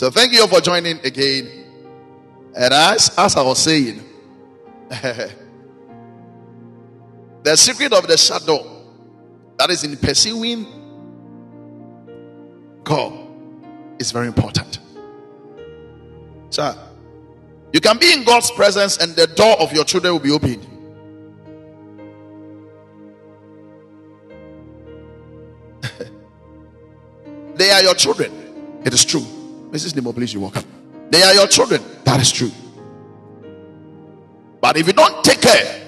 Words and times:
So 0.00 0.08
thank 0.10 0.32
you 0.32 0.40
all 0.40 0.48
for 0.48 0.62
joining 0.62 0.98
again. 1.04 1.66
And 2.56 2.72
as, 2.72 3.10
as 3.18 3.36
I 3.36 3.42
was 3.42 3.58
saying, 3.58 4.02
the 4.88 5.28
secret 7.54 7.92
of 7.92 8.06
the 8.08 8.16
shadow 8.16 8.82
that 9.58 9.68
is 9.68 9.84
in 9.84 9.98
pursuing 9.98 10.64
God 12.82 13.12
is 13.98 14.10
very 14.10 14.28
important. 14.28 14.78
So 16.48 16.74
you 17.74 17.82
can 17.82 17.98
be 17.98 18.10
in 18.10 18.24
God's 18.24 18.50
presence 18.52 18.96
and 18.96 19.14
the 19.14 19.26
door 19.26 19.60
of 19.60 19.70
your 19.74 19.84
children 19.84 20.14
will 20.14 20.20
be 20.20 20.30
opened. 20.30 20.66
they 27.56 27.70
are 27.70 27.82
your 27.82 27.94
children. 27.94 28.32
It 28.82 28.94
is 28.94 29.04
true. 29.04 29.26
Mrs. 29.70 29.94
Nemo, 29.94 30.12
please, 30.12 30.34
you 30.34 30.40
walk 30.40 30.56
up. 30.56 30.64
They 31.10 31.22
are 31.22 31.34
your 31.34 31.46
children. 31.46 31.82
That 32.04 32.20
is 32.20 32.32
true. 32.32 32.50
But 34.60 34.76
if 34.76 34.86
you 34.86 34.92
don't 34.92 35.24
take 35.24 35.40
care, 35.40 35.80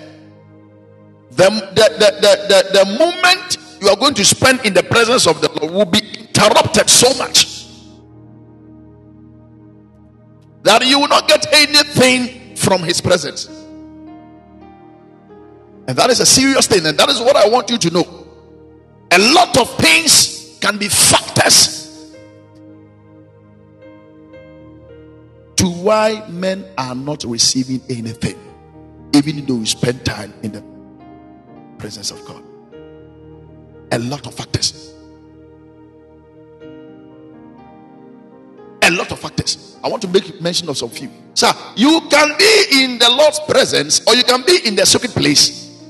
the, 1.30 1.48
the, 1.48 1.88
the, 1.98 2.10
the, 2.20 2.32
the, 2.48 2.84
the 2.84 2.98
moment 2.98 3.58
you 3.80 3.88
are 3.88 3.96
going 3.96 4.14
to 4.14 4.24
spend 4.24 4.64
in 4.64 4.74
the 4.74 4.82
presence 4.82 5.26
of 5.26 5.40
the 5.40 5.48
Lord 5.60 5.72
will 5.72 5.84
be 5.84 5.98
interrupted 5.98 6.88
so 6.88 7.12
much 7.18 7.66
that 10.62 10.86
you 10.86 11.00
will 11.00 11.08
not 11.08 11.26
get 11.28 11.46
anything 11.52 12.54
from 12.56 12.82
His 12.82 13.00
presence. 13.00 13.48
And 15.88 15.98
that 15.98 16.10
is 16.10 16.20
a 16.20 16.26
serious 16.26 16.66
thing, 16.66 16.86
and 16.86 16.96
that 16.98 17.08
is 17.08 17.20
what 17.20 17.34
I 17.36 17.48
want 17.48 17.70
you 17.70 17.78
to 17.78 17.90
know. 17.90 18.26
A 19.10 19.18
lot 19.18 19.58
of 19.58 19.76
things 19.76 20.56
can 20.60 20.78
be 20.78 20.88
factors 20.88 21.81
why 25.82 26.24
men 26.28 26.64
are 26.78 26.94
not 26.94 27.24
receiving 27.24 27.80
anything, 27.88 28.38
even 29.14 29.44
though 29.44 29.56
we 29.56 29.66
spend 29.66 30.04
time 30.04 30.32
in 30.42 30.52
the 30.52 30.62
presence 31.78 32.10
of 32.10 32.24
God. 32.24 32.42
A 33.92 33.98
lot 33.98 34.26
of 34.26 34.34
factors. 34.34 34.94
A 38.82 38.90
lot 38.90 39.12
of 39.12 39.18
factors. 39.18 39.76
I 39.84 39.88
want 39.88 40.02
to 40.02 40.08
make 40.08 40.40
mention 40.40 40.68
of 40.68 40.78
some 40.78 40.90
few. 40.90 41.10
Sir, 41.34 41.52
you 41.76 42.00
can 42.10 42.36
be 42.38 42.64
in 42.84 42.98
the 42.98 43.10
Lord's 43.10 43.40
presence 43.40 44.06
or 44.06 44.14
you 44.14 44.24
can 44.24 44.42
be 44.42 44.60
in 44.64 44.76
the 44.76 44.86
secret 44.86 45.12
place. 45.12 45.80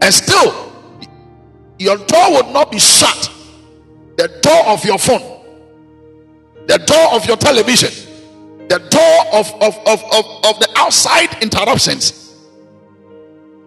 And 0.00 0.14
still, 0.14 0.72
your 1.78 1.96
door 1.98 2.32
would 2.32 2.52
not 2.52 2.70
be 2.70 2.78
shut. 2.78 3.30
The 4.16 4.28
door 4.42 4.66
of 4.66 4.84
your 4.84 4.98
phone 4.98 5.37
the 6.68 6.78
door 6.78 7.14
of 7.14 7.26
your 7.26 7.36
television, 7.36 7.90
the 8.68 8.78
door 8.78 9.40
of, 9.40 9.50
of, 9.62 9.74
of, 9.88 10.04
of, 10.12 10.24
of 10.44 10.60
the 10.60 10.68
outside 10.76 11.42
interruptions. 11.42 12.36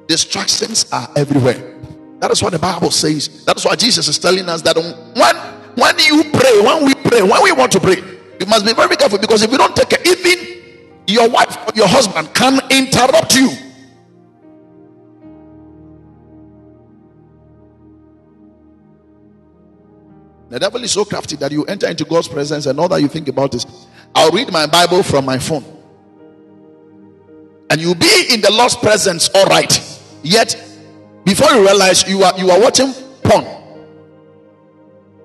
Distractions 0.08 0.86
are 0.92 1.10
everywhere. 1.16 1.80
That 2.20 2.30
is 2.30 2.44
what 2.44 2.54
the 2.54 2.60
Bible 2.60 2.92
says. 2.92 3.44
That 3.46 3.58
is 3.58 3.66
why 3.66 3.76
Jesus 3.76 4.08
is 4.08 4.20
telling 4.20 4.48
us 4.48 4.62
that 4.62 4.78
when, 4.78 5.36
when 5.76 5.98
you 5.98 6.30
pray, 6.32 6.62
when 6.62 6.86
we 6.86 6.94
pray, 6.94 7.24
when 7.24 7.42
we 7.42 7.52
want 7.52 7.72
to 7.72 7.80
pray, 7.80 7.98
you 8.40 8.46
must 8.46 8.66
be 8.66 8.74
very 8.74 8.96
careful 8.96 9.18
because 9.18 9.42
if 9.42 9.52
you 9.52 9.58
don't 9.58 9.76
take 9.76 9.90
care, 9.90 10.02
even 10.06 10.62
your 11.08 11.28
wife 11.28 11.58
or 11.68 11.72
your 11.76 11.88
husband 11.88 12.32
can 12.36 12.60
interrupt 12.70 13.36
you. 13.36 13.50
The 20.52 20.60
devil 20.60 20.84
is 20.84 20.92
so 20.92 21.06
crafty 21.06 21.38
that 21.38 21.54
you 21.54 21.64
enter 21.64 21.88
into 21.88 22.04
God's 22.04 22.28
presence 22.28 22.66
and 22.66 22.78
all 22.78 22.90
that 22.90 23.00
you 23.00 23.08
think 23.08 23.30
about 23.30 23.56
is, 23.56 23.66
I'll 24.14 24.32
read 24.32 24.52
my 24.52 24.66
Bible 24.66 25.02
from 25.02 25.24
my 25.24 25.40
phone. 25.40 25.64
And 27.70 27.80
you'll 27.80 27.96
be 27.96 28.26
in 28.30 28.42
the 28.42 28.52
Lord's 28.52 28.76
presence, 28.76 29.30
all 29.34 29.46
right. 29.46 29.72
Yet, 30.24 30.62
before 31.24 31.50
you 31.52 31.62
realize 31.62 32.06
you 32.06 32.22
are 32.24 32.38
you 32.38 32.52
are 32.52 32.60
watching 32.60 32.92
porn. 33.24 33.46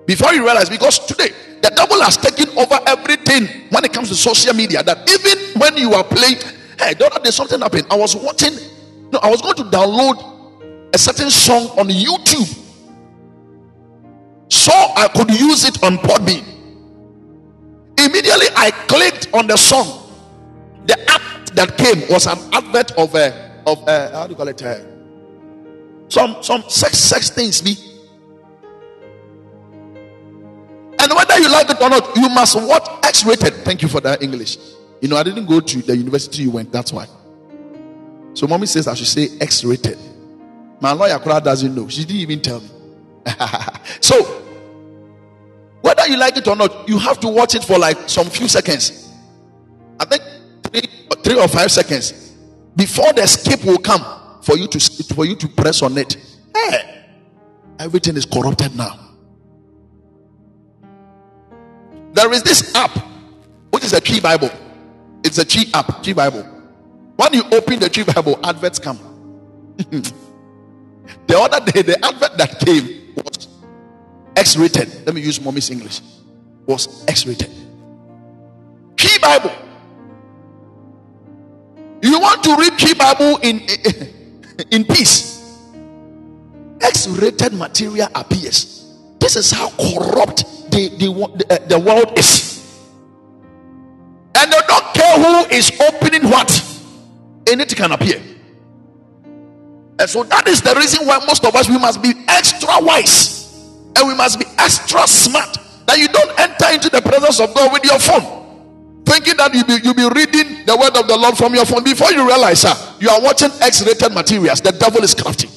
Before 0.05 0.31
you 0.31 0.45
realize, 0.45 0.69
because 0.69 0.99
today 1.05 1.31
the 1.61 1.71
devil 1.75 2.01
has 2.01 2.15
taken 2.15 2.47
over 2.57 2.79
everything 2.87 3.67
when 3.69 3.83
it 3.83 3.91
comes 3.91 4.07
to 4.07 4.15
social 4.15 4.53
media. 4.53 4.81
That 4.81 5.09
even 5.09 5.59
when 5.59 5.75
you 5.75 5.93
are 5.93 6.05
playing, 6.05 6.37
hey, 6.79 6.93
the 6.93 7.11
other 7.13 7.33
something 7.33 7.59
happened. 7.59 7.87
I 7.91 7.97
was 7.97 8.15
watching, 8.15 8.53
no, 9.11 9.19
I 9.19 9.29
was 9.29 9.41
going 9.41 9.55
to 9.55 9.63
download 9.63 10.93
a 10.95 10.97
certain 10.97 11.29
song 11.29 11.77
on 11.77 11.89
YouTube 11.89 12.66
so 14.67 14.73
I 14.73 15.07
could 15.15 15.31
use 15.31 15.63
it 15.63 15.81
on 15.81 15.97
Podbean. 15.99 16.43
Immediately 17.97 18.47
I 18.53 18.71
clicked 18.89 19.33
on 19.33 19.47
the 19.47 19.55
song. 19.55 20.11
The 20.85 20.99
app 21.09 21.45
that 21.55 21.77
came 21.77 22.01
was 22.09 22.27
an 22.27 22.37
advert 22.51 22.91
of 22.97 23.15
a 23.15 23.61
of 23.65 23.87
a, 23.87 24.11
how 24.11 24.27
do 24.27 24.31
you 24.31 24.35
call 24.35 24.49
it? 24.49 24.61
Uh, 24.61 24.79
some 26.09 26.43
some 26.43 26.63
sex 26.67 26.97
sex 26.97 27.29
things 27.29 27.63
me. 27.63 27.75
And 30.99 31.13
whether 31.13 31.39
you 31.39 31.49
like 31.49 31.69
it 31.69 31.81
or 31.81 31.89
not, 31.89 32.17
you 32.17 32.27
must 32.27 32.55
watch 32.61 33.05
X-rated. 33.05 33.53
Thank 33.63 33.81
you 33.81 33.87
for 33.87 34.01
that 34.01 34.21
English. 34.21 34.57
You 34.99 35.07
know, 35.07 35.15
I 35.15 35.23
didn't 35.23 35.45
go 35.45 35.61
to 35.61 35.81
the 35.81 35.95
university 35.95 36.43
you 36.43 36.51
went. 36.51 36.73
That's 36.73 36.91
why. 36.91 37.07
So 38.33 38.47
mommy 38.47 38.65
says 38.65 38.89
I 38.89 38.95
should 38.95 39.07
say 39.07 39.29
X-rated. 39.39 39.97
My 40.81 40.91
lawyer 40.91 41.17
doesn't 41.39 41.73
know. 41.73 41.87
She 41.87 42.03
didn't 42.03 42.21
even 42.21 42.41
tell 42.41 42.59
me. 42.59 42.69
so, 44.01 44.46
whether 45.87 46.05
you 46.05 46.17
like 46.17 46.35
it 46.35 46.45
or 46.49 46.55
not, 46.57 46.89
you 46.89 46.99
have 46.99 47.17
to 47.21 47.29
watch 47.29 47.55
it 47.55 47.63
for 47.63 47.79
like 47.79 48.09
some 48.09 48.29
few 48.29 48.49
seconds. 48.49 49.09
I 49.97 50.03
think 50.03 50.21
three, 50.63 50.81
three 51.23 51.39
or 51.39 51.47
five 51.47 51.71
seconds 51.71 52.33
before 52.75 53.13
the 53.13 53.25
skip 53.25 53.63
will 53.63 53.77
come 53.77 54.03
for 54.41 54.57
you 54.57 54.67
to 54.67 54.79
for 55.15 55.23
you 55.25 55.35
to 55.37 55.47
press 55.47 55.81
on 55.81 55.97
it. 55.97 56.17
Hey, 56.53 57.05
everything 57.79 58.17
is 58.17 58.25
corrupted 58.25 58.75
now. 58.75 58.99
There 62.11 62.33
is 62.33 62.43
this 62.43 62.75
app, 62.75 62.91
which 63.69 63.85
is 63.85 63.93
a 63.93 64.01
Chi 64.01 64.19
Bible. 64.19 64.51
It's 65.23 65.37
a 65.37 65.45
Chi 65.45 65.69
app, 65.73 66.03
Chi 66.03 66.11
Bible. 66.11 66.43
When 67.15 67.33
you 67.33 67.43
open 67.53 67.79
the 67.79 67.89
Chi 67.89 68.03
Bible, 68.03 68.37
adverts 68.43 68.77
come. 68.77 68.97
the 69.77 71.39
other 71.39 71.71
day, 71.71 71.81
the 71.81 72.05
advert 72.05 72.37
that 72.37 72.59
came 72.59 72.96
X 74.37 74.55
rated. 74.55 74.87
Let 75.03 75.15
me 75.15 75.21
use 75.21 75.41
mommy's 75.41 75.71
English. 75.71 75.99
Was 76.67 77.03
X 77.07 77.25
rated. 77.25 77.49
Key 78.95 79.17
Bible. 79.19 79.51
You 82.03 82.19
want 82.19 82.43
to 82.43 82.55
read 82.55 82.77
Key 82.77 82.93
Bible 82.93 83.37
in 83.41 83.61
in 84.71 84.85
peace. 84.85 85.57
X 86.79 87.07
rated 87.07 87.53
material 87.53 88.09
appears. 88.13 88.93
This 89.19 89.35
is 89.35 89.49
how 89.49 89.69
corrupt 89.71 90.45
the, 90.69 90.89
the, 90.99 91.07
the, 91.09 91.45
uh, 91.49 91.67
the 91.67 91.79
world 91.79 92.17
is. 92.19 92.63
And 94.35 94.51
they 94.51 94.59
don't 94.67 94.93
care 94.93 95.17
who 95.17 95.49
is 95.49 95.71
opening 95.81 96.29
what, 96.29 96.49
anything 97.47 97.75
can 97.75 97.91
appear. 97.91 98.21
And 99.99 100.07
so 100.07 100.23
that 100.25 100.47
is 100.47 100.61
the 100.61 100.75
reason 100.75 101.07
why 101.07 101.17
most 101.25 101.43
of 101.43 101.55
us 101.55 101.67
we 101.67 101.79
must 101.79 102.03
be 102.03 102.13
extra 102.27 102.75
wise 102.79 103.36
and 103.97 104.07
we 104.07 104.15
must 104.15 104.39
be 104.39 104.45
extra 104.57 105.07
smart 105.07 105.57
that 105.85 105.97
you 105.97 106.07
don't 106.07 106.39
enter 106.39 106.73
into 106.73 106.89
the 106.89 107.01
presence 107.01 107.39
of 107.39 107.53
God 107.53 107.71
with 107.73 107.83
your 107.83 107.99
phone, 107.99 109.03
thinking 109.05 109.37
that 109.37 109.53
you 109.53 109.63
be 109.65 109.79
you 109.83 109.93
be 109.93 110.07
reading 110.13 110.65
the 110.65 110.77
word 110.77 110.95
of 110.97 111.07
the 111.07 111.17
Lord 111.17 111.37
from 111.37 111.55
your 111.55 111.65
phone. 111.65 111.83
Before 111.83 112.11
you 112.11 112.25
realize, 112.27 112.61
sir, 112.61 112.73
you 112.99 113.09
are 113.09 113.21
watching 113.21 113.49
X-rated 113.61 114.13
materials. 114.13 114.61
The 114.61 114.71
devil 114.71 115.03
is 115.03 115.13
crafty. 115.13 115.49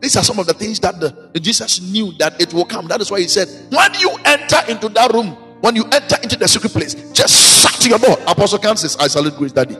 These 0.00 0.16
are 0.16 0.24
some 0.24 0.38
of 0.38 0.46
the 0.46 0.54
things 0.54 0.78
that 0.80 1.00
the, 1.00 1.40
Jesus 1.40 1.80
knew 1.80 2.12
that 2.18 2.40
it 2.40 2.52
will 2.52 2.66
come. 2.66 2.88
That 2.88 3.00
is 3.00 3.10
why 3.10 3.20
he 3.20 3.28
said, 3.28 3.48
when 3.70 3.94
you 3.94 4.10
enter 4.24 4.60
into 4.68 4.88
that 4.90 5.12
room, 5.12 5.30
when 5.62 5.76
you 5.76 5.84
enter 5.84 6.16
into 6.22 6.36
the 6.36 6.46
secret 6.46 6.72
place, 6.72 6.94
just 7.12 7.62
shut 7.62 7.86
your 7.86 7.98
door. 7.98 8.18
Apostle 8.26 8.58
Kansas, 8.58 8.96
I 8.98 9.08
salute 9.08 9.34
Grace 9.36 9.52
Daddy. 9.52 9.76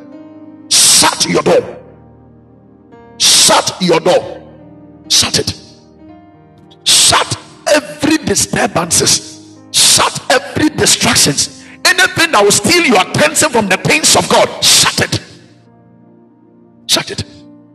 Shut 0.70 1.26
your 1.26 1.42
door. 1.42 1.82
Shut 3.18 3.76
your 3.82 4.00
door. 4.00 4.50
Shut 5.10 5.38
it. 5.38 5.63
Disturbances. 8.34 9.60
Shut 9.70 10.26
every 10.28 10.68
distractions. 10.70 11.64
Anything 11.84 12.32
that 12.32 12.42
will 12.42 12.50
steal 12.50 12.84
your 12.84 13.00
attention 13.00 13.48
from 13.48 13.68
the 13.68 13.76
things 13.76 14.16
of 14.16 14.28
God. 14.28 14.48
Shut 14.58 14.98
it. 15.06 15.22
Shut 16.88 17.12
it. 17.12 17.22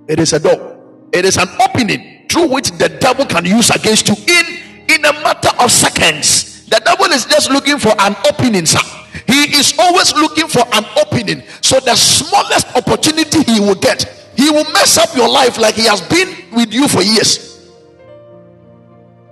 It 0.09 0.19
is 0.19 0.33
a 0.33 0.39
door. 0.39 0.75
It 1.13 1.23
is 1.23 1.37
an 1.37 1.47
opening 1.63 2.27
through 2.27 2.49
which 2.49 2.71
the 2.71 2.89
devil 2.89 3.25
can 3.25 3.45
use 3.45 3.69
against 3.69 4.09
you 4.09 4.15
in 4.27 4.45
in 4.89 5.05
a 5.05 5.13
matter 5.23 5.47
of 5.63 5.71
seconds. 5.71 6.65
The 6.67 6.81
devil 6.83 7.05
is 7.05 7.23
just 7.25 7.49
looking 7.49 7.79
for 7.79 7.95
an 7.97 8.17
opening, 8.27 8.65
sir. 8.65 8.83
He 9.27 9.55
is 9.55 9.73
always 9.79 10.13
looking 10.13 10.49
for 10.49 10.65
an 10.73 10.83
opening. 10.99 11.41
So 11.61 11.79
the 11.79 11.95
smallest 11.95 12.75
opportunity 12.75 13.43
he 13.49 13.61
will 13.61 13.79
get, 13.79 14.03
he 14.35 14.49
will 14.49 14.69
mess 14.73 14.97
up 14.97 15.15
your 15.15 15.29
life 15.29 15.57
like 15.57 15.75
he 15.75 15.85
has 15.85 16.01
been 16.01 16.51
with 16.51 16.73
you 16.73 16.89
for 16.89 17.01
years. 17.01 17.65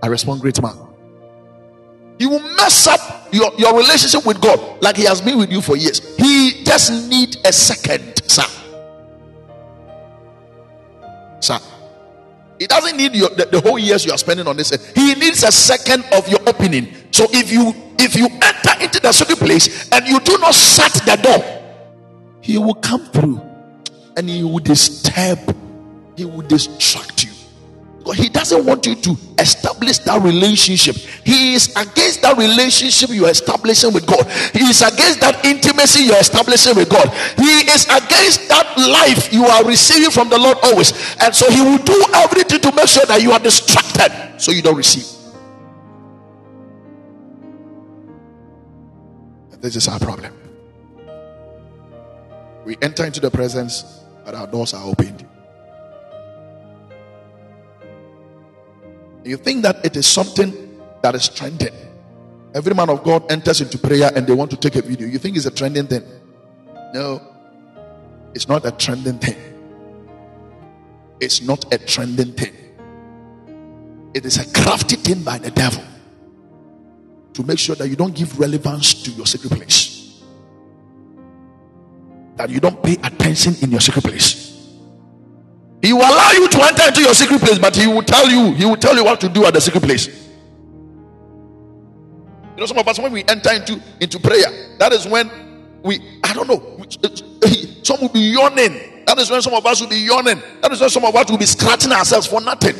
I 0.02 0.08
respond, 0.08 0.40
great 0.40 0.62
man. 0.62 0.87
He 2.20 2.26
will 2.26 2.42
mess 2.56 2.88
up 2.88 3.28
your, 3.32 3.52
your 3.58 3.78
relationship 3.78 4.26
with 4.26 4.42
God 4.42 4.82
like 4.82 4.98
He 4.98 5.04
has 5.06 5.22
been 5.22 5.38
with 5.38 5.52
you 5.52 5.62
for 5.62 5.78
years. 5.78 6.16
He 6.18 6.64
just 6.64 7.10
need 7.10 7.38
a 7.46 7.54
second, 7.54 8.22
sir. 8.30 8.44
Sir. 11.40 11.60
He 12.60 12.66
doesn't 12.66 12.98
need 12.98 13.14
your, 13.14 13.30
the, 13.30 13.46
the 13.46 13.62
whole 13.62 13.78
years 13.78 14.04
you 14.06 14.12
are 14.12 14.18
spending 14.18 14.48
on 14.48 14.58
this. 14.58 14.72
He 14.96 15.14
needs 15.16 15.44
a 15.44 15.52
second 15.52 16.04
of 16.14 16.28
your 16.28 16.40
opening. 16.48 16.94
So 17.12 17.28
if 17.32 17.52
you 17.52 17.74
if 18.00 18.16
you 18.16 18.26
enter 18.28 18.84
into 18.84 19.00
the 19.00 19.12
secret 19.12 19.38
place 19.40 19.90
and 19.92 20.08
you 20.08 20.20
do 20.20 20.38
not 20.40 20.54
shut 20.54 20.94
the 21.06 21.16
door, 21.22 21.44
he 22.42 22.58
will 22.58 22.76
come 22.76 23.06
through 23.08 23.42
and 24.16 24.30
he 24.30 24.44
will 24.44 24.60
disturb, 24.60 25.40
he 26.16 26.26
will 26.26 26.42
distract 26.42 27.26
you. 27.26 27.27
He 28.16 28.30
doesn't 28.30 28.66
want 28.66 28.86
you 28.86 28.96
to 28.96 29.18
establish 29.40 30.00
that 30.00 30.22
relationship. 30.22 30.96
He 30.96 31.54
is 31.54 31.70
against 31.76 32.22
that 32.22 32.38
relationship 32.38 33.10
you're 33.12 33.30
establishing 33.30 33.94
with 33.94 34.06
God. 34.06 34.26
He 34.54 34.64
is 34.70 34.82
against 34.82 35.20
that 35.22 35.44
intimacy 35.44 36.04
you're 36.04 36.20
establishing 36.20 36.76
with 36.76 36.90
God. 36.90 37.10
He 37.38 37.68
is 37.70 37.86
against 37.86 38.48
that 38.50 38.78
life 38.78 39.34
you 39.34 39.46
are 39.46 39.66
receiving 39.66 40.12
from 40.12 40.30
the 40.30 40.38
Lord 40.38 40.58
always. 40.64 40.92
And 41.22 41.36
so 41.36 41.52
he 41.52 41.62
will 41.62 41.84
do 41.84 42.06
everything 42.16 42.62
to 42.62 42.72
make 42.76 42.88
sure 42.88 43.06
that 43.06 43.22
you 43.22 43.32
are 43.32 43.40
distracted 43.40 44.40
so 44.40 44.52
you 44.52 44.62
don't 44.62 44.78
receive. 44.78 45.06
This 49.60 49.76
is 49.76 49.88
our 49.90 50.00
problem. 50.00 50.34
We 52.64 52.78
enter 52.82 53.06
into 53.06 53.20
the 53.20 53.30
presence, 53.30 53.84
but 54.24 54.34
our 54.34 54.48
doors 54.48 54.74
are 54.74 54.86
opened. 54.86 55.27
You 59.28 59.36
think 59.36 59.64
that 59.64 59.86
it 59.86 59.98
is 59.98 60.08
something 60.08 60.80
that 61.02 61.14
is 61.14 61.28
trending. 61.28 61.74
Every 62.56 62.74
man 62.74 62.90
of 62.90 63.04
God 63.04 63.30
enters 63.30 63.60
into 63.60 63.78
prayer 63.78 64.10
and 64.16 64.26
they 64.26 64.34
want 64.34 64.50
to 64.52 64.58
take 64.58 64.76
a 64.78 64.82
video. 64.82 65.06
You 65.06 65.20
think 65.20 65.36
it's 65.36 65.46
a 65.46 65.52
trending 65.52 65.86
thing? 65.86 66.04
No, 66.94 67.22
it's 68.34 68.48
not 68.48 68.66
a 68.66 68.72
trending 68.72 69.20
thing. 69.20 69.36
It's 71.20 71.42
not 71.42 71.72
a 71.74 71.78
trending 71.78 72.32
thing. 72.32 72.54
It 74.14 74.26
is 74.26 74.38
a 74.38 74.50
crafty 74.54 74.96
thing 74.96 75.24
by 75.24 75.40
the 75.40 75.52
devil 75.52 75.84
to 77.34 77.44
make 77.44 77.60
sure 77.60 77.76
that 77.76 77.90
you 77.90 77.98
don't 77.98 78.16
give 78.16 78.40
relevance 78.40 79.04
to 79.04 79.12
your 79.12 79.26
secret 79.26 79.52
place, 79.52 80.24
that 82.38 82.50
you 82.50 82.62
don't 82.62 82.82
pay 82.82 82.94
attention 83.04 83.56
in 83.62 83.72
your 83.72 83.82
secret 83.82 84.06
place. 84.06 84.47
He 85.82 85.94
will 85.94 86.02
allow 86.02 86.32
you 86.32 86.48
to 86.50 86.64
enter 86.64 86.88
into 86.88 87.02
your 87.02 87.14
secret 87.14 87.40
place, 87.40 87.60
but 87.60 87.76
he 87.76 87.88
will 87.88 88.02
tell 88.02 88.28
you, 88.30 88.54
he 88.54 88.66
will 88.66 88.78
tell 88.78 88.96
you 88.96 89.04
what 89.04 89.22
to 89.22 89.30
do 89.30 89.46
at 89.46 89.54
the 89.54 89.62
secret 89.62 89.84
place. 89.84 90.08
You 92.56 92.62
know, 92.62 92.66
some 92.66 92.80
of 92.80 92.88
us 92.88 92.98
when 92.98 93.12
we 93.12 93.24
enter 93.26 93.54
into 93.54 93.80
into 94.00 94.20
prayer, 94.20 94.76
that 94.80 94.92
is 94.92 95.06
when 95.06 95.30
we 95.84 96.20
I 96.24 96.34
don't 96.34 96.48
know, 96.48 96.80
eh, 97.04 97.08
eh, 97.08 97.10
eh, 97.46 97.66
some 97.84 98.02
will 98.02 98.10
be 98.10 98.32
yawning. 98.32 99.04
That 99.06 99.20
is 99.20 99.30
when 99.30 99.42
some 99.44 99.54
of 99.54 99.66
us 99.66 99.80
will 99.80 99.88
be 99.90 99.98
yawning. 100.00 100.42
That 100.62 100.72
is 100.72 100.82
when 100.82 100.90
some 100.90 101.06
of 101.06 101.16
us 101.16 101.30
will 101.30 101.38
be 101.38 101.46
scratching 101.46 101.92
ourselves 101.92 102.26
for 102.26 102.42
nothing. 102.42 102.76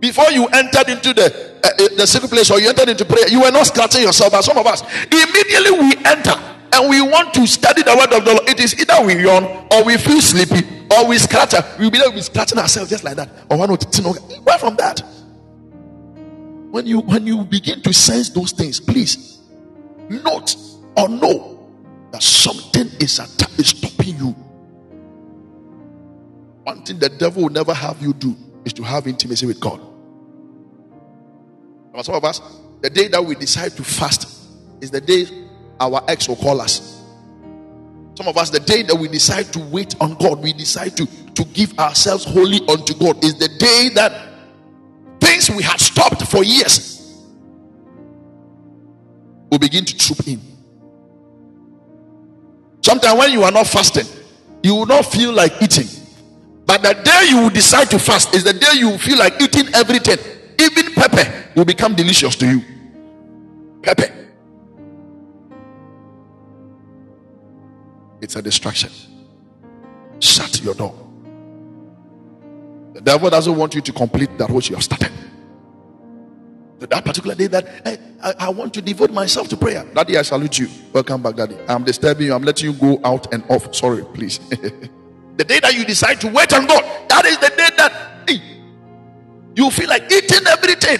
Before 0.00 0.30
you 0.32 0.46
entered 0.46 0.88
into 0.88 1.12
the 1.12 1.26
uh 1.62 1.96
the 1.96 2.06
secret 2.06 2.30
place 2.30 2.50
or 2.50 2.58
you 2.58 2.70
entered 2.70 2.88
into 2.88 3.04
prayer, 3.04 3.28
you 3.28 3.42
were 3.42 3.50
not 3.50 3.66
scratching 3.66 4.02
yourself. 4.02 4.32
But 4.32 4.42
some 4.42 4.56
of 4.56 4.66
us 4.66 4.82
immediately 5.12 5.70
we 5.72 5.94
enter 6.06 6.34
and 6.72 6.90
we 6.90 7.02
want 7.02 7.34
to 7.34 7.46
study 7.46 7.82
the 7.82 7.96
word 7.96 8.12
of 8.12 8.24
the 8.24 8.32
Lord. 8.34 8.48
It 8.48 8.60
is 8.60 8.78
either 8.80 9.04
we 9.04 9.22
yawn 9.22 9.44
or 9.72 9.84
we 9.84 9.96
feel 9.98 10.20
sleepy 10.20 10.66
or 10.90 11.06
we 11.08 11.18
scratch, 11.18 11.54
we'll 11.78 11.90
be 11.90 11.98
there, 11.98 12.08
we'll 12.08 12.16
be 12.18 12.22
scratching 12.22 12.58
ourselves 12.58 12.90
just 12.90 13.04
like 13.04 13.16
that. 13.16 13.28
Or 13.50 13.58
one 13.58 13.70
where 13.70 14.58
from 14.58 14.76
that? 14.76 15.02
When 16.70 16.86
you 16.86 17.00
when 17.00 17.26
you 17.26 17.44
begin 17.44 17.82
to 17.82 17.92
sense 17.92 18.30
those 18.30 18.52
things, 18.52 18.80
please 18.80 19.40
note 20.08 20.56
or 20.96 21.08
know 21.08 21.70
that 22.12 22.22
something 22.22 22.88
is, 23.00 23.18
att- 23.20 23.58
is 23.58 23.68
stopping 23.68 24.16
you. 24.16 24.36
One 26.64 26.82
thing 26.84 26.98
the 26.98 27.08
devil 27.08 27.44
will 27.44 27.50
never 27.50 27.74
have 27.74 28.00
you 28.02 28.14
do 28.14 28.36
is 28.64 28.72
to 28.74 28.82
have 28.82 29.06
intimacy 29.06 29.46
with 29.46 29.60
God. 29.60 29.80
For 31.94 32.04
some 32.04 32.14
of 32.14 32.24
us, 32.24 32.40
the 32.80 32.90
day 32.90 33.08
that 33.08 33.24
we 33.24 33.34
decide 33.34 33.72
to 33.76 33.84
fast 33.84 34.28
is 34.80 34.90
the 34.90 35.00
day 35.00 35.26
our 35.82 36.02
ex 36.08 36.28
will 36.28 36.36
call 36.36 36.60
us 36.60 36.92
some 38.14 38.28
of 38.28 38.36
us, 38.36 38.50
the 38.50 38.60
day 38.60 38.82
that 38.82 38.94
we 38.94 39.08
decide 39.08 39.52
to 39.54 39.58
wait 39.58 39.96
on 40.00 40.14
God, 40.14 40.42
we 40.42 40.52
decide 40.52 40.96
to, 40.98 41.06
to 41.06 41.44
give 41.46 41.78
ourselves 41.78 42.24
wholly 42.24 42.60
unto 42.68 42.94
God, 42.94 43.24
is 43.24 43.34
the 43.38 43.48
day 43.48 43.88
that 43.94 44.28
things 45.20 45.50
we 45.50 45.62
have 45.62 45.80
stopped 45.80 46.26
for 46.28 46.44
years 46.44 47.24
will 49.50 49.58
begin 49.58 49.84
to 49.84 49.96
troop 49.96 50.26
in. 50.28 50.40
Sometimes 52.82 53.18
when 53.18 53.32
you 53.32 53.44
are 53.44 53.52
not 53.52 53.66
fasting, 53.66 54.06
you 54.62 54.74
will 54.74 54.86
not 54.86 55.06
feel 55.06 55.32
like 55.32 55.60
eating. 55.62 55.88
But 56.66 56.82
the 56.82 56.94
day 56.94 57.26
you 57.30 57.50
decide 57.50 57.90
to 57.90 57.98
fast 57.98 58.34
is 58.34 58.44
the 58.44 58.52
day 58.52 58.74
you 58.74 58.98
feel 58.98 59.18
like 59.18 59.40
eating 59.40 59.72
everything. 59.74 60.18
Even 60.60 60.92
pepper 60.94 61.50
will 61.56 61.64
become 61.64 61.94
delicious 61.94 62.36
to 62.36 62.46
you. 62.46 62.62
Pepper. 63.82 64.21
It's 68.22 68.36
a 68.36 68.40
distraction. 68.40 68.90
Shut 70.20 70.62
your 70.62 70.74
door. 70.74 70.94
The 72.94 73.00
devil 73.00 73.28
doesn't 73.28 73.56
want 73.56 73.74
you 73.74 73.80
to 73.80 73.92
complete 73.92 74.38
that 74.38 74.48
which 74.48 74.70
you 74.70 74.76
have 74.76 74.84
started. 74.84 75.10
That 76.78 77.04
particular 77.04 77.34
day 77.34 77.46
that 77.48 77.68
hey, 77.84 77.98
I, 78.22 78.34
I, 78.38 78.48
want 78.48 78.74
to 78.74 78.82
devote 78.82 79.12
myself 79.12 79.48
to 79.50 79.56
prayer. 79.56 79.84
Daddy, 79.94 80.18
I 80.18 80.22
salute 80.22 80.58
you. 80.58 80.68
Welcome 80.92 81.22
back, 81.22 81.36
Daddy. 81.36 81.56
I'm 81.68 81.84
disturbing 81.84 82.26
you. 82.26 82.34
I'm 82.34 82.42
letting 82.42 82.72
you 82.72 82.76
go 82.76 83.00
out 83.04 83.32
and 83.32 83.44
off. 83.48 83.72
Sorry, 83.72 84.04
please. 84.04 84.38
the 84.48 85.44
day 85.44 85.60
that 85.60 85.74
you 85.74 85.84
decide 85.84 86.20
to 86.22 86.28
wait 86.28 86.52
on 86.52 86.66
God, 86.66 86.82
that 87.08 87.24
is 87.24 87.38
the 87.38 87.50
day 87.50 87.68
that 87.76 88.28
hey, 88.28 88.42
you 89.54 89.70
feel 89.70 89.88
like 89.88 90.10
eating 90.10 90.44
everything. 90.48 90.98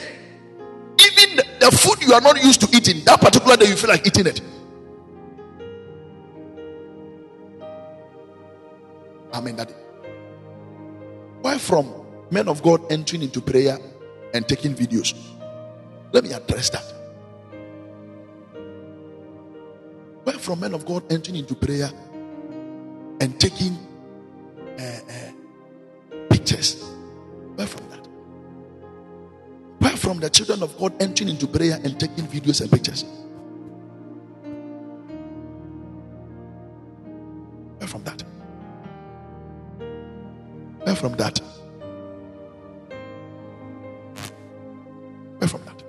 Even 1.00 1.36
the, 1.36 1.46
the 1.58 1.76
food 1.76 2.00
you 2.00 2.14
are 2.14 2.20
not 2.20 2.42
used 2.42 2.60
to 2.60 2.76
eating, 2.76 3.04
that 3.04 3.20
particular 3.20 3.56
day 3.56 3.66
you 3.66 3.76
feel 3.76 3.90
like 3.90 4.06
eating 4.06 4.28
it. 4.28 4.40
Amen, 9.32 9.56
Daddy. 9.56 9.74
Why 11.40 11.58
from 11.58 11.92
men 12.30 12.48
of 12.48 12.62
God 12.62 12.90
entering 12.90 13.22
into 13.22 13.40
prayer 13.40 13.78
and 14.34 14.46
taking 14.46 14.74
videos? 14.74 15.14
Let 16.12 16.24
me 16.24 16.32
address 16.32 16.70
that. 16.70 16.84
Why 20.24 20.34
from 20.34 20.60
men 20.60 20.74
of 20.74 20.84
God 20.86 21.10
entering 21.10 21.36
into 21.38 21.54
prayer 21.54 21.90
and 23.20 23.40
taking 23.40 23.76
uh, 24.78 24.82
uh, 24.82 25.32
pictures? 26.28 26.84
Where 27.56 27.66
from 27.66 27.88
that? 27.90 28.06
Where 29.78 29.96
from 29.96 30.20
the 30.20 30.30
children 30.30 30.62
of 30.62 30.78
God 30.78 31.00
entering 31.02 31.30
into 31.30 31.46
prayer 31.46 31.80
and 31.82 31.98
taking 31.98 32.26
videos 32.26 32.60
and 32.60 32.70
pictures? 32.70 33.04
From 41.02 41.14
that? 41.14 41.40
Where 45.38 45.48
from 45.48 45.64
that? 45.64 45.82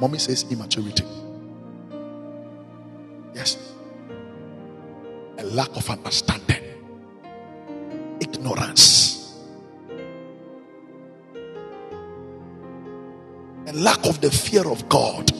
Mommy 0.00 0.18
says 0.18 0.46
immaturity. 0.50 1.04
Yes. 3.34 3.58
A 5.36 5.44
lack 5.44 5.68
of 5.76 5.90
understanding. 5.90 6.64
Ignorance. 8.20 9.36
A 13.66 13.72
lack 13.74 14.06
of 14.06 14.22
the 14.22 14.30
fear 14.30 14.66
of 14.66 14.88
God. 14.88 15.30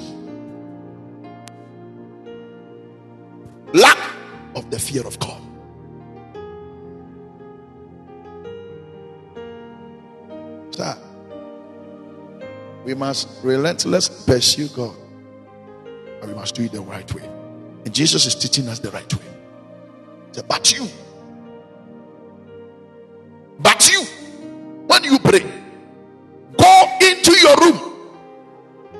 Lack 3.72 3.98
of 4.54 4.70
the 4.70 4.78
fear 4.78 5.06
of 5.06 5.18
God. 5.18 5.39
We 12.90 12.94
must 12.96 13.28
relentlessly 13.44 14.34
pursue 14.34 14.66
God. 14.74 14.96
And 16.20 16.28
we 16.28 16.34
must 16.34 16.56
do 16.56 16.64
it 16.64 16.72
the 16.72 16.80
right 16.80 17.14
way. 17.14 17.22
And 17.84 17.94
Jesus 17.94 18.26
is 18.26 18.34
teaching 18.34 18.68
us 18.68 18.80
the 18.80 18.90
right 18.90 19.14
way. 19.14 19.24
Say, 20.32 20.42
but 20.48 20.72
you, 20.72 20.88
but 23.60 23.88
you, 23.92 24.02
when 24.88 25.04
you 25.04 25.20
pray, 25.20 25.38
go 26.58 26.98
into 27.00 27.32
your 27.38 27.56
room. 27.58 28.10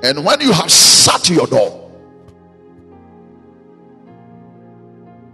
And 0.05 0.25
when 0.25 0.41
you 0.41 0.53
have 0.53 0.71
shut 0.71 1.29
your 1.29 1.49
door, 1.49 1.91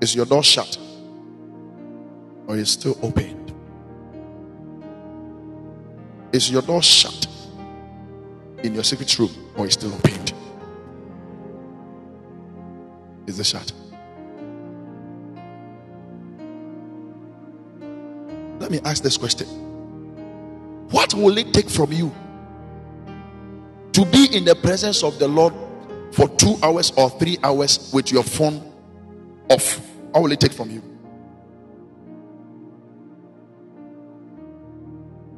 is 0.01 0.15
your 0.15 0.25
door 0.25 0.43
shut 0.43 0.79
or 2.47 2.57
is 2.57 2.63
it 2.63 2.73
still 2.73 2.99
open? 3.03 3.55
Is 6.33 6.51
your 6.51 6.63
door 6.63 6.83
shut 6.83 7.27
in 8.63 8.75
your 8.75 8.85
secret 8.85 9.19
room 9.19 9.31
or 9.57 9.67
is 9.67 9.75
still 9.75 9.93
opened? 9.95 10.33
is 13.27 13.39
the 13.39 13.45
shut. 13.45 13.73
Let 18.61 18.71
me 18.71 18.81
ask 18.85 19.03
this 19.03 19.17
question 19.17 19.47
What 20.91 21.15
will 21.15 21.37
it 21.39 21.53
take 21.53 21.69
from 21.69 21.93
you 21.93 22.15
to 23.93 24.05
be 24.07 24.29
in 24.37 24.45
the 24.45 24.55
presence 24.55 25.03
of 25.03 25.19
the 25.19 25.29
Lord 25.29 25.55
for 26.13 26.29
two 26.29 26.57
hours 26.63 26.93
or 26.97 27.11
three 27.11 27.39
hours 27.43 27.91
with 27.93 28.11
your 28.11 28.23
phone 28.23 28.73
off? 29.51 29.79
What 30.13 30.23
will 30.23 30.33
it 30.33 30.41
take 30.41 30.53
from 30.53 30.71
you? 30.71 30.81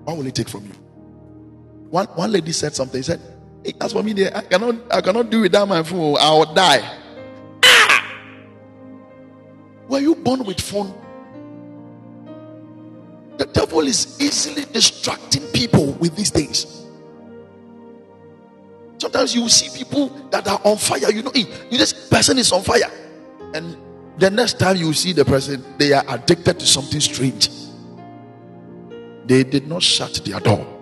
What 0.05 0.17
will 0.17 0.27
it 0.27 0.35
take 0.35 0.49
from 0.49 0.65
you? 0.65 0.88
One, 1.91 2.07
one 2.07 2.33
lady 2.33 2.53
said 2.53 2.75
something. 2.75 2.99
He 2.99 3.03
said, 3.03 3.21
hey, 3.65 3.73
As 3.81 3.93
for 3.93 4.03
me, 4.03 4.13
there. 4.13 4.37
I 4.37 4.43
cannot, 4.43 4.75
I 4.91 5.01
cannot 5.01 5.31
do 5.31 5.41
without 5.43 5.67
my 5.69 5.83
phone. 5.83 6.17
I 6.21 6.31
will 6.33 6.55
die. 6.55 6.99
Ah! 7.65 8.13
Were 9.89 10.01
you 10.01 10.15
born 10.15 10.45
with 10.45 10.61
phone? 10.61 10.95
The 13.39 13.47
devil 13.47 13.81
is 13.81 14.21
easily 14.21 14.65
distracting 14.65 15.47
people 15.53 15.93
with 15.93 16.17
these 16.17 16.31
things. 16.31 16.85
Sometimes 18.99 19.35
you 19.35 19.49
see 19.49 19.79
people 19.79 20.09
that 20.31 20.47
are 20.49 20.61
on 20.65 20.77
fire. 20.77 21.11
You 21.11 21.23
know, 21.23 21.31
hey, 21.33 21.45
this 21.71 21.93
person 22.09 22.37
is 22.37 22.51
on 22.53 22.63
fire. 22.63 22.91
And 23.55 23.77
the 24.19 24.29
next 24.29 24.59
time 24.59 24.77
you 24.77 24.93
see 24.93 25.13
the 25.13 25.25
person, 25.25 25.65
they 25.79 25.93
are 25.93 26.05
addicted 26.09 26.59
to 26.59 26.67
something 26.67 27.01
strange. 27.01 27.49
They 29.25 29.45
did 29.45 29.69
not 29.69 29.83
shut 29.83 30.21
their 30.25 30.41
door. 30.41 30.78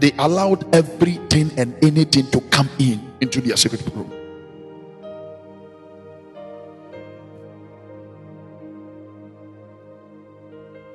They 0.00 0.12
allowed 0.18 0.74
everything 0.74 1.52
and 1.58 1.76
anything 1.84 2.30
to 2.30 2.40
come 2.40 2.70
in 2.78 3.12
into 3.20 3.42
their 3.42 3.56
secret 3.56 3.84
room. 3.94 4.10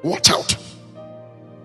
Watch 0.02 0.32
out. 0.32 0.58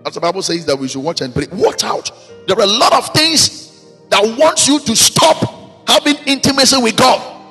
As 0.05 0.13
the 0.13 0.19
Bible 0.19 0.43
says 0.43 0.65
that 0.67 0.77
we 0.77 0.87
should 0.87 1.03
watch 1.03 1.21
and 1.21 1.33
pray. 1.33 1.47
Watch 1.51 1.83
out. 1.83 2.11
There 2.47 2.57
are 2.57 2.63
a 2.63 2.65
lot 2.65 2.93
of 2.93 3.09
things 3.13 3.85
that 4.09 4.21
wants 4.37 4.67
you 4.67 4.79
to 4.79 4.95
stop 4.95 5.87
having 5.87 6.17
intimacy 6.27 6.81
with 6.81 6.95
God. 6.95 7.41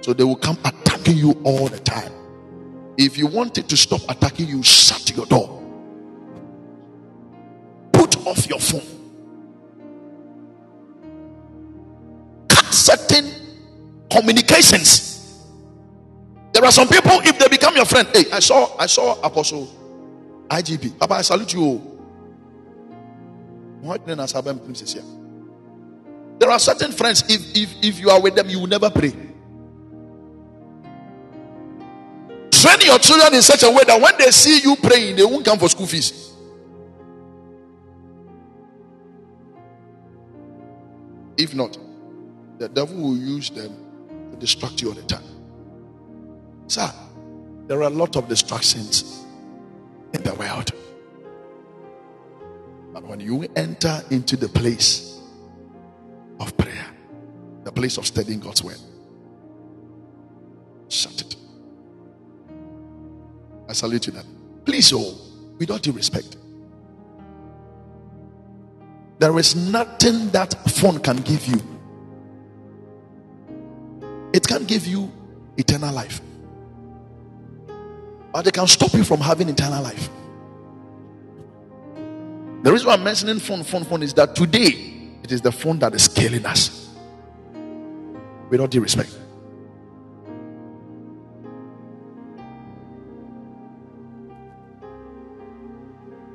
So 0.00 0.12
they 0.12 0.24
will 0.24 0.36
come 0.36 0.58
attacking 0.64 1.16
you 1.16 1.32
all 1.44 1.68
the 1.68 1.80
time. 1.80 2.12
If 2.96 3.18
you 3.18 3.26
wanted 3.26 3.68
to 3.68 3.76
stop 3.76 4.00
attacking 4.08 4.46
you, 4.48 4.62
shut 4.62 5.10
your 5.16 5.26
door. 5.26 5.65
Off 8.26 8.48
your 8.48 8.58
phone. 8.58 8.82
Cut 12.48 12.74
certain 12.74 13.30
communications. 14.10 15.44
There 16.52 16.64
are 16.64 16.72
some 16.72 16.88
people, 16.88 17.12
if 17.22 17.38
they 17.38 17.48
become 17.48 17.76
your 17.76 17.84
friend, 17.84 18.08
hey, 18.12 18.24
I 18.32 18.40
saw, 18.40 18.76
I 18.78 18.86
saw 18.86 19.20
Apostle 19.22 19.68
IGP. 20.48 20.98
Papa, 20.98 21.14
I 21.14 21.22
salute 21.22 21.52
you. 21.52 21.62
Oh. 21.62 21.92
There 26.38 26.50
are 26.50 26.58
certain 26.58 26.92
friends, 26.92 27.22
if, 27.28 27.56
if, 27.56 27.74
if 27.82 28.00
you 28.00 28.10
are 28.10 28.20
with 28.20 28.34
them, 28.34 28.48
you 28.48 28.58
will 28.58 28.66
never 28.66 28.90
pray. 28.90 29.10
Train 32.50 32.80
your 32.80 32.98
children 32.98 33.34
in 33.34 33.42
such 33.42 33.62
a 33.62 33.70
way 33.70 33.84
that 33.86 34.00
when 34.00 34.14
they 34.18 34.30
see 34.30 34.60
you 34.60 34.74
praying, 34.76 35.14
they 35.16 35.24
won't 35.24 35.44
come 35.44 35.58
for 35.58 35.68
school 35.68 35.86
fees. 35.86 36.25
If 41.38 41.54
not, 41.54 41.78
the 42.58 42.68
devil 42.68 42.96
will 42.96 43.16
use 43.16 43.50
them 43.50 43.76
to 44.30 44.36
distract 44.36 44.80
you 44.80 44.88
all 44.88 44.94
the 44.94 45.02
time. 45.02 45.24
Sir, 46.66 46.90
there 47.66 47.78
are 47.78 47.88
a 47.88 47.90
lot 47.90 48.16
of 48.16 48.28
distractions 48.28 49.24
in 50.12 50.22
the 50.22 50.34
world. 50.34 50.70
But 52.92 53.04
when 53.04 53.20
you 53.20 53.46
enter 53.56 54.02
into 54.10 54.36
the 54.36 54.48
place 54.48 55.20
of 56.40 56.56
prayer, 56.56 56.86
the 57.64 57.72
place 57.72 57.98
of 57.98 58.06
studying 58.06 58.40
God's 58.40 58.64
word, 58.64 58.78
shut 60.88 61.20
it. 61.20 61.36
I 63.68 63.72
salute 63.72 64.06
you 64.06 64.12
that. 64.14 64.24
Please, 64.64 64.92
oh, 64.94 65.14
without 65.58 65.82
due 65.82 65.92
respect. 65.92 66.36
There 69.18 69.38
is 69.38 69.56
nothing 69.56 70.30
that 70.30 70.54
phone 70.70 70.98
can 71.00 71.16
give 71.18 71.46
you. 71.46 71.60
It 74.32 74.46
can 74.46 74.64
give 74.64 74.86
you 74.86 75.10
eternal 75.56 75.94
life 75.94 76.20
but 78.36 78.46
it 78.46 78.52
can 78.52 78.66
stop 78.66 78.92
you 78.92 79.02
from 79.02 79.18
having 79.18 79.48
eternal 79.48 79.82
life. 79.82 80.10
The 82.64 82.70
reason 82.70 82.86
why 82.86 82.92
I'm 82.92 83.02
mentioning 83.02 83.38
phone, 83.38 83.62
phone, 83.62 83.84
phone 83.84 84.02
is 84.02 84.12
that 84.12 84.36
today 84.36 84.74
it 85.22 85.32
is 85.32 85.40
the 85.40 85.50
phone 85.50 85.78
that 85.78 85.94
is 85.94 86.06
killing 86.06 86.44
us. 86.44 86.94
With 88.50 88.60
all 88.60 88.66
due 88.66 88.82
respect. 88.82 89.18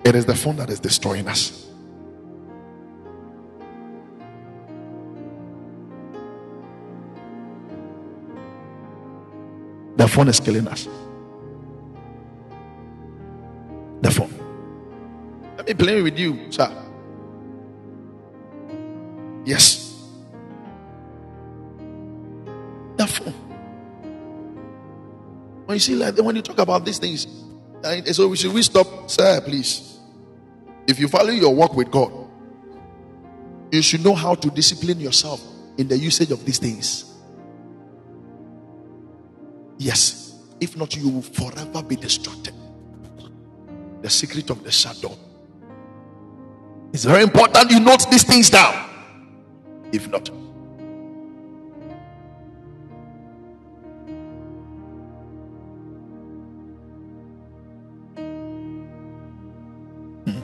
It 0.04 0.16
is 0.16 0.26
the 0.26 0.34
phone 0.34 0.56
that 0.56 0.72
is 0.72 0.80
destroying 0.80 1.28
us. 1.28 1.71
The 10.02 10.08
phone 10.08 10.30
is 10.30 10.40
killing 10.40 10.68
us. 10.68 10.88
the 14.02 14.10
phone. 14.10 14.34
Let 15.58 15.68
me 15.68 15.74
play 15.76 16.02
with 16.02 16.18
you, 16.18 16.52
sir. 16.52 16.72
Yes. 19.46 20.10
The 22.98 23.06
phone. 23.06 23.34
When 25.66 25.76
you 25.76 25.80
see 25.80 25.94
like 25.94 26.18
when 26.18 26.36
you 26.36 26.42
talk 26.42 26.58
about 26.58 26.84
these 26.84 26.98
things, 26.98 27.28
so 28.12 28.34
should 28.34 28.54
we 28.54 28.64
stop, 28.64 29.08
sir? 29.08 29.40
Please. 29.42 30.00
If 30.88 31.00
you 31.00 31.10
value 31.10 31.34
your 31.34 31.54
work 31.54 31.76
with 31.76 31.92
God, 31.92 32.12
you 33.72 33.84
should 33.84 34.04
know 34.04 34.16
how 34.16 34.34
to 34.34 34.50
discipline 34.50 35.00
yourself 35.00 35.42
in 35.78 35.88
the 35.88 35.96
usage 35.96 36.32
of 36.32 36.44
these 36.44 36.58
things. 36.58 37.11
Yes. 39.82 40.36
If 40.60 40.78
not, 40.78 40.96
you 40.96 41.10
will 41.10 41.24
forever 41.24 41.82
be 41.82 41.96
distracted 41.96 42.54
the 44.04 44.10
secret 44.12 44.52
of 44.52 44.64
the 44.64 44.72
shadow. 44.72 45.18
It's 46.94 47.04
very 47.04 47.24
important 47.24 47.72
you 47.72 47.80
note 47.80 48.10
these 48.12 48.24
things 48.24 48.52
down. 48.52 48.76
If 49.92 50.08
not, 50.08 50.28
hmm. 60.26 60.42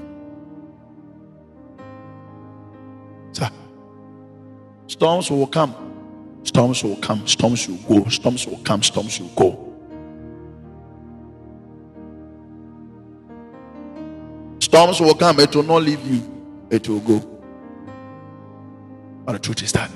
Storms 4.87 5.29
will 5.29 5.45
come. 5.45 5.86
Storms 6.57 6.83
will 6.83 6.95
come. 6.95 7.27
Storms 7.27 7.67
will 7.67 8.01
go. 8.01 8.09
Storms 8.09 8.47
will 8.47 8.57
come. 8.57 8.81
Storms 8.81 9.19
will 9.19 9.27
go. 9.35 9.67
Storms 14.57 14.99
will 14.99 15.13
come, 15.13 15.39
it 15.39 15.55
will 15.55 15.61
not 15.61 15.83
leave 15.83 16.03
you, 16.07 16.19
it 16.71 16.89
will 16.89 16.99
go. 17.01 17.19
But 19.23 19.33
the 19.33 19.39
truth 19.39 19.61
is 19.61 19.71
that 19.73 19.91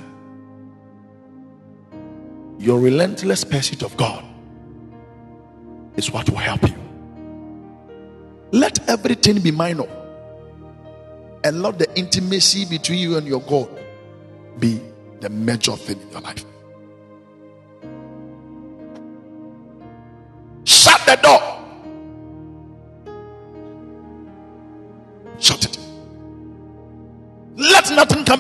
your 2.60 2.80
relentless 2.80 3.44
pursuit 3.44 3.82
of 3.82 3.98
God 3.98 4.24
is 5.96 6.12
what 6.12 6.30
will 6.30 6.38
help 6.38 6.62
you. 6.70 6.76
Let 8.52 8.88
everything 8.88 9.42
be 9.42 9.50
minor 9.50 9.88
and 11.44 11.64
let 11.64 11.80
the 11.80 11.92
intimacy 11.98 12.66
between 12.66 13.00
you 13.00 13.18
and 13.18 13.26
your 13.26 13.42
God 13.42 13.68
be 14.60 14.80
the 15.22 15.30
major 15.30 15.76
thing 15.76 16.00
in 16.00 16.12
your 16.12 16.22
life. 16.22 16.46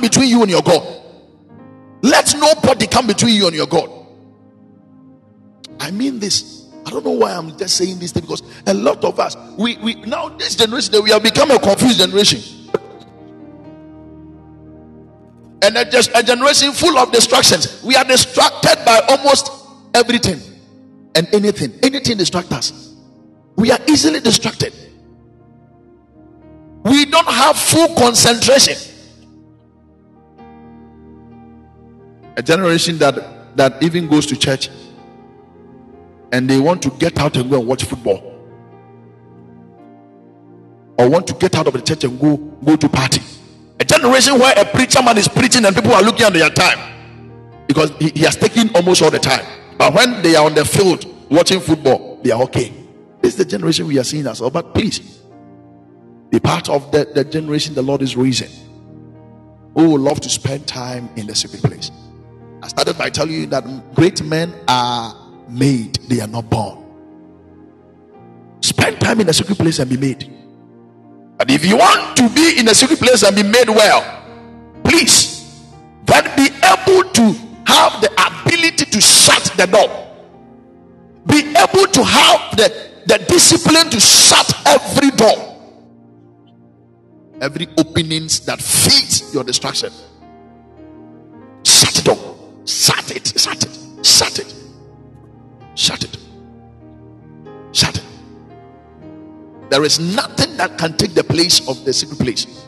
Come 0.02 0.10
between 0.10 0.30
you 0.30 0.42
and 0.42 0.50
your 0.50 0.62
God. 0.62 1.02
Let 2.02 2.34
nobody 2.36 2.88
come 2.88 3.08
between 3.08 3.36
you 3.36 3.48
and 3.48 3.56
your 3.56 3.68
God. 3.68 3.90
I 5.80 5.92
mean 5.92 6.20
this. 6.20 6.68
I 6.86 6.90
don't 6.90 7.06
know 7.06 7.12
why 7.12 7.34
I'm 7.34 7.56
just 7.58 7.78
saying 7.78 8.00
this 8.00 8.12
thing 8.12 8.22
because 8.22 8.42
a 8.66 8.74
lot 8.74 9.04
of 9.04 9.20
us, 9.20 9.38
we, 9.58 9.78
we 9.78 9.96
now 9.96 10.30
this 10.30 10.56
generation, 10.56 11.04
we 11.04 11.12
have 11.12 11.22
become 11.22 11.52
a 11.52 11.60
confused 11.60 12.00
generation. 12.00 12.42
And 15.64 15.78
a, 15.78 15.86
just 15.86 16.10
a 16.16 16.24
generation 16.24 16.72
full 16.72 16.98
of 16.98 17.12
distractions. 17.12 17.84
We 17.84 17.96
are 17.96 18.04
distracted 18.04 18.84
by 18.84 19.00
almost 19.10 19.52
everything 19.94 20.40
and 21.14 21.28
anything. 21.34 21.74
Anything 21.84 22.18
distracts 22.18 22.52
us. 22.52 22.96
We 23.58 23.72
are 23.72 23.80
easily 23.88 24.22
distracted. 24.22 24.74
We 26.84 27.06
don't 27.06 27.28
have 27.28 27.60
full 27.60 27.94
concentration. 27.94 28.91
A 32.38 32.42
generation 32.44 32.98
that 33.00 33.42
that 33.58 33.82
even 33.84 34.08
goes 34.08 34.26
to 34.28 34.38
church 34.38 34.70
and 36.32 36.50
they 36.50 36.60
want 36.60 36.82
to 36.84 36.90
get 36.92 37.20
out 37.20 37.36
and 37.36 37.50
go 37.50 37.60
and 37.60 37.68
watch 37.68 37.84
football. 37.84 38.28
Or 40.98 41.10
want 41.10 41.28
to 41.28 41.34
get 41.34 41.56
out 41.56 41.68
of 41.68 41.74
the 41.74 41.82
church 41.82 42.04
and 42.04 42.20
go 42.20 42.38
go 42.38 42.76
to 42.76 42.88
party. 42.88 43.22
A 43.80 43.86
generation 43.86 44.40
where 44.40 44.54
a 44.58 44.66
preacher 44.66 45.02
man 45.02 45.18
is 45.18 45.28
preaching 45.28 45.66
and 45.66 45.76
people 45.76 45.92
are 45.92 46.02
looking 46.04 46.26
at 46.26 46.34
their 46.34 46.50
time. 46.50 46.80
Because 47.68 47.92
he, 48.00 48.10
he 48.10 48.20
has 48.22 48.36
taken 48.36 48.74
almost 48.76 49.02
all 49.02 49.12
the 49.12 49.20
time. 49.20 49.46
But 49.78 49.94
when 49.94 50.22
they 50.22 50.36
are 50.36 50.46
on 50.46 50.54
the 50.56 50.66
field 50.66 51.06
watching 51.30 51.60
football 51.60 52.20
they 52.24 52.32
are 52.32 52.42
okay. 52.44 52.74
This 53.22 53.34
is 53.34 53.38
the 53.38 53.46
generation 53.46 53.88
we 53.88 54.00
are 54.00 54.04
seeing 54.04 54.28
as 54.28 54.42
well. 54.42 54.50
But 54.50 54.74
please 54.74 55.20
be 56.30 56.40
part 56.40 56.70
of 56.70 56.92
the, 56.92 57.06
the 57.14 57.26
generation 57.26 57.76
the 57.76 57.82
lord 57.82 58.02
is 58.02 58.16
raising. 58.16 58.50
Who 59.76 59.90
will 59.90 60.00
love 60.00 60.20
to 60.22 60.30
spend 60.30 60.68
time 60.68 61.10
in 61.16 61.28
the 61.28 61.36
secret 61.36 61.64
place 61.64 61.92
i 62.64 62.68
started 62.68 62.98
by 62.98 63.10
telling 63.10 63.34
you 63.34 63.46
that 63.48 63.64
great 63.96 64.22
men 64.24 64.54
are 64.68 65.16
made, 65.52 65.96
they 66.08 66.22
are 66.22 66.28
not 66.28 66.50
born. 66.50 66.78
Spend 68.62 69.00
time 69.00 69.20
in 69.20 69.30
a 69.30 69.34
secret 69.34 69.58
place 69.58 69.80
and 69.80 69.90
be 69.90 69.98
made. 69.98 70.32
But 71.38 71.50
if 71.50 71.66
you 71.66 71.78
want 71.78 72.16
to 72.18 72.30
be 72.30 72.60
in 72.60 72.68
a 72.68 72.76
secret 72.76 73.00
place 73.00 73.24
and 73.24 73.36
be 73.36 73.44
made 73.44 73.68
well, 73.68 74.24
please 74.84 75.66
then 76.06 76.24
be 76.36 76.50
able 76.64 77.10
to 77.10 77.24
have 77.66 78.02
the 78.02 78.12
ability 78.18 78.86
to 78.86 79.02
shut 79.02 79.52
the 79.58 79.68
door. 79.68 80.08
Be 81.26 81.50
able 81.56 81.88
to 81.92 82.04
have 82.04 82.56
the, 82.58 82.90
the 83.08 83.18
discipline 83.28 83.90
to 83.90 84.00
shut 84.00 84.54
every 84.68 85.12
door. 85.12 85.48
Every 87.42 87.68
openings 87.78 88.42
that 88.42 88.62
feeds 88.62 89.34
your 89.34 89.44
distraction. 89.44 89.92
Shut 92.72 93.12
it. 93.12 93.34
Shut 93.38 93.64
it. 93.64 94.06
Shut 94.06 94.40
it. 94.40 94.54
Shut 95.76 96.04
it. 96.04 96.18
Shut 97.74 97.98
it. 97.98 98.04
There 99.70 99.84
is 99.84 100.00
nothing 100.00 100.58
that 100.58 100.78
can 100.78 100.96
take 100.98 101.14
the 101.14 101.24
place 101.24 101.68
of 101.68 101.84
the 101.86 101.94
secret 101.94 102.20
place. 102.20 102.66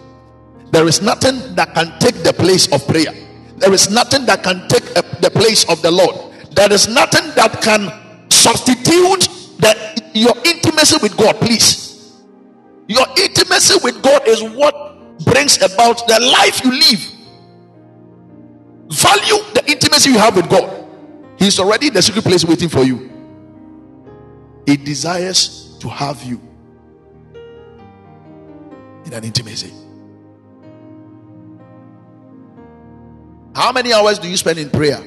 There 0.72 0.88
is 0.88 1.02
nothing 1.02 1.56
that 1.56 1.74
can 1.74 1.98
take 2.00 2.24
the 2.24 2.34
place 2.34 2.72
of 2.72 2.86
prayer. 2.88 3.14
There 3.58 3.74
is 3.74 3.90
nothing 3.90 4.26
that 4.26 4.44
can 4.44 4.68
take 4.68 4.84
the 5.22 5.32
place 5.34 5.64
of 5.70 5.82
the 5.82 5.92
Lord. 5.92 6.16
There 6.52 6.72
is 6.72 6.88
nothing 6.88 7.32
that 7.36 7.62
can 7.62 7.92
substitute 8.30 9.28
your 10.14 10.34
intimacy 10.46 10.98
with 11.02 11.16
God. 11.18 11.36
Please, 11.38 12.14
your 12.88 13.06
intimacy 13.18 13.80
with 13.84 14.02
God 14.02 14.28
is 14.28 14.44
what 14.44 14.76
brings 15.26 15.62
about 15.62 16.08
the 16.08 16.20
life 16.20 16.64
you 16.64 16.72
live. 16.72 17.23
Value 18.94 19.44
the 19.56 19.64
intimacy 19.68 20.12
you 20.12 20.20
have 20.20 20.36
with 20.36 20.48
God. 20.50 20.86
He's 21.40 21.60
already 21.60 21.88
in 21.88 21.94
the 21.94 22.02
secret 22.02 22.24
place 22.24 22.46
waiting 22.46 22.70
for 22.70 22.84
you. 22.84 23.10
He 24.68 24.78
desires 24.78 25.76
to 25.80 25.90
have 25.90 26.22
you 26.24 26.40
in 29.06 29.14
an 29.14 29.24
intimacy. 29.24 29.74
How 33.56 33.72
many 33.72 33.94
hours 33.94 34.20
do 34.20 34.30
you 34.30 34.38
spend 34.38 34.60
in 34.60 34.70
prayer? 34.70 35.02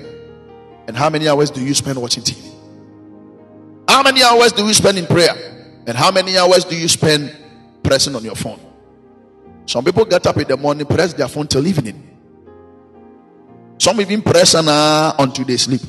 And 0.89 0.97
how 0.97 1.09
many 1.09 1.29
hours 1.29 1.51
do 1.51 1.65
you 1.65 1.73
spend 1.73 2.01
watching 2.01 2.25
TV? 2.25 2.53
How 3.89 4.03
many 4.03 4.23
hours 4.23 4.51
do 4.51 4.67
you 4.67 4.75
spend 4.75 4.99
in 4.99 5.07
prayer? 5.07 5.35
And 5.87 5.97
how 5.97 6.11
many 6.11 6.37
hours 6.37 6.65
do 6.65 6.77
you 6.77 6.89
spend 6.89 7.35
pressing 7.85 8.17
on 8.17 8.25
your 8.25 8.35
phone? 8.35 8.59
Some 9.67 9.85
people 9.85 10.05
get 10.05 10.27
up 10.27 10.37
in 10.39 10.49
the 10.49 10.57
morning, 10.57 10.87
press 10.87 11.13
their 11.13 11.29
phone 11.29 11.47
till 11.47 11.65
evening. 11.67 12.16
Some 13.87 14.01
even 14.01 14.21
press 14.21 14.57
on 14.57 14.67
uh, 14.67 15.15
until 15.17 15.45
they 15.45 15.57
sleep. 15.57 15.81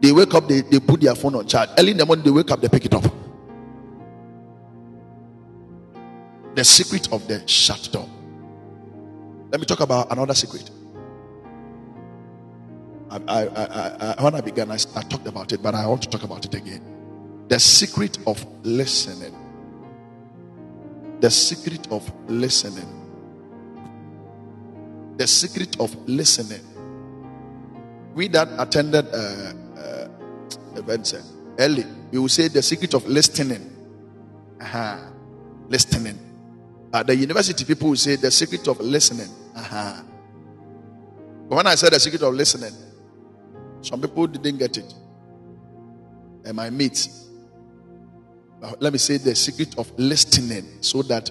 They 0.00 0.10
wake 0.10 0.34
up, 0.34 0.48
they, 0.48 0.62
they 0.62 0.80
put 0.80 1.00
their 1.00 1.14
phone 1.14 1.36
on 1.36 1.46
charge. 1.46 1.68
Early 1.78 1.92
in 1.92 1.96
the 1.96 2.04
morning, 2.04 2.24
they 2.24 2.32
wake 2.32 2.50
up, 2.50 2.60
they 2.60 2.68
pick 2.68 2.84
it 2.86 2.92
up. 2.92 3.04
The 6.56 6.64
secret 6.64 7.12
of 7.12 7.28
the 7.28 7.46
shut 7.46 7.88
door. 7.92 8.08
Let 9.52 9.60
me 9.60 9.64
talk 9.64 9.78
about 9.78 10.10
another 10.10 10.34
secret. 10.34 10.72
I, 13.10 13.20
I, 13.28 13.42
I, 13.44 14.14
I 14.18 14.22
when 14.24 14.34
I 14.34 14.40
began, 14.40 14.72
I, 14.72 14.78
I 14.96 15.02
talked 15.02 15.28
about 15.28 15.52
it, 15.52 15.62
but 15.62 15.76
I 15.76 15.86
want 15.86 16.02
to 16.02 16.08
talk 16.08 16.24
about 16.24 16.44
it 16.44 16.54
again. 16.54 16.82
The 17.46 17.60
secret 17.60 18.18
of 18.26 18.44
listening. 18.64 19.36
The 21.20 21.30
secret 21.30 21.86
of 21.92 22.12
listening. 22.26 23.03
The 25.16 25.26
secret 25.26 25.80
of 25.80 25.94
listening. 26.08 26.62
We 28.14 28.28
that 28.28 28.48
attended 28.58 29.06
uh, 29.12 29.52
event 30.76 31.14
early 31.58 31.84
we 32.10 32.18
will 32.18 32.28
say 32.28 32.48
the 32.48 32.62
secret 32.62 32.94
of 32.94 33.06
listening 33.06 33.70
uh-huh. 34.60 34.98
listening 35.68 36.18
at 36.92 37.06
the 37.06 37.14
university 37.16 37.64
people 37.64 37.88
will 37.88 37.96
say 37.96 38.16
the 38.16 38.30
secret 38.30 38.66
of 38.68 38.80
listening 38.80 39.28
uh-huh. 39.54 40.02
but 41.48 41.56
when 41.56 41.66
i 41.66 41.74
said 41.74 41.92
the 41.92 42.00
secret 42.00 42.22
of 42.22 42.34
listening 42.34 42.72
some 43.80 44.00
people 44.00 44.26
didn't 44.26 44.58
get 44.58 44.76
it 44.76 44.94
and 46.44 46.56
my 46.56 46.70
mates 46.70 47.28
let 48.80 48.92
me 48.92 48.98
say 48.98 49.18
the 49.18 49.34
secret 49.34 49.78
of 49.78 49.92
listening 49.98 50.64
so 50.80 51.02
that 51.02 51.30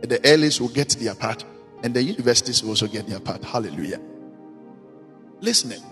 the 0.00 0.18
earlies 0.20 0.60
will 0.60 0.68
get 0.68 0.88
their 0.90 1.14
part 1.14 1.44
and 1.82 1.94
the 1.94 2.02
universities 2.02 2.62
will 2.62 2.70
also 2.70 2.86
get 2.86 3.06
their 3.06 3.20
part 3.20 3.42
hallelujah 3.44 4.00
listening 5.40 5.82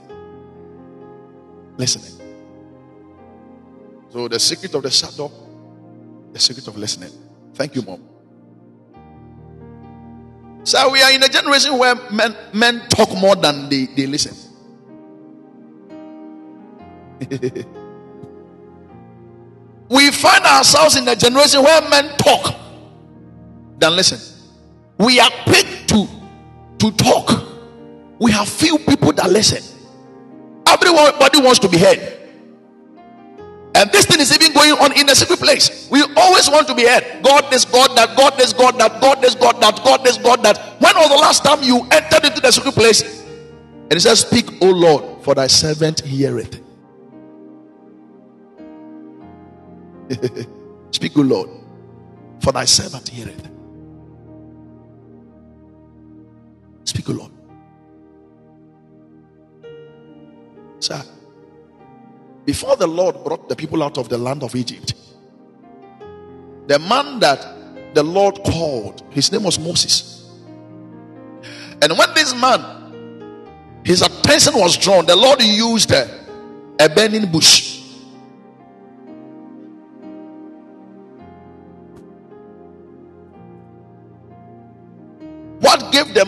listening 1.76 2.20
so 4.10 4.26
the 4.26 4.38
secret 4.40 4.74
of 4.74 4.82
the 4.82 4.90
shadow, 4.90 5.30
the 6.32 6.38
secret 6.38 6.66
of 6.66 6.76
listening. 6.76 7.12
Thank 7.54 7.76
you, 7.76 7.82
mom. 7.82 8.02
So 10.64 10.90
we 10.90 11.00
are 11.00 11.12
in 11.12 11.22
a 11.22 11.28
generation 11.28 11.78
where 11.78 11.94
men, 12.10 12.36
men 12.52 12.82
talk 12.88 13.10
more 13.16 13.36
than 13.36 13.68
they, 13.68 13.86
they 13.86 14.06
listen. 14.06 14.36
we 19.88 20.10
find 20.10 20.44
ourselves 20.44 20.96
in 20.96 21.06
a 21.06 21.14
generation 21.14 21.62
where 21.62 21.88
men 21.88 22.16
talk 22.16 22.54
than 23.78 23.94
listen. 23.94 24.18
We 24.98 25.20
are 25.20 25.30
paid 25.46 25.79
to 26.80 26.90
talk. 26.92 27.46
We 28.18 28.32
have 28.32 28.48
few 28.48 28.78
people 28.78 29.12
that 29.12 29.30
listen. 29.30 29.62
Everybody 30.66 31.40
wants 31.40 31.58
to 31.60 31.68
be 31.68 31.78
heard. 31.78 32.16
And 33.74 33.90
this 33.92 34.04
thing 34.04 34.20
is 34.20 34.34
even 34.34 34.52
going 34.52 34.72
on 34.72 34.98
in 34.98 35.08
a 35.08 35.14
secret 35.14 35.38
place. 35.38 35.88
We 35.90 36.02
always 36.16 36.50
want 36.50 36.66
to 36.68 36.74
be 36.74 36.86
heard. 36.86 37.22
God 37.22 37.52
is 37.54 37.64
God, 37.64 37.96
that 37.96 38.16
God 38.16 38.40
is 38.40 38.52
God, 38.52 38.78
that 38.78 39.00
God 39.00 39.24
is 39.24 39.34
God, 39.34 39.60
that 39.60 39.76
God 39.84 40.06
is 40.06 40.18
God, 40.18 40.42
that. 40.42 40.58
When 40.80 40.94
was 40.96 41.08
the 41.08 41.16
last 41.16 41.44
time 41.44 41.62
you 41.62 41.86
entered 41.90 42.24
into 42.24 42.40
the 42.40 42.50
secret 42.50 42.74
place? 42.74 43.20
And 43.22 43.92
it 43.92 44.00
says, 44.00 44.20
Speak, 44.20 44.62
O 44.62 44.70
Lord, 44.70 45.22
for 45.22 45.34
thy 45.34 45.46
servant 45.46 46.00
heareth. 46.00 46.60
Speak, 50.90 51.16
O 51.16 51.22
Lord, 51.22 51.50
for 52.40 52.52
thy 52.52 52.64
servant 52.64 53.08
heareth. 53.08 53.48
Speak, 56.84 57.08
O 57.10 57.12
Lord. 57.12 57.32
Sir. 60.80 61.02
Before 62.44 62.74
the 62.76 62.86
Lord 62.86 63.22
brought 63.22 63.48
the 63.48 63.56
people 63.56 63.82
out 63.82 63.98
of 63.98 64.08
the 64.08 64.18
land 64.18 64.42
of 64.42 64.54
Egypt, 64.56 64.94
the 66.66 66.78
man 66.78 67.20
that 67.20 67.94
the 67.94 68.02
Lord 68.02 68.42
called, 68.44 69.02
his 69.10 69.30
name 69.30 69.44
was 69.44 69.58
Moses. 69.58 70.28
And 71.82 71.96
when 71.96 72.14
this 72.14 72.34
man, 72.34 73.80
his 73.84 74.02
attention 74.02 74.54
was 74.54 74.76
drawn, 74.76 75.06
the 75.06 75.16
Lord 75.16 75.42
used 75.42 75.90
a, 75.92 76.08
a 76.78 76.88
burning 76.88 77.30
bush. 77.30 77.69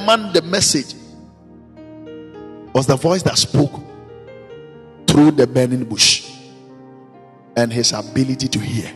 Man 0.02 0.32
the 0.32 0.42
message 0.42 0.94
was 2.74 2.86
the 2.86 2.96
voice 2.96 3.22
that 3.22 3.36
spoke 3.38 3.72
through 5.06 5.32
the 5.32 5.46
burning 5.46 5.84
bush 5.84 6.30
and 7.56 7.72
his 7.72 7.92
ability 7.92 8.48
to 8.48 8.58
hear. 8.58 8.90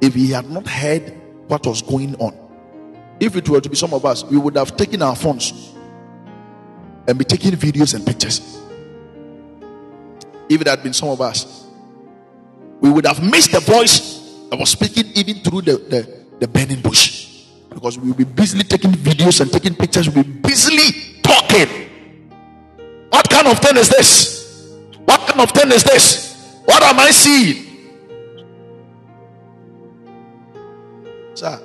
If 0.00 0.14
he 0.14 0.30
had 0.30 0.48
not 0.50 0.66
heard 0.66 1.14
what 1.48 1.66
was 1.66 1.82
going 1.82 2.14
on, 2.16 2.36
if 3.20 3.34
it 3.36 3.48
were 3.48 3.60
to 3.60 3.68
be 3.68 3.76
some 3.76 3.94
of 3.94 4.04
us, 4.04 4.24
we 4.24 4.36
would 4.36 4.56
have 4.56 4.76
taken 4.76 5.02
our 5.02 5.16
phones 5.16 5.74
and 7.06 7.18
be 7.18 7.24
taking 7.24 7.52
videos 7.52 7.94
and 7.94 8.06
pictures. 8.06 8.58
if 10.48 10.60
it 10.60 10.66
had 10.66 10.82
been 10.82 10.92
some 10.92 11.08
of 11.08 11.20
us, 11.20 11.66
we 12.80 12.90
would 12.90 13.06
have 13.06 13.22
missed 13.22 13.52
the 13.52 13.60
voice 13.60 14.46
that 14.50 14.58
was 14.58 14.70
speaking 14.70 15.04
even 15.14 15.36
through 15.42 15.62
the, 15.62 15.76
the, 15.76 16.24
the 16.40 16.48
burning 16.48 16.80
bush. 16.80 17.17
Because 17.70 17.98
we 17.98 18.08
will 18.08 18.16
be 18.16 18.24
busily 18.24 18.64
taking 18.64 18.92
videos 18.92 19.40
and 19.40 19.50
taking 19.52 19.74
pictures, 19.74 20.08
we'll 20.08 20.24
be 20.24 20.30
busily 20.30 21.20
talking. 21.22 21.68
What 23.10 23.28
kind 23.28 23.46
of 23.46 23.58
thing 23.58 23.76
is 23.76 23.88
this? 23.88 24.76
What 25.04 25.20
kind 25.20 25.40
of 25.40 25.50
thing 25.50 25.72
is 25.72 25.84
this? 25.84 26.60
What 26.64 26.82
am 26.82 26.98
I 26.98 27.10
seeing? 27.10 27.64
Sir. 31.34 31.60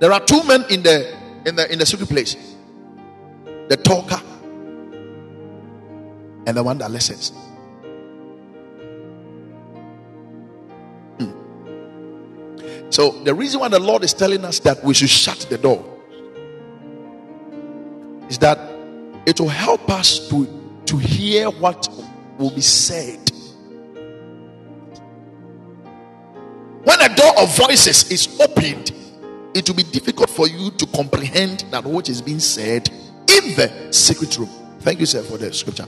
There 0.00 0.12
are 0.12 0.20
two 0.20 0.42
men 0.44 0.64
in 0.70 0.82
the 0.82 1.16
in 1.46 1.56
the 1.56 1.72
in 1.72 1.78
the 1.78 1.86
secret 1.86 2.08
place. 2.08 2.36
The 3.68 3.76
talker 3.76 4.20
and 6.46 6.56
the 6.56 6.62
one 6.62 6.78
that 6.78 6.90
listens. 6.90 7.32
So 12.90 13.10
the 13.22 13.34
reason 13.34 13.60
why 13.60 13.68
the 13.68 13.78
Lord 13.78 14.02
is 14.02 14.14
telling 14.14 14.44
us 14.44 14.58
that 14.60 14.82
we 14.82 14.94
should 14.94 15.10
shut 15.10 15.46
the 15.50 15.58
door 15.58 15.84
is 18.28 18.38
that 18.38 18.58
it 19.26 19.38
will 19.40 19.48
help 19.48 19.90
us 19.90 20.28
to 20.30 20.46
to 20.86 20.96
hear 20.96 21.50
what 21.50 21.86
will 22.38 22.50
be 22.50 22.62
said. 22.62 23.30
When 26.84 27.00
a 27.02 27.14
door 27.14 27.38
of 27.38 27.54
voices 27.54 28.10
is 28.10 28.40
opened, 28.40 28.92
it 29.54 29.68
will 29.68 29.76
be 29.76 29.82
difficult 29.82 30.30
for 30.30 30.48
you 30.48 30.70
to 30.70 30.86
comprehend 30.86 31.64
that 31.70 31.84
which 31.84 32.08
is 32.08 32.22
being 32.22 32.40
said 32.40 32.88
in 32.88 33.54
the 33.54 33.88
secret 33.90 34.38
room. 34.38 34.48
Thank 34.80 35.00
you, 35.00 35.06
sir, 35.06 35.22
for 35.22 35.36
the 35.36 35.52
scripture. 35.52 35.86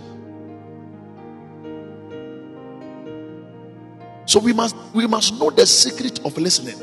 So 4.31 4.39
we 4.39 4.53
must 4.53 4.77
we 4.95 5.09
must 5.09 5.41
know 5.41 5.51
the 5.51 5.67
secret 5.67 6.25
of 6.25 6.39
listening 6.39 6.79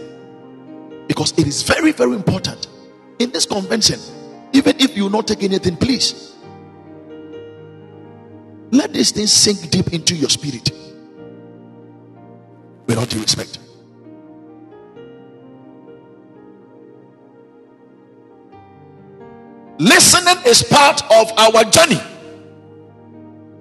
because 1.07 1.31
it 1.39 1.47
is 1.47 1.63
very 1.63 1.93
very 1.93 2.13
important 2.13 2.67
in 3.19 3.31
this 3.31 3.45
convention. 3.45 4.01
Even 4.51 4.75
if 4.81 4.97
you 4.97 5.09
not 5.09 5.27
take 5.27 5.43
anything, 5.43 5.77
please 5.77 6.35
let 8.71 8.91
this 8.91 9.11
thing 9.11 9.27
sink 9.27 9.69
deep 9.71 9.93
into 9.93 10.13
your 10.13 10.29
spirit. 10.29 10.71
With 12.85 12.97
all 12.97 13.05
due 13.05 13.21
respect. 13.21 13.59
Listening 19.79 20.35
is 20.45 20.63
part 20.63 21.01
of 21.13 21.31
our 21.37 21.63
journey. 21.63 22.01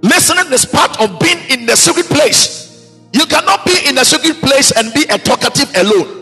Listening 0.03 0.53
is 0.53 0.67
part 0.67 1.01
of 1.01 1.21
being 1.21 1.39
in 1.51 1.67
the 1.67 1.77
secret 1.77 2.07
place. 2.07 2.66
You 3.13 3.27
cannot 3.27 3.65
be 3.65 3.87
in 3.87 3.99
a 3.99 4.05
secret 4.05 4.41
place 4.41 4.73
and 4.73 4.93
be 4.93 5.05
a 5.05 5.19
talkative 5.19 5.71
alone. 5.77 6.17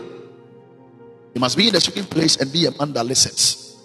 You 1.33 1.41
must 1.41 1.57
be 1.57 1.67
in 1.67 1.75
a 1.75 1.81
secret 1.81 2.09
place 2.09 2.37
and 2.37 2.51
be 2.51 2.65
a 2.65 2.71
man 2.71 2.93
that 2.93 3.05
listens. 3.05 3.75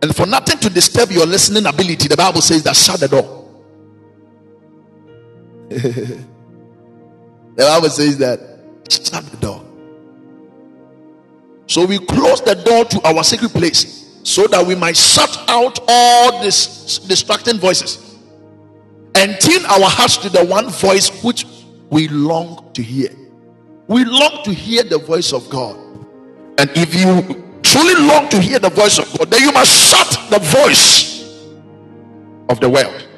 And 0.00 0.14
for 0.16 0.26
nothing 0.26 0.58
to 0.58 0.70
disturb 0.70 1.10
your 1.10 1.26
listening 1.26 1.66
ability, 1.66 2.08
the 2.08 2.16
Bible 2.16 2.40
says 2.40 2.62
that 2.64 2.74
shut 2.74 2.98
the 3.00 3.08
door. 3.08 3.48
the 5.68 6.26
Bible 7.56 7.88
says 7.90 8.18
that 8.18 8.40
shut 8.88 9.24
the 9.26 9.36
door. 9.36 9.64
So 11.66 11.86
we 11.86 11.98
close 11.98 12.40
the 12.40 12.54
door 12.54 12.84
to 12.84 13.00
our 13.06 13.22
secret 13.22 13.52
place 13.52 14.18
so 14.24 14.46
that 14.48 14.66
we 14.66 14.74
might 14.74 14.96
shut 14.96 15.44
out 15.48 15.78
all 15.86 16.42
these 16.42 16.98
distracting 17.06 17.58
voices 17.58 18.11
and 19.14 19.38
tune 19.40 19.64
our 19.66 19.88
hearts 19.88 20.16
to 20.18 20.28
the 20.28 20.44
one 20.44 20.70
voice 20.70 21.22
which 21.22 21.46
we 21.90 22.08
long 22.08 22.70
to 22.74 22.82
hear. 22.82 23.10
We 23.86 24.04
long 24.04 24.42
to 24.44 24.52
hear 24.52 24.82
the 24.82 24.98
voice 24.98 25.32
of 25.32 25.48
God. 25.50 25.76
And 26.58 26.70
if 26.74 26.94
you 26.94 27.42
truly 27.62 27.94
long 28.06 28.28
to 28.30 28.40
hear 28.40 28.58
the 28.58 28.70
voice 28.70 28.98
of 28.98 29.18
God, 29.18 29.30
then 29.30 29.42
you 29.42 29.52
must 29.52 29.70
shut 29.70 30.30
the 30.30 30.38
voice 30.38 31.22
of 32.48 32.60
the 32.60 32.68
world. 32.68 33.08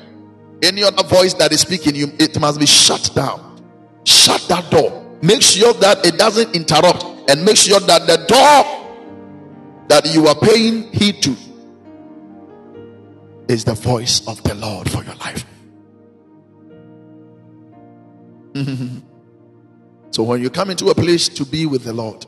Any 0.62 0.82
other 0.82 1.02
voice 1.02 1.34
that 1.34 1.52
is 1.52 1.60
speaking, 1.60 1.94
you 1.94 2.12
it 2.18 2.38
must 2.40 2.58
be 2.58 2.66
shut 2.66 3.10
down. 3.14 3.62
Shut 4.04 4.40
that 4.48 4.70
door. 4.70 5.04
Make 5.22 5.42
sure 5.42 5.72
that 5.74 6.04
it 6.04 6.18
doesn't 6.18 6.54
interrupt 6.54 7.30
and 7.30 7.44
make 7.44 7.56
sure 7.56 7.80
that 7.80 8.06
the 8.06 8.16
door 8.26 8.84
that 9.88 10.12
you 10.12 10.26
are 10.26 10.34
paying 10.34 10.92
heed 10.92 11.22
to 11.22 11.36
is 13.48 13.64
the 13.64 13.74
voice 13.74 14.26
of 14.26 14.42
the 14.42 14.54
Lord 14.54 14.88
so 20.10 20.22
when 20.22 20.40
you 20.40 20.50
come 20.50 20.70
into 20.70 20.88
a 20.88 20.94
place 20.94 21.28
to 21.28 21.44
be 21.44 21.66
with 21.66 21.84
the 21.84 21.92
Lord 21.92 22.24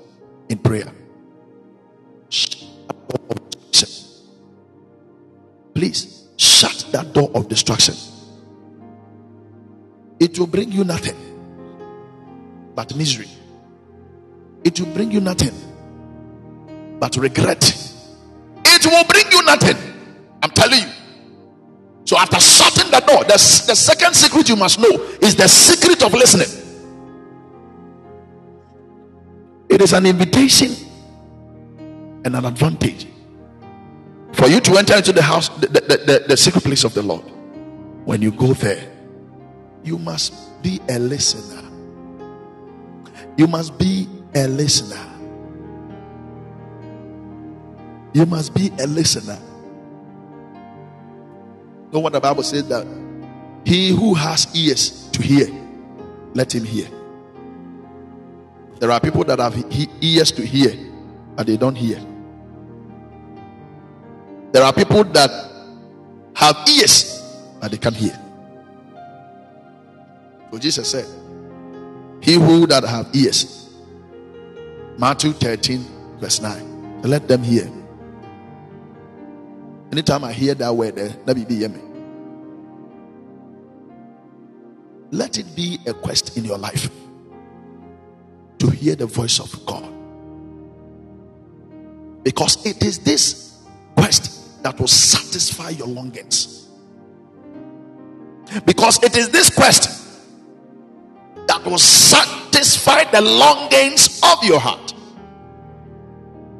in 0.48 0.58
prayer, 0.58 0.92
please 5.74 6.28
shut 6.36 6.86
that 6.92 7.12
door 7.12 7.30
of 7.34 7.48
destruction. 7.48 7.94
It 10.18 10.38
will 10.38 10.46
bring 10.46 10.72
you 10.72 10.84
nothing 10.84 11.16
but 12.74 12.94
misery 12.96 13.28
it 14.66 14.80
will 14.80 14.92
bring 14.92 15.12
you 15.12 15.20
nothing 15.20 15.54
but 16.98 17.16
regret. 17.16 17.62
It 18.64 18.84
will 18.84 19.04
bring 19.04 19.30
you 19.30 19.44
nothing. 19.44 19.76
I'm 20.42 20.50
telling 20.50 20.80
you. 20.80 20.95
So, 22.06 22.16
after 22.16 22.38
shutting 22.38 22.92
the 22.92 23.00
door, 23.00 23.24
the, 23.24 23.34
the 23.66 23.74
second 23.74 24.14
secret 24.14 24.48
you 24.48 24.54
must 24.54 24.78
know 24.78 24.92
is 25.20 25.34
the 25.34 25.48
secret 25.48 26.04
of 26.04 26.12
listening. 26.12 26.46
It 29.68 29.82
is 29.82 29.92
an 29.92 30.06
invitation 30.06 30.70
and 32.24 32.36
an 32.36 32.44
advantage 32.44 33.08
for 34.32 34.46
you 34.46 34.60
to 34.60 34.76
enter 34.76 34.94
into 34.94 35.12
the 35.12 35.20
house, 35.20 35.48
the, 35.48 35.66
the, 35.66 35.80
the, 35.80 36.24
the 36.28 36.36
secret 36.36 36.62
place 36.62 36.84
of 36.84 36.94
the 36.94 37.02
Lord. 37.02 37.24
When 38.04 38.22
you 38.22 38.30
go 38.30 38.52
there, 38.52 38.88
you 39.82 39.98
must 39.98 40.62
be 40.62 40.80
a 40.88 41.00
listener. 41.00 41.68
You 43.36 43.48
must 43.48 43.76
be 43.80 44.08
a 44.32 44.46
listener. 44.46 45.04
You 48.12 48.26
must 48.26 48.54
be 48.54 48.70
a 48.78 48.86
listener. 48.86 49.40
Know 51.92 52.00
what 52.00 52.12
the 52.12 52.20
Bible 52.20 52.42
says 52.42 52.68
that 52.68 52.86
he 53.64 53.90
who 53.90 54.14
has 54.14 54.46
ears 54.54 55.08
to 55.10 55.22
hear, 55.22 55.48
let 56.34 56.54
him 56.54 56.64
hear. 56.64 56.88
There 58.78 58.90
are 58.90 59.00
people 59.00 59.24
that 59.24 59.38
have 59.38 59.56
ears 60.00 60.30
to 60.32 60.46
hear, 60.46 60.72
but 61.34 61.46
they 61.46 61.56
don't 61.56 61.74
hear. 61.74 62.00
There 64.52 64.62
are 64.62 64.72
people 64.72 65.04
that 65.04 65.30
have 66.34 66.56
ears, 66.68 67.22
but 67.60 67.70
they 67.70 67.78
can't 67.78 67.96
hear. 67.96 68.18
So 70.52 70.58
Jesus 70.58 70.90
said, 70.90 71.06
He 72.22 72.34
who 72.34 72.66
that 72.66 72.84
have 72.84 73.08
ears, 73.14 73.74
Matthew 74.98 75.32
13, 75.32 75.84
verse 76.20 76.40
9. 76.40 77.02
let 77.02 77.28
them 77.28 77.42
hear. 77.42 77.70
Anytime 79.92 80.24
I 80.24 80.32
hear 80.32 80.54
that 80.54 80.74
word, 80.74 80.98
eh, 80.98 81.12
let 81.24 81.36
me 81.36 81.44
be 81.44 81.66
me. 81.68 81.80
Let 85.10 85.38
it 85.38 85.46
be 85.54 85.78
a 85.86 85.94
quest 85.94 86.36
in 86.36 86.44
your 86.44 86.58
life 86.58 86.90
to 88.58 88.70
hear 88.70 88.96
the 88.96 89.06
voice 89.06 89.38
of 89.38 89.64
God. 89.64 89.92
Because 92.24 92.66
it 92.66 92.82
is 92.82 92.98
this 92.98 93.62
quest 93.96 94.62
that 94.62 94.78
will 94.80 94.88
satisfy 94.88 95.70
your 95.70 95.86
longings. 95.86 96.68
Because 98.64 99.02
it 99.02 99.16
is 99.16 99.30
this 99.30 99.50
quest 99.50 100.06
that 101.46 101.64
will 101.64 101.78
satisfy 101.78 103.04
the 103.10 103.20
longings 103.20 104.20
of 104.22 104.42
your 104.42 104.58
heart. 104.58 104.94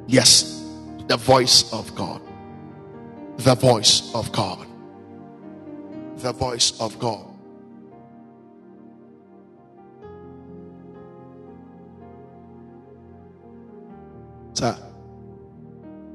Yes, 0.06 0.64
the 1.08 1.16
voice 1.16 1.72
of 1.72 1.92
God. 1.96 2.20
The 3.38 3.54
voice 3.54 4.14
of 4.14 4.32
God. 4.32 4.66
The 6.16 6.32
voice 6.32 6.80
of 6.80 6.98
God. 6.98 7.26
Sir, 14.54 14.74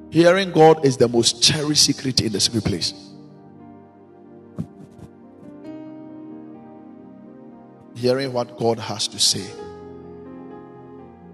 hearing 0.09 0.51
God 0.51 0.83
is 0.83 0.97
the 0.97 1.07
most 1.07 1.43
cherished 1.43 1.85
secret 1.85 2.21
in 2.21 2.31
the 2.31 2.39
secret 2.39 2.65
place. 2.65 2.93
Hearing 7.95 8.33
what 8.33 8.57
God 8.57 8.79
has 8.79 9.07
to 9.09 9.19
say. 9.19 9.45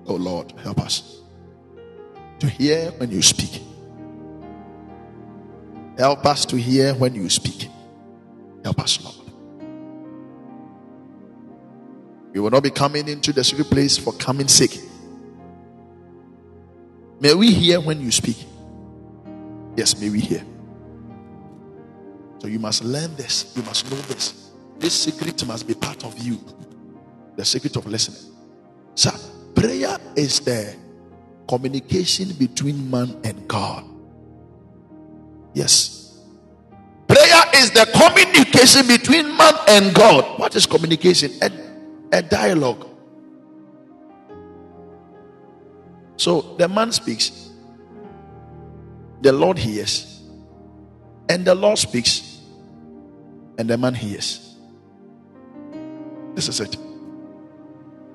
Oh 0.06 0.16
Lord, 0.16 0.52
help 0.62 0.82
us 0.82 1.22
to 2.40 2.50
hear 2.50 2.92
when 2.98 3.10
you 3.10 3.22
speak. 3.22 3.62
Help 5.98 6.26
us 6.26 6.46
to 6.46 6.58
hear 6.58 6.94
when 6.94 7.16
you 7.16 7.30
speak. 7.30 7.70
Help 8.64 8.80
us, 8.80 9.04
Lord. 9.04 9.16
We 12.34 12.40
will 12.40 12.52
not 12.52 12.62
be 12.62 12.70
coming 12.70 13.08
into 13.08 13.34
the 13.34 13.44
secret 13.44 13.68
place 13.68 13.98
for 13.98 14.14
coming 14.14 14.48
sake. 14.48 14.80
May 17.20 17.34
we 17.34 17.52
hear 17.52 17.82
when 17.82 18.00
you 18.00 18.12
speak. 18.12 18.38
Yes, 19.76 20.00
may 20.00 20.10
we 20.10 20.20
hear. 20.20 20.44
So 22.40 22.48
you 22.48 22.60
must 22.60 22.84
learn 22.84 23.16
this. 23.16 23.54
You 23.56 23.64
must 23.64 23.90
know 23.90 23.98
this. 24.02 24.52
This 24.78 24.94
secret 24.94 25.44
must 25.48 25.68
be 25.68 25.74
part 25.74 26.06
of 26.06 26.16
you. 26.20 26.40
The 27.36 27.44
secret 27.44 27.76
of 27.76 27.88
listening. 27.88 28.34
Sir, 28.94 29.12
prayer 29.56 29.98
is 30.16 30.40
the 30.42 30.76
communication 31.48 32.34
between 32.34 32.90
man 32.90 33.20
and 33.24 33.48
God. 33.48 33.84
Yes. 35.58 36.16
Prayer 37.08 37.42
is 37.56 37.72
the 37.72 37.88
communication 37.92 38.86
between 38.86 39.36
man 39.36 39.56
and 39.68 39.92
God. 39.96 40.38
What 40.38 40.56
is 40.56 40.68
communication? 40.68 41.32
A, 41.42 41.50
a 42.18 42.22
dialogue. 42.22 42.88
So 46.18 46.56
the 46.60 46.68
man 46.68 46.92
speaks, 46.92 47.50
the 49.22 49.34
Lord 49.34 49.58
hears, 49.58 50.22
and 51.28 51.44
the 51.44 51.56
Lord 51.56 51.80
speaks, 51.80 52.40
and 53.58 53.68
the 53.68 53.80
man 53.80 53.96
hears. 53.96 54.56
This 56.36 56.50
is 56.50 56.60
it. 56.60 56.78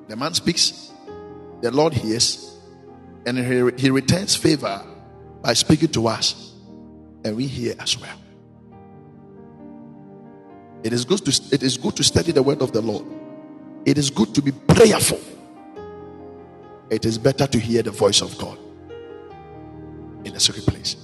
The 0.07 0.15
man 0.15 0.33
speaks, 0.35 0.93
the 1.61 1.73
Lord 1.73 1.93
hears, 1.93 2.57
and 3.27 3.37
he, 3.37 3.83
he 3.83 3.91
returns 3.91 4.37
favor 4.37 4.87
by 5.43 5.55
speaking 5.55 5.89
to 5.89 6.07
us 6.07 6.52
and 7.25 7.37
we 7.37 7.47
hear 7.47 7.75
as 7.79 7.99
well. 7.99 8.19
It 10.83 10.93
is 10.93 11.05
good 11.05 11.25
to 11.25 11.55
it 11.55 11.63
is 11.63 11.77
good 11.77 11.97
to 11.97 12.05
study 12.05 12.33
the 12.33 12.43
word 12.43 12.61
of 12.61 12.73
the 12.73 12.81
Lord. 12.81 13.05
It 13.85 13.99
is 13.99 14.11
good 14.11 14.35
to 14.35 14.43
be 14.43 14.53
prayerful. 14.53 15.21
It 16.91 17.05
is 17.05 17.19
better 17.19 17.47
to 17.47 17.59
hear 17.59 17.83
the 17.83 17.91
voice 17.91 18.21
of 18.21 18.37
God 18.39 18.59
in 20.25 20.35
a 20.35 20.41
secret 20.41 20.67
place. 20.67 20.97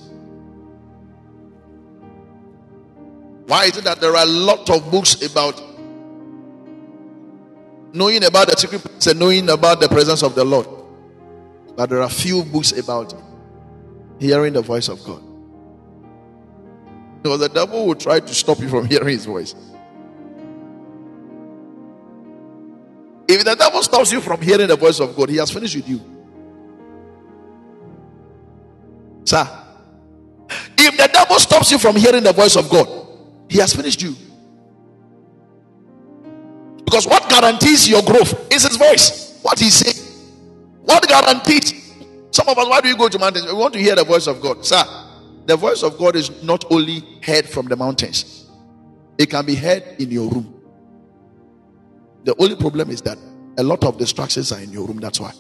Why 3.47 3.65
is 3.65 3.79
it 3.79 3.85
that 3.85 4.01
there 4.01 4.15
are 4.15 4.25
a 4.25 4.29
lot 4.29 4.69
of 4.69 4.91
books 4.91 5.23
about 5.23 5.63
knowing 7.95 8.23
about 8.25 8.49
the 8.49 8.57
secret 8.57 8.83
place 8.83 9.07
and 9.07 9.19
knowing 9.19 9.49
about 9.49 9.81
the 9.81 9.89
presence 9.89 10.23
of 10.23 10.35
the 10.35 10.45
Lord? 10.45 10.69
But 11.75 11.89
there 11.89 12.03
are 12.03 12.11
few 12.11 12.43
books 12.43 12.73
about 12.73 13.15
hearing 14.19 14.53
the 14.53 14.63
voice 14.63 14.89
of 14.89 15.03
God. 15.05 15.23
Because 17.23 17.41
the 17.41 17.49
devil 17.49 17.87
will 17.87 17.95
try 17.95 18.21
to 18.21 18.35
stop 18.35 18.61
you 18.61 18.69
from 18.69 18.87
hearing 18.89 19.09
his 19.09 19.27
voice. 19.27 19.55
If 23.29 23.45
the 23.45 23.55
devil 23.55 23.83
stops 23.83 24.11
you 24.11 24.21
from 24.21 24.41
hearing 24.41 24.69
the 24.69 24.77
voice 24.77 25.01
of 25.01 25.15
God, 25.15 25.29
he 25.29 25.37
has 25.37 25.51
finished 25.51 25.77
with 25.77 25.89
you. 25.89 26.01
Sir, 29.25 29.47
if 30.79 30.97
the 30.97 31.11
devil 31.13 31.39
stops 31.39 31.71
you 31.71 31.79
from 31.79 31.97
hearing 31.97 32.23
the 32.23 32.33
voice 32.33 32.57
of 32.57 32.71
God, 32.71 32.89
he 33.49 33.59
has 33.59 33.75
finished 33.75 34.01
you. 34.01 34.15
Because 36.85 37.07
what 37.07 37.29
guarantees 37.29 37.87
your 37.87 38.03
growth 38.03 38.51
is 38.51 38.67
his 38.67 38.79
voice. 38.79 39.39
What 39.43 39.59
he 39.59 39.69
said. 39.69 39.95
What 40.85 41.07
guarantees? 41.07 41.93
Some 42.31 42.49
of 42.49 42.57
us, 42.57 42.67
why 42.67 42.81
do 42.81 42.89
you 42.89 42.97
go 42.97 43.09
to 43.09 43.19
mountains? 43.19 43.45
We 43.45 43.53
want 43.53 43.75
to 43.75 43.79
hear 43.79 43.95
the 43.95 44.05
voice 44.05 44.27
of 44.27 44.41
God. 44.41 44.65
Sir, 44.65 44.83
the 45.49 45.57
voice 45.57 45.83
of 45.83 45.97
God 45.97 46.15
is 46.15 46.43
not 46.43 46.67
only 46.71 47.03
heard 47.23 47.49
from 47.49 47.69
the 47.69 47.75
mountains, 47.75 48.51
it 49.17 49.31
can 49.31 49.47
be 49.47 49.55
heard 49.55 49.83
in 49.99 50.11
your 50.11 50.29
room. 50.29 50.63
The 52.25 52.35
only 52.39 52.55
problem 52.55 52.91
is 52.91 53.01
that 53.03 53.17
a 53.57 53.63
lot 53.63 53.83
of 53.83 53.97
distractions 53.97 54.53
are 54.53 54.61
in 54.61 54.71
your 54.71 54.87
room. 54.87 54.99
That's 54.99 55.19
why. 55.19 55.33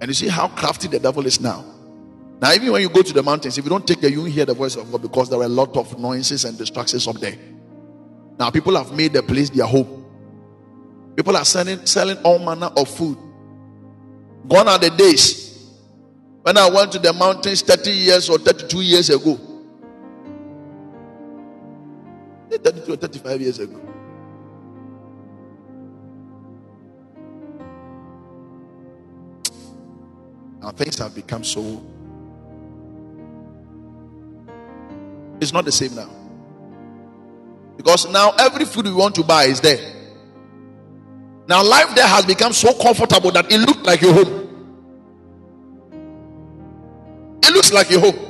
And 0.00 0.08
you 0.08 0.14
see 0.14 0.26
how 0.26 0.48
crafty 0.48 0.88
the 0.88 0.98
devil 0.98 1.24
is 1.24 1.40
now. 1.40 1.64
Now, 2.40 2.52
even 2.52 2.72
when 2.72 2.82
you 2.82 2.88
go 2.88 3.02
to 3.02 3.12
the 3.12 3.22
mountains, 3.22 3.58
if 3.58 3.64
you 3.64 3.70
don't 3.70 3.86
take 3.86 4.00
care, 4.00 4.10
you 4.10 4.22
won't 4.22 4.32
hear 4.32 4.44
the 4.44 4.54
voice 4.54 4.74
of 4.74 4.90
God 4.90 5.02
because 5.02 5.30
there 5.30 5.38
are 5.38 5.44
a 5.44 5.48
lot 5.48 5.76
of 5.76 5.96
noises 6.00 6.44
and 6.46 6.58
distractions 6.58 7.06
up 7.06 7.16
there. 7.18 7.38
Now, 8.40 8.50
people 8.50 8.74
have 8.74 8.92
made 8.92 9.12
the 9.12 9.22
place 9.22 9.50
their 9.50 9.66
home. 9.66 10.04
People 11.14 11.36
are 11.36 11.44
selling, 11.44 11.86
selling 11.86 12.18
all 12.24 12.40
manner 12.40 12.70
of 12.76 12.88
food 12.88 13.18
Gone 14.46 14.68
are 14.68 14.78
the 14.78 14.90
days 14.90 15.68
when 16.42 16.56
I 16.56 16.68
went 16.70 16.92
to 16.92 16.98
the 16.98 17.12
mountains 17.12 17.62
30 17.62 17.90
years 17.90 18.30
or 18.30 18.38
32 18.38 18.80
years 18.80 19.10
ago. 19.10 19.38
32 22.58 22.92
or 22.92 22.96
35 22.96 23.40
years 23.40 23.58
ago. 23.58 23.80
Now 30.60 30.70
things 30.70 30.98
have 30.98 31.14
become 31.14 31.44
so. 31.44 31.82
It's 35.40 35.52
not 35.52 35.64
the 35.64 35.72
same 35.72 35.94
now. 35.94 36.10
Because 37.76 38.10
now 38.10 38.32
every 38.38 38.64
food 38.64 38.86
we 38.86 38.92
want 38.92 39.14
to 39.14 39.22
buy 39.22 39.44
is 39.44 39.60
there. 39.60 39.97
Now, 41.48 41.64
life 41.64 41.94
there 41.94 42.06
has 42.06 42.26
become 42.26 42.52
so 42.52 42.74
comfortable 42.74 43.30
that 43.30 43.50
it 43.50 43.58
looks 43.58 43.80
like 43.80 44.02
your 44.02 44.12
home. 44.12 44.48
It 47.42 47.54
looks 47.54 47.72
like 47.72 47.90
your 47.90 48.00
home. 48.00 48.28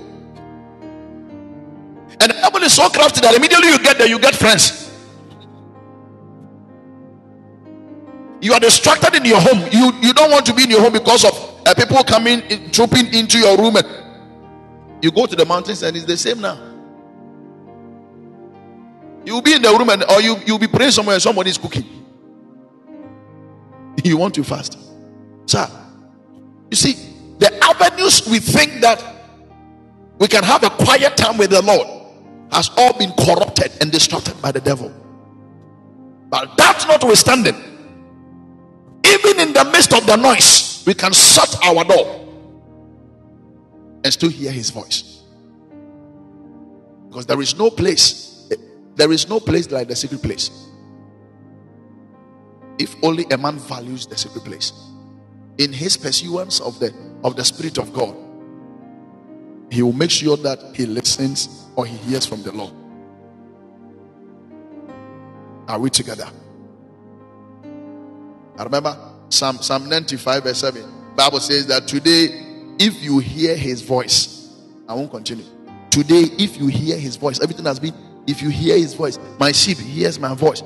And 2.21 2.31
the 2.31 2.61
is 2.65 2.73
so 2.73 2.89
crafty 2.89 3.21
that 3.21 3.35
immediately 3.35 3.69
you 3.69 3.79
get 3.81 3.99
there, 3.99 4.07
you 4.07 4.21
get 4.21 4.37
friends. 4.37 4.85
You 8.41 8.53
are 8.53 8.61
distracted 8.61 9.17
in 9.17 9.25
your 9.25 9.41
home. 9.41 9.69
You 9.73 9.93
you 10.01 10.13
don't 10.13 10.31
want 10.31 10.47
to 10.47 10.55
be 10.55 10.63
in 10.63 10.71
your 10.71 10.81
home 10.81 10.93
because 10.93 11.25
of 11.25 11.33
uh, 11.67 11.75
people 11.75 12.05
coming, 12.05 12.41
in, 12.43 12.71
trooping 12.71 13.13
into 13.13 13.39
your 13.39 13.59
room. 13.59 13.77
And 13.77 13.87
you 15.03 15.11
go 15.11 15.27
to 15.27 15.35
the 15.35 15.45
mountains 15.45 15.83
and 15.83 15.97
it's 15.97 16.07
the 16.07 16.17
same 16.17 16.41
now. 16.41 16.57
You'll 19.25 19.43
be 19.43 19.55
in 19.55 19.63
the 19.63 19.71
room 19.71 19.91
and 19.91 20.05
or 20.05 20.21
you 20.21 20.37
you'll 20.47 20.61
be 20.61 20.69
praying 20.69 20.93
somewhere 20.93 21.15
and 21.15 21.23
somebody 21.23 21.51
is 21.51 21.59
cooking. 21.59 21.99
You 24.09 24.17
want 24.17 24.35
to 24.37 24.45
fast. 24.45 24.79
Sir, 25.45 25.69
you 26.71 26.77
see, 26.77 26.95
the 27.39 27.53
avenues 27.63 28.27
we 28.27 28.39
think 28.39 28.81
that 28.81 29.05
we 30.19 30.29
can 30.29 30.43
have 30.43 30.65
a 30.65 30.71
quiet 30.71 31.15
time 31.17 31.37
with 31.37 31.51
the 31.51 31.61
Lord 31.61 31.87
has 32.51 32.71
all 32.79 32.97
been 32.99 33.13
corrupted 33.13 33.71
and 33.83 33.93
disrupted 33.93 34.41
by 34.41 34.51
the 34.51 34.61
devil. 34.61 34.91
But 36.31 36.57
that 36.57 36.85
notwithstanding, 36.89 37.55
even 39.05 39.41
in 39.41 39.53
the 39.53 39.65
midst 39.73 39.93
of 39.93 40.07
the 40.07 40.17
noise, 40.17 40.83
we 40.87 40.95
can 40.95 41.13
shut 41.13 41.63
our 41.63 41.85
door 41.85 42.27
and 44.05 44.13
still 44.13 44.31
hear 44.31 44.51
his 44.51 44.71
voice. 44.71 45.23
Because 47.09 47.27
there 47.27 47.41
is 47.43 47.59
no 47.59 47.71
place, 47.71 48.51
there 48.97 49.13
is 49.13 49.29
no 49.29 49.39
place 49.39 49.71
like 49.71 49.89
the 49.89 49.97
secret 49.97 50.23
place. 50.23 50.68
If 52.79 52.97
only 53.03 53.25
a 53.31 53.39
man 53.39 53.59
values 53.59 54.07
the 54.07 54.17
secret 54.17 54.45
place 54.45 54.73
in 55.59 55.73
his 55.73 55.97
pursuance 55.97 56.61
of 56.61 56.79
the 56.79 56.95
of 57.25 57.35
the 57.35 57.45
spirit 57.45 57.79
of 57.79 57.93
God, 57.93 58.15
he 59.71 59.83
will 59.83 59.93
make 59.93 60.11
sure 60.11 60.37
that 60.39 60.75
he 60.75 60.87
listens 60.87 61.67
or 61.77 61.85
he 61.85 61.97
hears 61.97 62.25
from 62.25 62.43
the 62.43 62.53
Lord. 62.53 62.73
Are 65.69 65.79
we 65.79 65.91
together? 65.91 66.29
I 68.57 68.65
remember 68.65 68.97
Psalm, 69.29 69.59
Psalm 69.59 69.89
95, 69.89 70.45
verse 70.45 70.59
7. 70.59 70.83
Bible 71.15 71.41
says 71.41 71.67
that 71.67 71.87
today, 71.87 72.29
if 72.79 73.03
you 73.03 73.19
hear 73.19 73.55
his 73.57 73.83
voice, 73.83 74.53
I 74.89 74.95
won't 74.95 75.11
continue. 75.11 75.45
Today, 75.91 76.23
if 76.39 76.57
you 76.57 76.69
hear 76.69 76.99
his 76.99 77.17
voice, 77.17 77.41
everything 77.41 77.67
has 77.67 77.79
been, 77.79 77.95
if 78.27 78.41
you 78.41 78.49
hear 78.49 78.77
his 78.77 78.95
voice, 78.95 79.19
my 79.39 79.53
sheep 79.53 79.79
hears 79.79 80.19
my 80.19 80.35
voice. 80.35 80.63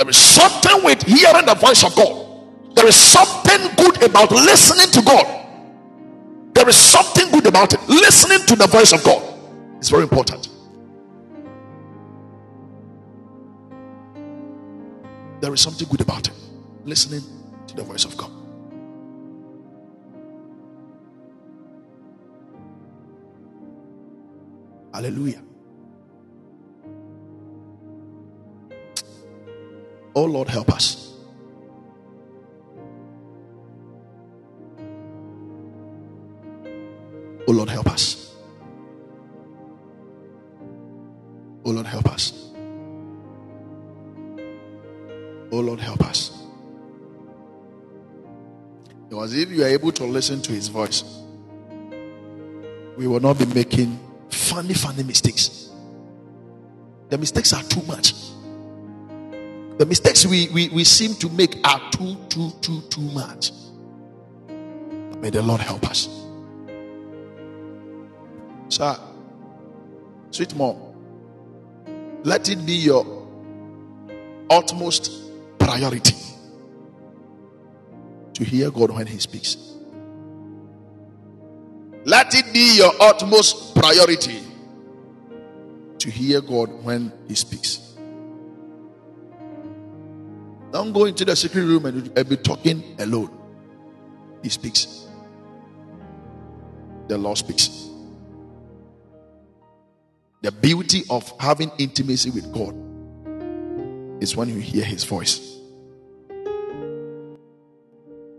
There 0.00 0.08
is 0.08 0.16
something 0.16 0.82
with 0.82 1.02
hearing 1.02 1.44
the 1.44 1.54
voice 1.54 1.84
of 1.84 1.94
God. 1.94 2.74
There 2.74 2.86
is 2.86 2.96
something 2.96 3.68
good 3.76 4.02
about 4.02 4.30
listening 4.30 4.90
to 4.92 5.02
God. 5.02 5.26
There 6.54 6.66
is 6.66 6.74
something 6.74 7.30
good 7.30 7.46
about 7.46 7.74
it. 7.74 7.86
Listening 7.86 8.38
to 8.46 8.56
the 8.56 8.66
voice 8.66 8.94
of 8.94 9.04
God 9.04 9.22
is 9.78 9.90
very 9.90 10.04
important. 10.04 10.48
There 15.42 15.52
is 15.52 15.60
something 15.60 15.86
good 15.90 16.00
about 16.00 16.28
it. 16.28 16.34
Listening 16.86 17.20
to 17.66 17.76
the 17.76 17.82
voice 17.82 18.06
of 18.06 18.16
God. 18.16 18.30
Hallelujah. 24.94 25.42
Oh 30.14 30.24
Lord, 30.24 30.48
help 30.48 30.70
us. 30.70 31.14
Oh 37.46 37.52
Lord, 37.52 37.68
help 37.68 37.88
us. 37.88 38.34
Oh 41.64 41.70
Lord, 41.70 41.86
help 41.86 42.06
us. 42.12 42.32
Oh 45.52 45.60
Lord, 45.60 45.80
help 45.80 46.00
us. 46.02 46.30
It 49.10 49.14
was 49.14 49.34
if 49.34 49.50
you 49.50 49.64
are 49.64 49.68
able 49.68 49.90
to 49.92 50.04
listen 50.04 50.40
to 50.42 50.52
his 50.52 50.68
voice, 50.68 51.02
we 52.96 53.06
will 53.08 53.20
not 53.20 53.38
be 53.38 53.46
making 53.46 53.98
funny, 54.28 54.74
funny 54.74 55.02
mistakes. 55.02 55.70
The 57.08 57.18
mistakes 57.18 57.52
are 57.52 57.62
too 57.64 57.82
much. 57.82 58.14
The 59.80 59.86
mistakes 59.86 60.26
we, 60.26 60.50
we, 60.50 60.68
we 60.68 60.84
seem 60.84 61.14
to 61.14 61.30
make 61.30 61.66
are 61.66 61.80
too, 61.92 62.14
too, 62.28 62.50
too, 62.60 62.82
too 62.90 63.00
much. 63.00 63.50
May 65.22 65.30
the 65.30 65.40
Lord 65.40 65.62
help 65.62 65.88
us. 65.88 66.06
Sir, 68.68 68.94
sweet 70.32 70.54
mom, 70.54 70.76
let 72.24 72.50
it 72.50 72.66
be 72.66 72.74
your 72.74 73.26
utmost 74.50 75.12
priority 75.58 76.14
to 78.34 78.44
hear 78.44 78.70
God 78.70 78.90
when 78.90 79.06
He 79.06 79.18
speaks. 79.18 79.56
Let 82.04 82.34
it 82.34 82.52
be 82.52 82.76
your 82.76 82.92
utmost 83.00 83.74
priority 83.74 84.42
to 86.00 86.10
hear 86.10 86.42
God 86.42 86.84
when 86.84 87.10
He 87.28 87.34
speaks. 87.34 87.89
Don't 90.72 90.92
go 90.92 91.04
into 91.06 91.24
the 91.24 91.34
secret 91.34 91.64
room 91.64 91.86
and 91.86 92.28
be 92.28 92.36
talking 92.36 92.96
alone. 92.98 93.36
He 94.42 94.48
speaks. 94.48 95.06
The 97.08 97.18
Lord 97.18 97.38
speaks. 97.38 97.88
The 100.42 100.52
beauty 100.52 101.02
of 101.10 101.32
having 101.38 101.70
intimacy 101.78 102.30
with 102.30 102.52
God 102.54 102.74
is 104.22 104.36
when 104.36 104.48
you 104.48 104.60
hear 104.60 104.84
His 104.84 105.04
voice. 105.04 105.58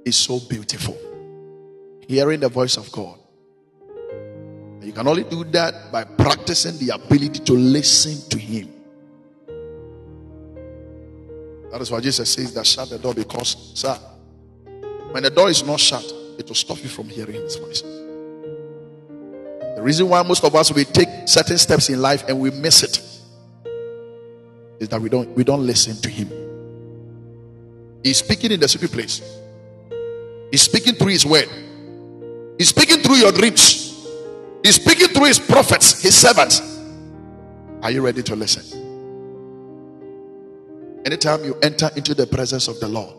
It's 0.05 0.17
so 0.17 0.39
beautiful. 0.39 0.97
Hearing 2.07 2.39
the 2.39 2.49
voice 2.49 2.77
of 2.77 2.91
God. 2.91 3.19
You 4.81 4.93
can 4.93 5.07
only 5.07 5.25
do 5.25 5.43
that 5.45 5.91
by 5.91 6.03
practicing 6.05 6.77
the 6.79 6.95
ability 6.95 7.43
to 7.43 7.53
listen 7.53 8.27
to 8.29 8.39
Him. 8.39 8.80
That 11.71 11.81
is 11.81 11.89
why 11.89 12.01
Jesus 12.01 12.33
says 12.33 12.53
that 12.53 12.65
shut 12.65 12.89
the 12.89 12.99
door 12.99 13.13
because, 13.13 13.79
sir, 13.79 13.97
when 15.11 15.23
the 15.23 15.29
door 15.29 15.49
is 15.49 15.63
not 15.63 15.79
shut, 15.79 16.03
it 16.37 16.47
will 16.47 16.55
stop 16.55 16.81
you 16.83 16.89
from 16.89 17.07
hearing 17.07 17.41
His 17.41 17.55
voice. 17.55 17.81
The 17.81 19.81
reason 19.81 20.09
why 20.09 20.21
most 20.21 20.43
of 20.43 20.53
us 20.53 20.71
we 20.71 20.83
take 20.83 21.07
certain 21.25 21.57
steps 21.57 21.89
in 21.89 22.01
life 22.01 22.27
and 22.27 22.39
we 22.39 22.51
miss 22.51 22.83
it 22.83 23.01
is 24.79 24.89
that 24.89 25.01
we 25.01 25.09
don't 25.09 25.35
we 25.35 25.43
don't 25.43 25.65
listen 25.65 25.95
to 26.01 26.09
him. 26.09 26.29
He's 28.03 28.17
speaking 28.17 28.51
in 28.51 28.59
the 28.59 28.67
secret 28.67 28.91
place. 28.91 29.21
He's 30.51 30.63
speaking 30.63 30.93
through 30.93 31.11
his 31.11 31.25
word. 31.25 31.47
He's 32.57 32.69
speaking 32.69 32.99
through 32.99 33.15
your 33.15 33.31
dreams. 33.31 34.07
He's 34.63 34.75
speaking 34.75 35.07
through 35.07 35.25
his 35.25 35.39
prophets, 35.39 36.03
his 36.03 36.15
servants. 36.15 36.61
Are 37.81 37.89
you 37.89 38.01
ready 38.01 38.21
to 38.21 38.35
listen? 38.35 38.90
Anytime 41.05 41.43
you 41.43 41.57
enter 41.63 41.89
into 41.95 42.13
the 42.13 42.27
presence 42.27 42.67
of 42.67 42.79
the 42.79 42.87
Lord, 42.87 43.15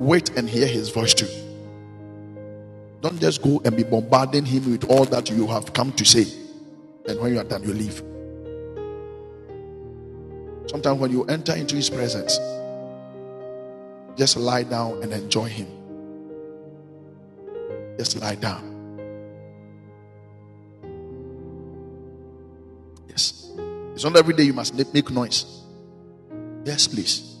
wait 0.00 0.30
and 0.36 0.48
hear 0.48 0.66
his 0.66 0.88
voice 0.88 1.12
too. 1.12 1.28
Don't 3.02 3.20
just 3.20 3.42
go 3.42 3.60
and 3.66 3.76
be 3.76 3.82
bombarding 3.82 4.46
him 4.46 4.70
with 4.70 4.84
all 4.90 5.04
that 5.04 5.28
you 5.28 5.46
have 5.46 5.74
come 5.74 5.92
to 5.92 6.04
say. 6.06 6.24
And 7.06 7.20
when 7.20 7.34
you 7.34 7.40
are 7.40 7.44
done, 7.44 7.62
you 7.62 7.74
leave. 7.74 8.02
Sometimes 10.70 10.98
when 10.98 11.10
you 11.10 11.24
enter 11.24 11.54
into 11.54 11.76
his 11.76 11.90
presence, 11.90 12.38
just 14.16 14.38
lie 14.38 14.62
down 14.62 15.02
and 15.02 15.12
enjoy 15.12 15.48
him. 15.48 15.68
Just 17.98 18.18
lie 18.20 18.36
down. 18.36 18.73
It's 23.94 24.02
not 24.02 24.16
every 24.16 24.34
day 24.34 24.42
you 24.42 24.52
must 24.52 24.74
make 24.92 25.10
noise. 25.10 25.62
Yes, 26.64 26.88
please. 26.88 27.36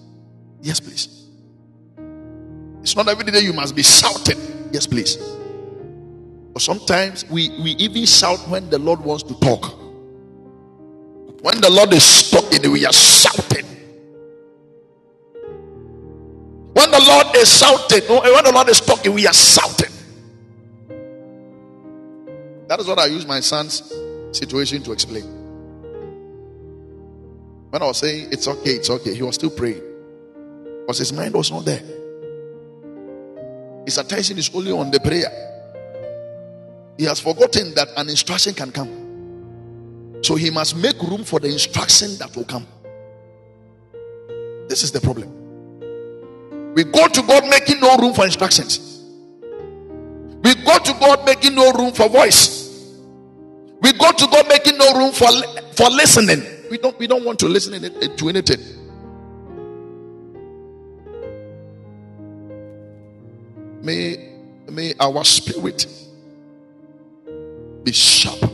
Yes, 0.62 0.80
please. 0.80 1.26
It's 2.80 2.94
not 2.94 3.08
every 3.08 3.24
day 3.24 3.40
you 3.40 3.52
must 3.52 3.74
be 3.74 3.82
shouting. 3.82 4.38
Yes, 4.72 4.86
please. 4.86 5.16
But 6.52 6.62
sometimes 6.62 7.28
we, 7.28 7.48
we 7.60 7.72
even 7.72 8.06
shout 8.06 8.38
when 8.48 8.70
the 8.70 8.78
Lord 8.78 9.00
wants 9.00 9.24
to 9.24 9.34
talk. 9.40 9.72
When 11.42 11.60
the 11.60 11.70
Lord 11.70 11.92
is 11.92 12.30
talking, 12.30 12.70
we 12.70 12.86
are 12.86 12.92
shouting. 12.92 13.66
When 16.72 16.90
the 16.90 17.00
Lord 17.00 17.36
is 17.36 17.58
shouting, 17.58 18.02
when 18.08 18.44
the 18.44 18.52
Lord 18.54 18.68
is 18.68 18.80
talking, 18.80 19.12
we 19.12 19.26
are 19.26 19.34
shouting. 19.34 19.92
That 22.68 22.80
is 22.80 22.86
what 22.86 22.98
I 22.98 23.06
use 23.06 23.26
my 23.26 23.40
son's 23.40 23.92
situation 24.32 24.82
to 24.84 24.92
explain. 24.92 25.43
When 27.74 27.82
I 27.82 27.86
was 27.86 27.98
saying 27.98 28.28
it's 28.30 28.46
okay, 28.46 28.70
it's 28.70 28.88
okay, 28.88 29.16
he 29.16 29.22
was 29.24 29.34
still 29.34 29.50
praying. 29.50 29.82
Because 30.82 30.98
his 30.98 31.12
mind 31.12 31.34
was 31.34 31.50
not 31.50 31.64
there. 31.64 31.82
His 33.84 33.98
attention 33.98 34.38
is 34.38 34.48
only 34.54 34.70
on 34.70 34.92
the 34.92 35.00
prayer. 35.00 35.26
He 36.96 37.04
has 37.06 37.18
forgotten 37.18 37.74
that 37.74 37.88
an 37.96 38.08
instruction 38.08 38.54
can 38.54 38.70
come. 38.70 40.22
So 40.22 40.36
he 40.36 40.50
must 40.50 40.76
make 40.76 41.02
room 41.02 41.24
for 41.24 41.40
the 41.40 41.48
instruction 41.48 42.16
that 42.18 42.36
will 42.36 42.44
come. 42.44 42.64
This 44.68 44.84
is 44.84 44.92
the 44.92 45.00
problem. 45.00 46.74
We 46.76 46.84
go 46.84 47.08
to 47.08 47.22
God 47.22 47.48
making 47.48 47.80
no 47.80 47.96
room 47.96 48.14
for 48.14 48.24
instructions. 48.24 49.02
We 50.44 50.54
go 50.54 50.78
to 50.78 50.92
God 51.00 51.26
making 51.26 51.56
no 51.56 51.72
room 51.72 51.92
for 51.92 52.08
voice. 52.08 52.94
We 53.82 53.92
go 53.94 54.12
to 54.12 54.26
God 54.28 54.46
making 54.48 54.78
no 54.78 54.92
room 54.92 55.12
for 55.12 55.26
for 55.72 55.90
listening. 55.90 56.53
We 56.74 56.78
don't 56.78 56.98
we 56.98 57.06
don't 57.06 57.24
want 57.24 57.38
to 57.38 57.46
listen 57.46 57.80
to 58.16 58.28
anything. 58.28 58.58
May 63.80 64.32
may 64.68 64.92
our 64.98 65.22
spirit 65.24 65.86
be 67.84 67.92
sharp. 67.92 68.50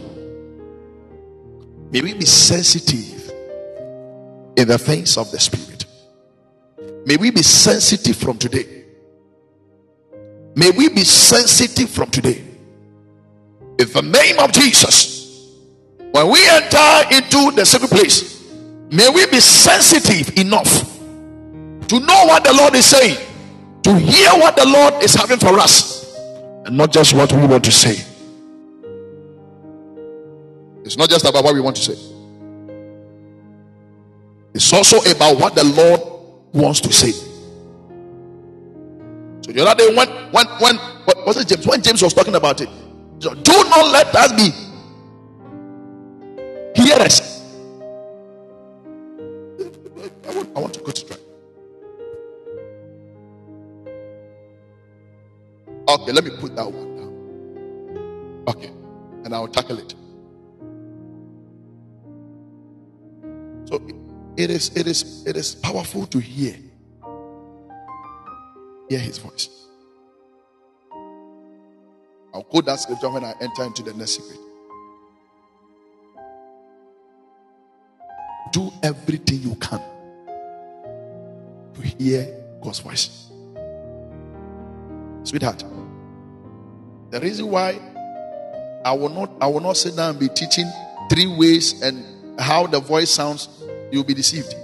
May 1.91 2.03
we 2.03 2.13
be 2.13 2.27
sensitive 2.27 3.33
in 4.55 4.69
the 4.69 4.77
things 4.77 5.17
of 5.17 5.31
the 5.31 5.41
Spirit. 5.41 5.87
May 7.07 7.17
we 7.17 7.31
be 7.31 7.43
sensitive 7.43 8.19
from 8.19 8.37
today. 8.37 8.85
May 10.55 10.73
we 10.73 10.91
be 10.91 11.05
sensitive 11.05 11.89
from 11.89 12.11
today. 12.11 12.45
In 13.79 13.91
the 13.91 14.03
name 14.03 14.39
of 14.41 14.53
Jesus, 14.53 15.20
when 16.13 16.31
we 16.31 16.49
enter 16.49 17.15
into 17.15 17.53
the 17.53 17.65
secret 17.65 17.91
place, 17.91 18.53
may 18.91 19.09
we 19.09 19.27
be 19.27 19.41
sensitive 19.41 20.37
enough 20.37 20.69
to 21.89 22.01
know 22.01 22.27
what 22.27 22.45
the 22.45 22.53
Lord 22.53 22.75
is 22.75 22.87
saying, 22.87 23.17
to 23.83 23.95
hear 23.97 24.31
what 24.33 24.57
the 24.57 24.67
Lord 24.67 25.03
is 25.03 25.15
having 25.15 25.39
for 25.39 25.59
us, 25.59 26.17
and 26.67 26.77
not 26.77 26.93
just 26.93 27.15
what 27.15 27.33
we 27.33 27.47
want 27.47 27.65
to 27.65 27.73
say. 27.73 28.05
It's 30.85 30.97
not 30.97 31.09
just 31.09 31.25
about 31.25 31.45
what 31.45 31.55
we 31.55 31.61
want 31.61 31.77
to 31.77 31.83
say. 31.83 32.11
It's 34.53 34.73
also 34.73 34.99
about 35.09 35.39
what 35.39 35.55
the 35.55 35.65
Lord 35.65 36.01
wants 36.53 36.81
to 36.81 36.93
say. 36.93 37.13
So 39.43 39.53
the 39.53 39.65
other 39.65 39.87
day, 39.87 39.95
when 39.95 40.09
when 40.33 40.47
when 40.59 40.79
was 41.25 41.37
it 41.37 41.47
James? 41.49 41.67
When 41.67 41.83
James 41.83 42.03
was 42.03 42.13
talking 42.13 42.35
about 42.35 42.61
it, 42.61 42.69
do 43.21 43.31
not 43.33 43.93
let 43.93 44.15
us 44.15 44.33
be 44.33 44.51
Okay, 56.11 56.17
let 56.17 56.25
me 56.25 56.31
put 56.41 56.57
that 56.57 56.67
one 56.67 56.97
down. 56.97 58.45
Okay, 58.49 58.73
and 59.25 59.33
I'll 59.33 59.47
tackle 59.47 59.79
it. 59.79 59.95
So 63.67 63.81
it 64.37 64.51
is 64.51 64.77
it 64.77 64.89
is 64.89 65.25
it 65.25 65.37
is 65.37 65.55
powerful 65.55 66.07
to 66.07 66.19
hear. 66.19 66.57
Hear 68.89 68.99
his 68.99 69.19
voice. 69.19 69.49
I'll 72.35 72.43
quote 72.43 72.65
that 72.67 72.81
scripture 72.81 73.09
when 73.09 73.25
I 73.25 73.35
enter 73.41 73.63
into 73.63 73.85
the 73.85 73.95
next 73.95 74.17
secret. 74.17 74.41
Do 78.53 78.73
everything 78.83 79.43
you 79.43 79.55
can 79.57 79.81
to 81.75 81.83
hear 81.83 82.27
God's 82.61 82.81
voice. 82.81 83.31
Sweetheart, 85.23 85.63
The 87.11 87.21
reason 87.21 87.51
why 87.51 87.79
I 88.85 88.93
will 88.93 89.09
not 89.09 89.31
I 89.41 89.49
will 89.49 89.61
not 89.61 89.77
sit 89.77 89.97
down 89.97 90.11
and 90.11 90.19
be 90.19 90.29
teaching 90.29 90.71
three 91.11 91.27
ways 91.27 91.83
and 91.83 92.41
how 92.41 92.67
the 92.67 92.81
voice 92.81 93.11
sounds, 93.11 93.49
you'll 93.91 94.05
be 94.05 94.15
deceived. 94.15 94.55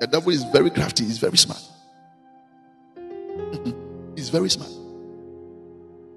The 0.00 0.06
devil 0.06 0.30
is 0.30 0.44
very 0.44 0.70
crafty, 0.70 1.04
he's 1.04 1.18
very 1.18 1.36
smart. 1.36 1.60
he's 4.14 4.28
very 4.28 4.48
smart. 4.48 4.70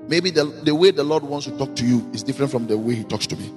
Maybe 0.07 0.31
the, 0.31 0.45
the 0.45 0.73
way 0.73 0.91
the 0.91 1.03
Lord 1.03 1.23
wants 1.23 1.45
to 1.47 1.57
talk 1.57 1.75
to 1.75 1.85
you 1.85 2.09
is 2.13 2.23
different 2.23 2.51
from 2.51 2.67
the 2.67 2.77
way 2.77 2.95
he 2.95 3.03
talks 3.03 3.27
to 3.27 3.35
me. 3.35 3.53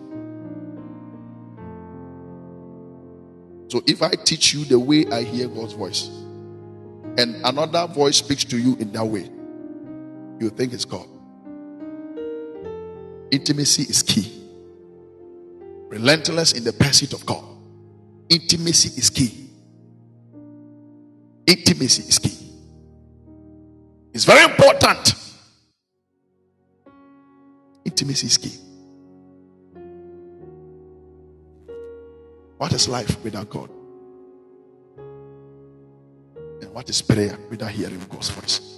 So 3.69 3.83
if 3.87 4.03
I 4.03 4.11
teach 4.11 4.53
you 4.53 4.65
the 4.65 4.79
way 4.79 5.07
I 5.11 5.23
hear 5.23 5.49
God's 5.49 5.73
voice, 5.73 6.09
and 7.17 7.37
another 7.45 7.87
voice 7.87 8.19
speaks 8.19 8.45
to 8.45 8.59
you 8.59 8.77
in 8.77 8.93
that 8.93 9.05
way, 9.05 9.31
you 10.43 10.51
think 10.51 10.73
it's 10.73 10.85
God. 10.85 11.07
Intimacy 13.31 13.83
is 13.85 14.03
key. 14.03 14.41
Relentless 15.89 16.53
in 16.53 16.65
the 16.65 16.73
pursuit 16.73 17.13
of 17.13 17.25
God. 17.25 17.45
Intimacy 18.29 18.99
is 18.99 19.09
key. 19.09 19.49
Intimacy 21.47 22.09
is 22.09 22.19
key. 22.19 22.51
It's 24.13 24.25
very 24.25 24.45
important. 24.45 25.15
Intimacy 27.85 28.27
is 28.27 28.37
key. 28.37 28.59
What 32.59 32.73
is 32.73 32.89
life 32.89 33.23
without 33.25 33.49
God? 33.49 33.71
And 36.61 36.73
what 36.73 36.89
is 36.89 37.03
prayer 37.03 37.39
without 37.51 37.71
hearing 37.71 38.01
God's 38.09 38.31
voice? 38.31 38.72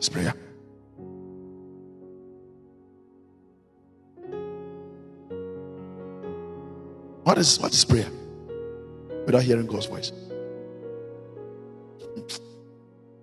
Is 0.00 0.08
prayer? 0.08 0.34
What 7.22 7.38
is 7.38 7.58
what 7.58 7.72
is 7.72 7.84
prayer? 7.84 8.10
Without 9.24 9.42
hearing 9.42 9.66
God's 9.66 9.86
voice. 9.86 10.12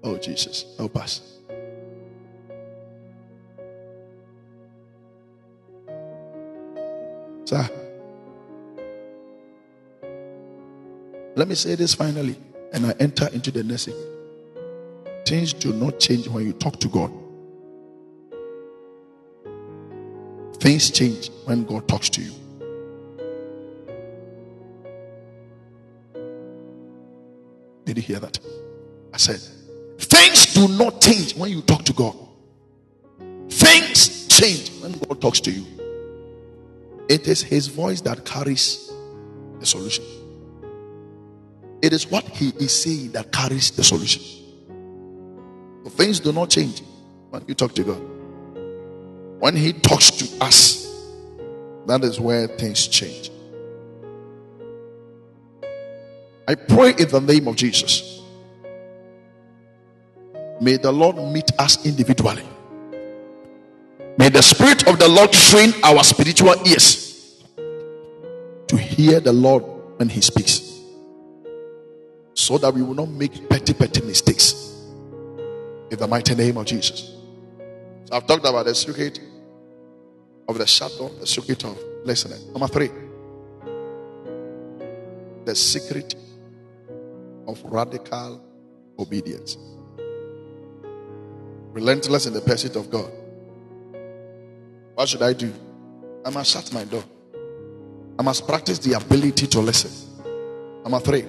Oh 0.03 0.17
Jesus, 0.17 0.65
oh, 0.74 0.84
help 0.84 0.97
us. 0.97 1.21
Sir. 7.45 7.69
Let 11.36 11.47
me 11.47 11.55
say 11.55 11.76
this 11.76 11.95
finally, 11.95 12.36
and 12.74 12.86
I 12.86 12.91
enter 12.99 13.28
into 13.32 13.51
the 13.51 13.63
thing. 13.78 14.12
Things 15.34 15.52
do 15.52 15.74
not 15.74 16.00
change 16.00 16.28
when 16.28 16.46
you 16.46 16.54
talk 16.54 16.80
to 16.82 16.88
God. 16.88 17.12
Things 20.58 20.92
change 20.92 21.32
when 21.46 21.64
God 21.64 21.88
talks 21.88 22.08
to 22.10 22.22
you. 22.22 22.34
Did 27.84 27.98
you 27.98 28.04
hear 28.04 28.20
that? 28.20 28.38
I 29.12 29.18
said, 29.18 29.40
things 29.98 30.54
do 30.54 30.68
not 30.68 31.02
change 31.02 31.36
when 31.36 31.50
you 31.50 31.64
talk 31.64 31.84
to 31.86 31.94
God. 31.94 32.16
Things 33.50 34.28
change 34.28 34.70
when 34.84 34.92
God 34.92 35.20
talks 35.20 35.40
to 35.40 35.52
you. 35.52 35.66
It 37.10 37.28
is 37.28 37.42
His 37.42 37.66
voice 37.66 38.02
that 38.02 38.24
carries 38.24 38.94
the 39.60 39.66
solution. 39.66 40.06
It 41.82 41.92
is 41.92 42.06
what 42.06 42.24
He 42.24 42.50
is 42.50 42.72
saying 42.72 43.14
that 43.14 43.32
carries 43.32 43.72
the 43.72 43.84
solution. 43.84 44.43
Things 45.96 46.20
do 46.20 46.32
not 46.32 46.50
change 46.50 46.82
when 47.30 47.44
you 47.48 47.54
talk 47.54 47.74
to 47.76 47.84
God. 47.84 48.02
When 49.39 49.56
He 49.56 49.74
talks 49.74 50.10
to 50.12 50.44
us, 50.44 50.84
that 51.86 52.04
is 52.04 52.20
where 52.20 52.48
things 52.48 52.88
change. 52.88 53.30
I 56.48 56.56
pray 56.56 56.94
in 56.98 57.10
the 57.10 57.22
name 57.22 57.48
of 57.48 57.56
Jesus. 57.56 58.22
May 60.62 60.78
the 60.78 60.91
Lord 60.91 61.18
meet 61.18 61.52
us 61.60 61.86
individually. 61.86 62.44
May 64.18 64.30
the 64.30 64.41
Spirit 64.41 64.88
of 64.88 65.00
the 65.00 65.08
Lord 65.08 65.32
train 65.32 65.74
our 65.84 66.04
spiritual 66.04 66.56
ears 66.68 67.44
to 68.68 68.78
hear 68.78 69.20
the 69.20 69.34
Lord 69.34 69.64
when 69.98 70.10
He 70.10 70.22
speaks 70.22 70.74
so 72.34 72.58
that 72.58 72.74
we 72.74 72.82
will 72.82 72.96
not 72.96 73.10
make 73.10 73.50
petty, 73.50 73.74
petty 73.74 74.02
mistakes. 74.02 74.62
In 75.94 76.00
the 76.00 76.08
mighty 76.08 76.34
name 76.34 76.58
of 76.58 76.66
Jesus. 76.66 77.12
So 78.06 78.16
I've 78.16 78.26
talked 78.26 78.44
about 78.48 78.66
the 78.66 78.74
secret 78.74 79.20
of 80.48 80.58
the 80.58 80.66
shadow, 80.66 81.10
the 81.20 81.28
secret 81.28 81.64
of 81.66 81.78
listening. 82.04 82.52
Number 82.52 82.68
three, 82.68 82.89
the 85.46 85.54
secret 85.54 86.16
of 87.48 87.62
radical 87.66 88.41
obedience. 88.98 89.56
Relentless 91.74 92.26
in 92.26 92.34
the 92.34 92.41
pursuit 92.41 92.76
of 92.76 92.89
God. 92.89 93.12
What 94.96 95.08
should 95.08 95.22
I 95.22 95.34
do? 95.34 95.54
I 96.26 96.32
must 96.32 96.54
shut 96.54 96.74
my 96.74 96.86
door. 96.86 97.04
I 98.18 98.24
must 98.24 98.48
practice 98.48 98.80
the 98.80 98.94
ability 98.94 99.46
to 99.46 99.60
listen. 99.60 99.91
Number 100.82 101.00
three, 101.02 101.26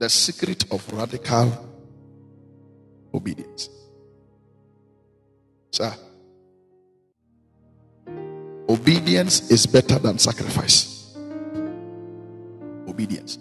the 0.00 0.08
secret 0.08 0.64
of 0.72 0.92
radical 0.94 1.52
obedience. 3.12 3.68
Sir, 5.72 5.94
obedience 8.68 9.50
is 9.50 9.66
better 9.66 9.98
than 9.98 10.18
sacrifice. 10.18 11.14
Obedience. 12.88 13.38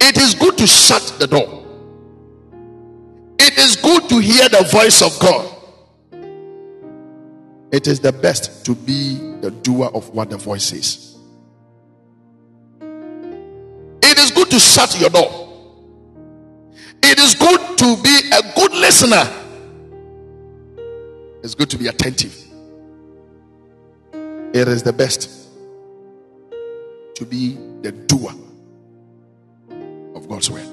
It 0.00 0.16
is 0.16 0.34
good 0.34 0.56
to 0.56 0.66
shut 0.66 1.16
the 1.18 1.26
door. 1.26 1.66
It 3.38 3.58
is 3.58 3.76
good 3.76 4.08
to 4.08 4.18
hear 4.18 4.48
the 4.48 4.66
voice 4.72 5.02
of 5.02 5.16
God. 5.20 5.54
It 7.70 7.86
is 7.86 8.00
the 8.00 8.12
best 8.12 8.64
to 8.64 8.74
be 8.74 9.16
the 9.42 9.50
doer 9.50 9.90
of 9.92 10.08
what 10.10 10.30
the 10.30 10.38
voice 10.38 10.64
says. 10.64 11.07
Good 14.38 14.50
to 14.52 14.60
shut 14.60 15.00
your 15.00 15.10
door. 15.10 15.48
It 17.02 17.18
is 17.18 17.34
good 17.34 17.78
to 17.78 18.02
be 18.02 18.20
a 18.32 18.54
good 18.54 18.72
listener. 18.72 19.24
It's 21.42 21.56
good 21.56 21.68
to 21.70 21.78
be 21.78 21.88
attentive. 21.88 22.36
It 24.12 24.68
is 24.68 24.84
the 24.84 24.92
best 24.92 25.28
to 27.16 27.24
be 27.24 27.58
the 27.82 27.90
doer 27.90 28.32
of 30.14 30.28
God's 30.28 30.50
word. 30.50 30.68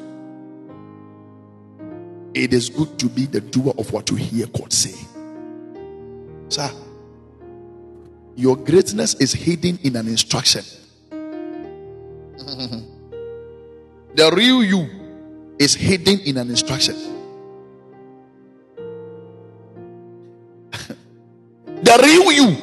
It 2.35 2.53
is 2.53 2.69
good 2.69 2.99
to 2.99 3.09
be 3.09 3.25
the 3.25 3.41
doer 3.41 3.73
of 3.79 3.91
what 3.91 4.11
you 4.11 4.15
hear 4.15 4.45
God 4.45 4.71
say. 4.71 4.93
Sir, 6.49 6.69
your 8.35 8.57
greatness 8.57 9.15
is 9.15 9.33
hidden 9.33 9.79
in 9.81 9.95
an 9.95 10.07
instruction. 10.07 10.63
the 14.15 14.31
real 14.31 14.63
you 14.63 14.89
is 15.59 15.75
hidden 15.75 16.19
in 16.21 16.37
an 16.37 16.49
instruction. 16.49 16.95
the 21.65 21.99
real 22.03 22.31
you, 22.31 22.55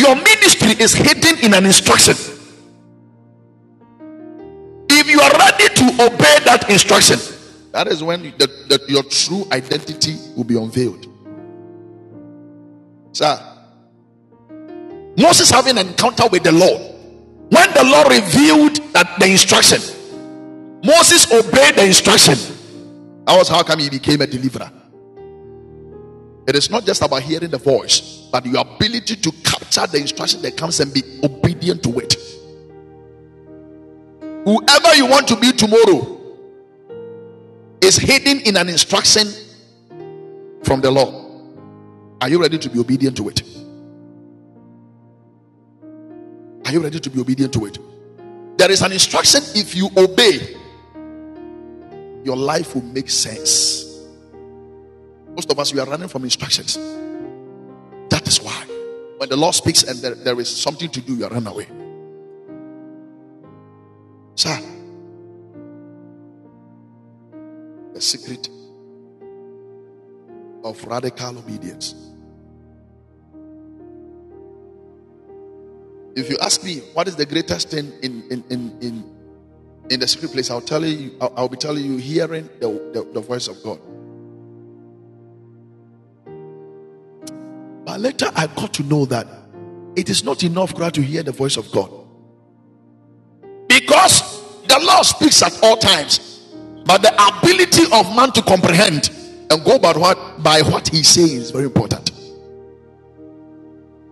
your 0.00 0.14
ministry 0.16 0.72
is 0.82 0.94
hidden 0.94 1.38
in 1.44 1.52
an 1.54 1.66
instruction. 1.66 2.14
If 4.88 5.10
you 5.10 5.20
are 5.20 5.32
ready 5.32 5.68
to 5.74 5.84
obey 6.04 6.38
that 6.44 6.70
instruction, 6.70 7.18
that 7.72 7.88
is 7.88 8.02
when 8.02 8.22
the, 8.22 8.46
the, 8.68 8.80
your 8.88 9.02
true 9.02 9.46
identity 9.52 10.16
will 10.36 10.44
be 10.44 10.56
unveiled. 10.56 11.06
Sir, 13.12 13.38
Moses 15.18 15.50
having 15.50 15.78
an 15.78 15.88
encounter 15.88 16.24
with 16.30 16.42
the 16.42 16.52
Lord. 16.52 16.92
When 17.48 17.72
the 17.72 17.84
Lord 17.84 18.12
revealed 18.12 18.76
that 18.92 19.18
the 19.18 19.26
instruction, 19.26 19.80
Moses 20.84 21.30
obeyed 21.32 21.74
the 21.74 21.84
instruction. 21.86 22.34
That 23.24 23.36
was 23.36 23.48
how 23.48 23.62
come 23.62 23.80
he 23.80 23.90
became 23.90 24.20
a 24.20 24.26
deliverer. 24.26 24.70
It 26.46 26.54
is 26.54 26.70
not 26.70 26.86
just 26.86 27.02
about 27.02 27.22
hearing 27.22 27.50
the 27.50 27.58
voice, 27.58 28.28
but 28.30 28.46
your 28.46 28.60
ability 28.60 29.16
to 29.16 29.32
capture 29.42 29.86
the 29.86 29.98
instruction 29.98 30.42
that 30.42 30.56
comes 30.56 30.78
and 30.78 30.94
be 30.94 31.02
obedient 31.24 31.82
to 31.82 31.98
it. 31.98 32.14
Whoever 34.44 34.94
you 34.94 35.06
want 35.06 35.26
to 35.28 35.36
be 35.36 35.50
tomorrow 35.50 36.20
is 37.80 37.96
hidden 37.96 38.40
in 38.40 38.56
an 38.56 38.68
instruction 38.68 39.26
from 40.62 40.80
the 40.80 40.90
law. 40.90 41.24
Are 42.20 42.28
you 42.28 42.40
ready 42.40 42.58
to 42.58 42.70
be 42.70 42.78
obedient 42.78 43.16
to 43.16 43.28
it? 43.28 43.42
Are 46.64 46.72
you 46.72 46.80
ready 46.80 47.00
to 47.00 47.10
be 47.10 47.20
obedient 47.20 47.52
to 47.54 47.66
it? 47.66 47.78
There 48.56 48.70
is 48.70 48.82
an 48.82 48.92
instruction 48.92 49.42
if 49.54 49.74
you 49.74 49.88
obey, 49.96 50.56
your 52.26 52.36
life 52.36 52.74
will 52.74 52.82
make 52.82 53.08
sense. 53.08 54.04
Most 55.28 55.50
of 55.52 55.58
us, 55.60 55.72
we 55.72 55.78
are 55.78 55.86
running 55.86 56.08
from 56.08 56.24
instructions. 56.24 56.74
That 58.10 58.26
is 58.26 58.38
why. 58.38 58.64
When 59.18 59.28
the 59.28 59.36
Lord 59.36 59.54
speaks 59.54 59.84
and 59.84 60.00
there, 60.00 60.16
there 60.16 60.40
is 60.40 60.54
something 60.54 60.90
to 60.90 61.00
do, 61.00 61.14
you 61.14 61.28
run 61.28 61.46
away. 61.46 61.68
Sir, 64.34 64.58
the 67.94 68.00
secret 68.00 68.48
of 70.64 70.84
radical 70.84 71.38
obedience. 71.38 71.94
If 76.16 76.28
you 76.28 76.38
ask 76.42 76.64
me 76.64 76.78
what 76.92 77.06
is 77.06 77.14
the 77.14 77.26
greatest 77.26 77.70
thing 77.70 77.92
in 78.02 78.22
in 78.30 78.44
in 78.50 78.78
in, 78.80 79.15
in 79.90 80.00
the 80.00 80.08
secret 80.08 80.32
place, 80.32 80.50
I'll 80.50 80.60
tell 80.60 80.84
you. 80.84 81.16
I'll, 81.20 81.32
I'll 81.36 81.48
be 81.48 81.56
telling 81.56 81.84
you 81.84 81.96
hearing 81.96 82.48
the, 82.60 82.68
the, 82.92 83.08
the 83.14 83.20
voice 83.20 83.48
of 83.48 83.62
God. 83.62 83.80
But 87.84 88.00
later 88.00 88.30
I 88.34 88.48
got 88.48 88.74
to 88.74 88.82
know 88.82 89.04
that 89.06 89.26
it 89.94 90.10
is 90.10 90.24
not 90.24 90.42
enough 90.42 90.74
God 90.74 90.94
to 90.94 91.02
hear 91.02 91.22
the 91.22 91.32
voice 91.32 91.56
of 91.56 91.70
God. 91.70 91.90
Because 93.68 94.42
the 94.66 94.78
Lord 94.80 95.06
speaks 95.06 95.42
at 95.42 95.62
all 95.62 95.76
times, 95.76 96.44
but 96.84 97.02
the 97.02 97.12
ability 97.38 97.84
of 97.92 98.14
man 98.14 98.32
to 98.32 98.42
comprehend 98.42 99.10
and 99.50 99.64
go 99.64 99.78
by 99.78 99.92
what 99.92 100.42
by 100.42 100.62
what 100.62 100.88
he 100.88 101.02
says 101.02 101.32
is 101.32 101.50
very 101.50 101.66
important. 101.66 102.10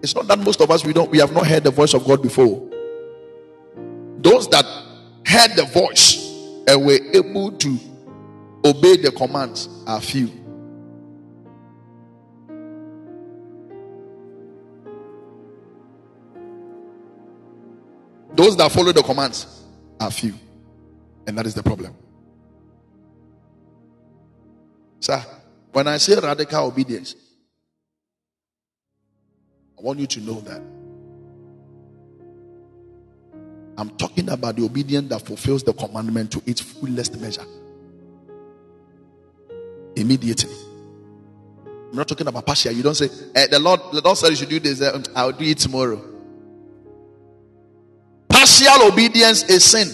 It's 0.03 0.15
not 0.15 0.29
that 0.29 0.39
most 0.39 0.61
of 0.61 0.71
us 0.71 0.85
we 0.85 0.93
don't 0.93 1.11
we 1.11 1.19
have 1.19 1.33
not 1.33 1.47
heard 1.47 1.65
the 1.65 1.71
voice 1.71 1.95
of 1.95 2.05
God 2.05 2.23
before. 2.23 2.71
Those 4.19 4.49
that 4.49 4.65
heard 5.27 5.53
the 5.57 5.65
voice 5.65 6.17
and 6.67 6.85
were 6.85 6.99
able 7.13 7.53
to 7.53 7.79
obey 8.65 8.97
the 8.97 9.13
commands 9.13 9.69
are 9.87 10.01
few. 10.01 10.31
Those 18.35 18.57
that 18.57 18.73
follow 18.73 18.93
the 18.93 19.03
commands 19.03 19.63
are 20.01 20.11
few. 20.11 20.35
And 21.27 21.39
that 21.39 21.47
is 21.47 21.55
the 21.55 21.63
problem. 21.63 21.95
Sir, 25.01 25.25
when 25.73 25.87
I 25.87 25.99
say 25.99 26.17
radical 26.17 26.67
obedience, 26.67 27.15
I 29.79 29.83
want 29.83 29.99
you 30.01 30.07
to 30.07 30.21
know 30.21 30.41
that 30.41 30.61
I'm 33.77 33.91
talking 33.91 34.29
about 34.29 34.57
the 34.57 34.65
obedience 34.65 35.09
that 35.09 35.21
fulfills 35.23 35.63
the 35.63 35.73
commandment 35.73 36.31
to 36.33 36.43
its 36.47 36.61
fullest 36.61 37.21
measure. 37.21 37.45
Immediately. 39.97 40.55
I'm 41.91 41.99
not 41.99 42.09
talking 42.09 42.27
about 42.27 42.45
partial. 42.47 42.73
You 42.73 42.83
don't 42.83 42.95
say, 42.95 43.09
eh, 43.35 43.47
the 43.47 43.59
Lord, 43.59 43.81
the 43.93 44.01
Lord 44.01 44.17
said 44.17 44.31
you 44.31 44.37
should 44.37 44.49
do 44.49 44.61
this. 44.61 44.81
Eh, 44.81 45.03
I'll 45.15 45.33
do 45.33 45.45
it 45.45 45.59
tomorrow. 45.59 46.03
Partial 48.29 48.89
obedience 48.89 49.49
is 49.49 49.65
sin. 49.65 49.89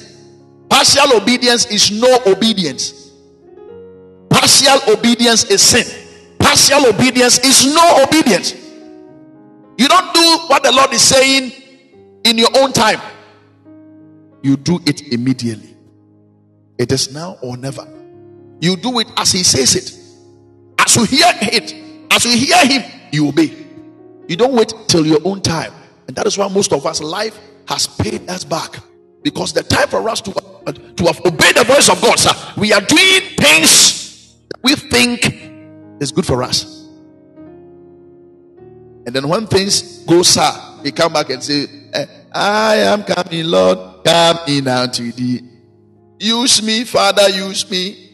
Partial 0.68 1.16
obedience 1.16 1.66
is 1.66 1.90
no 1.90 2.20
obedience. 2.26 3.10
Partial 4.30 4.78
obedience 4.96 5.44
is 5.44 5.60
sin. 5.60 5.84
Partial 6.38 6.86
obedience 6.86 7.38
is 7.40 7.74
no 7.74 8.02
obedience. 8.02 8.54
You 9.76 9.88
don't 9.88 10.14
do 10.14 10.38
what 10.46 10.62
the 10.62 10.72
Lord 10.72 10.92
is 10.92 11.02
saying 11.02 11.52
in 12.24 12.38
your 12.38 12.48
own 12.56 12.72
time, 12.72 13.00
you 14.42 14.56
do 14.56 14.80
it 14.86 15.12
immediately. 15.12 15.76
It 16.78 16.92
is 16.92 17.12
now 17.12 17.38
or 17.42 17.56
never. 17.56 17.86
You 18.60 18.76
do 18.76 18.98
it 19.00 19.08
as 19.16 19.32
He 19.32 19.42
says 19.42 19.76
it. 19.76 19.96
As 20.78 20.96
you 20.96 21.04
hear 21.04 21.32
it, 21.42 21.74
as 22.10 22.24
you 22.24 22.32
hear 22.32 22.66
Him, 22.66 22.90
you 23.12 23.28
obey. 23.28 23.66
You 24.28 24.36
don't 24.36 24.54
wait 24.54 24.72
till 24.88 25.06
your 25.06 25.20
own 25.24 25.42
time. 25.42 25.72
And 26.06 26.16
that 26.16 26.26
is 26.26 26.38
why 26.38 26.48
most 26.48 26.72
of 26.72 26.86
us 26.86 27.00
life 27.00 27.38
has 27.68 27.86
paid 27.86 28.28
us 28.28 28.44
back 28.44 28.76
because 29.22 29.52
the 29.52 29.62
time 29.62 29.88
for 29.88 30.08
us 30.08 30.20
to 30.22 30.32
uh, 30.66 30.72
to 30.72 31.04
have 31.04 31.20
obeyed 31.24 31.54
the 31.56 31.64
voice 31.64 31.88
of 31.88 32.00
God, 32.00 32.18
sir, 32.18 32.32
we 32.56 32.72
are 32.72 32.80
doing 32.80 33.20
things 33.36 34.36
we 34.62 34.74
think 34.74 35.34
is 36.00 36.12
good 36.12 36.26
for 36.26 36.42
us. 36.42 36.88
And 39.06 39.14
then 39.14 39.28
when 39.28 39.46
things 39.46 40.04
go 40.04 40.22
sir, 40.22 40.50
we 40.82 40.92
come 40.92 41.12
back 41.12 41.30
and 41.30 41.42
say, 41.42 41.66
I 42.32 42.76
am 42.76 43.02
coming, 43.02 43.46
Lord, 43.46 44.04
come 44.04 44.38
in 44.46 44.68
unto 44.68 45.10
thee. 45.12 45.40
Use 46.18 46.62
me, 46.62 46.84
Father, 46.84 47.28
use 47.28 47.68
me. 47.70 48.10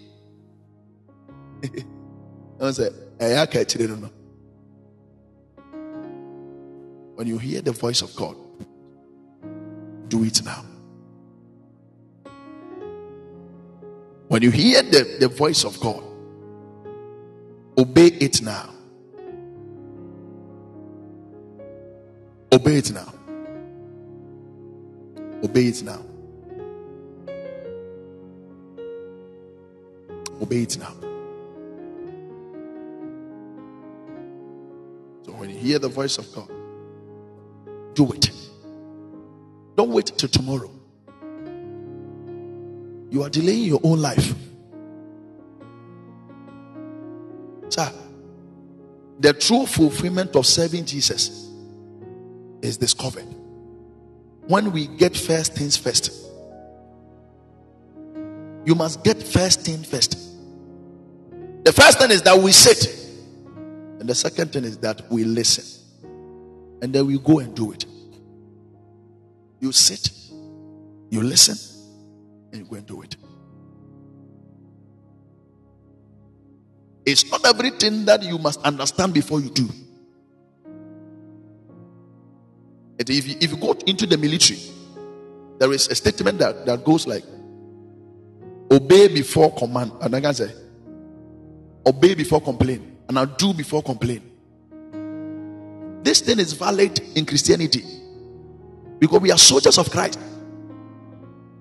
Say, 2.71 2.89
eh, 3.21 3.47
when 7.17 7.27
you 7.27 7.39
hear 7.39 7.61
the 7.63 7.73
voice 7.73 8.03
of 8.03 8.15
God, 8.15 8.37
do 10.09 10.23
it 10.25 10.43
now. 10.45 10.65
When 14.29 14.43
you 14.43 14.51
hear 14.51 14.83
the, 14.83 15.17
the 15.21 15.29
voice 15.29 15.65
of 15.65 15.79
God, 15.81 16.03
obey 17.79 18.07
it 18.07 18.43
now. 18.43 18.71
Obey 22.53 22.77
it 22.77 22.93
now. 22.93 23.16
Obey 25.43 25.67
it 25.67 25.83
now. 25.83 26.03
Obey 30.41 30.63
it 30.63 30.79
now. 30.79 30.95
So 35.25 35.33
when 35.33 35.51
you 35.51 35.57
hear 35.57 35.79
the 35.79 35.89
voice 35.89 36.19
of 36.19 36.33
God, 36.35 36.51
do 37.95 38.13
it. 38.13 38.31
Don't 39.77 39.91
wait 39.91 40.07
till 40.17 40.29
tomorrow. 40.29 40.71
You 43.11 43.23
are 43.23 43.31
delaying 43.31 43.65
your 43.65 43.81
own 43.83 44.01
life. 44.01 44.35
Sir, 47.69 47.93
the 49.21 49.33
true 49.33 49.67
fulfillment 49.67 50.35
of 50.35 50.47
serving 50.47 50.87
Jesus 50.87 51.51
is 52.63 52.77
discovered 52.77 53.27
when 54.49 54.73
we 54.73 54.87
get 54.87 55.17
first 55.17 55.55
things 55.55 55.77
first. 55.77 56.11
You 58.65 58.75
must 58.75 59.05
get 59.05 59.23
first 59.23 59.61
thing 59.63 59.83
first. 59.83 60.19
The 61.65 61.73
first 61.73 61.99
thing 61.99 62.11
is 62.11 62.23
that 62.23 62.39
we 62.39 62.53
sit, 62.53 62.87
and 64.01 64.09
the 64.09 64.15
second 64.15 64.53
thing 64.53 64.65
is 64.65 64.79
that 64.79 65.03
we 65.11 65.25
listen, 65.25 65.65
and 66.83 66.93
then 66.93 67.07
we 67.07 67.19
go 67.19 67.41
and 67.41 67.55
do 67.55 67.73
it. 67.73 67.87
You 69.61 69.73
sit, 69.73 70.11
you 71.11 71.23
listen, 71.23 71.57
and 72.53 72.63
you 72.63 72.69
go 72.69 72.77
and 72.77 72.87
do 72.87 73.03
it. 73.03 73.17
It's 77.05 77.31
not 77.31 77.47
everything 77.47 78.05
that 78.07 78.25
you 78.25 78.39
must 78.39 78.61
understand 78.63 79.15
before 79.15 79.41
you 79.41 79.51
do. 79.51 79.69
And 82.99 83.11
if 83.11 83.27
you, 83.27 83.37
if 83.41 83.51
you 83.51 83.57
go 83.57 83.73
into 83.87 84.07
the 84.07 84.17
military, 84.17 84.61
there 85.59 85.73
is 85.73 85.89
a 85.89 85.95
statement 85.95 86.39
that, 86.39 86.67
that 86.67 86.85
goes 86.85 87.07
like 87.07 87.25
obey 88.71 89.09
before 89.09 89.55
command. 89.55 89.93
And 90.01 90.15
I 90.15 90.21
can 90.21 90.35
say 90.35 90.53
obey 91.87 92.15
before 92.15 92.41
complain. 92.41 92.97
And 93.09 93.19
I'll 93.19 93.27
do 93.27 93.55
before 93.55 93.83
complain. 93.83 94.23
This 96.03 96.21
thing 96.21 96.39
is 96.39 96.53
valid 96.53 97.01
in 97.17 97.27
Christianity 97.27 97.85
because 98.99 99.21
we 99.21 99.31
are 99.31 99.39
soldiers 99.39 99.79
of 99.79 99.91
Christ. 99.91 100.19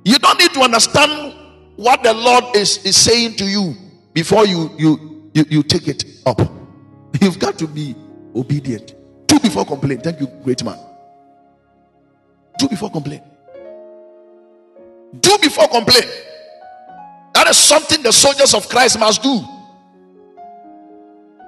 You 0.04 0.18
don't 0.20 0.40
need 0.40 0.54
to 0.54 0.62
understand 0.62 1.34
what 1.76 2.04
the 2.04 2.14
Lord 2.14 2.56
is, 2.56 2.84
is 2.86 2.96
saying 2.96 3.36
to 3.38 3.46
you 3.46 3.76
before 4.14 4.46
you, 4.46 4.72
you, 4.78 5.32
you, 5.34 5.46
you 5.50 5.64
take 5.64 5.88
it 5.88 6.06
up. 6.26 6.40
You've 7.22 7.40
got 7.40 7.58
to 7.60 7.68
be 7.68 7.96
obedient. 8.36 8.94
Do 9.28 9.40
before 9.40 9.66
complain. 9.66 10.00
Thank 10.00 10.20
you, 10.22 10.28
great 10.44 10.64
man. 10.64 10.78
Do 12.58 12.68
before 12.68 12.90
complain. 12.90 13.22
Do 15.20 15.38
before 15.42 15.68
complain. 15.68 16.04
That 17.34 17.48
is 17.50 17.58
something 17.58 18.02
the 18.02 18.12
soldiers 18.12 18.54
of 18.54 18.68
Christ 18.70 19.00
must 19.00 19.22
do. 19.22 19.42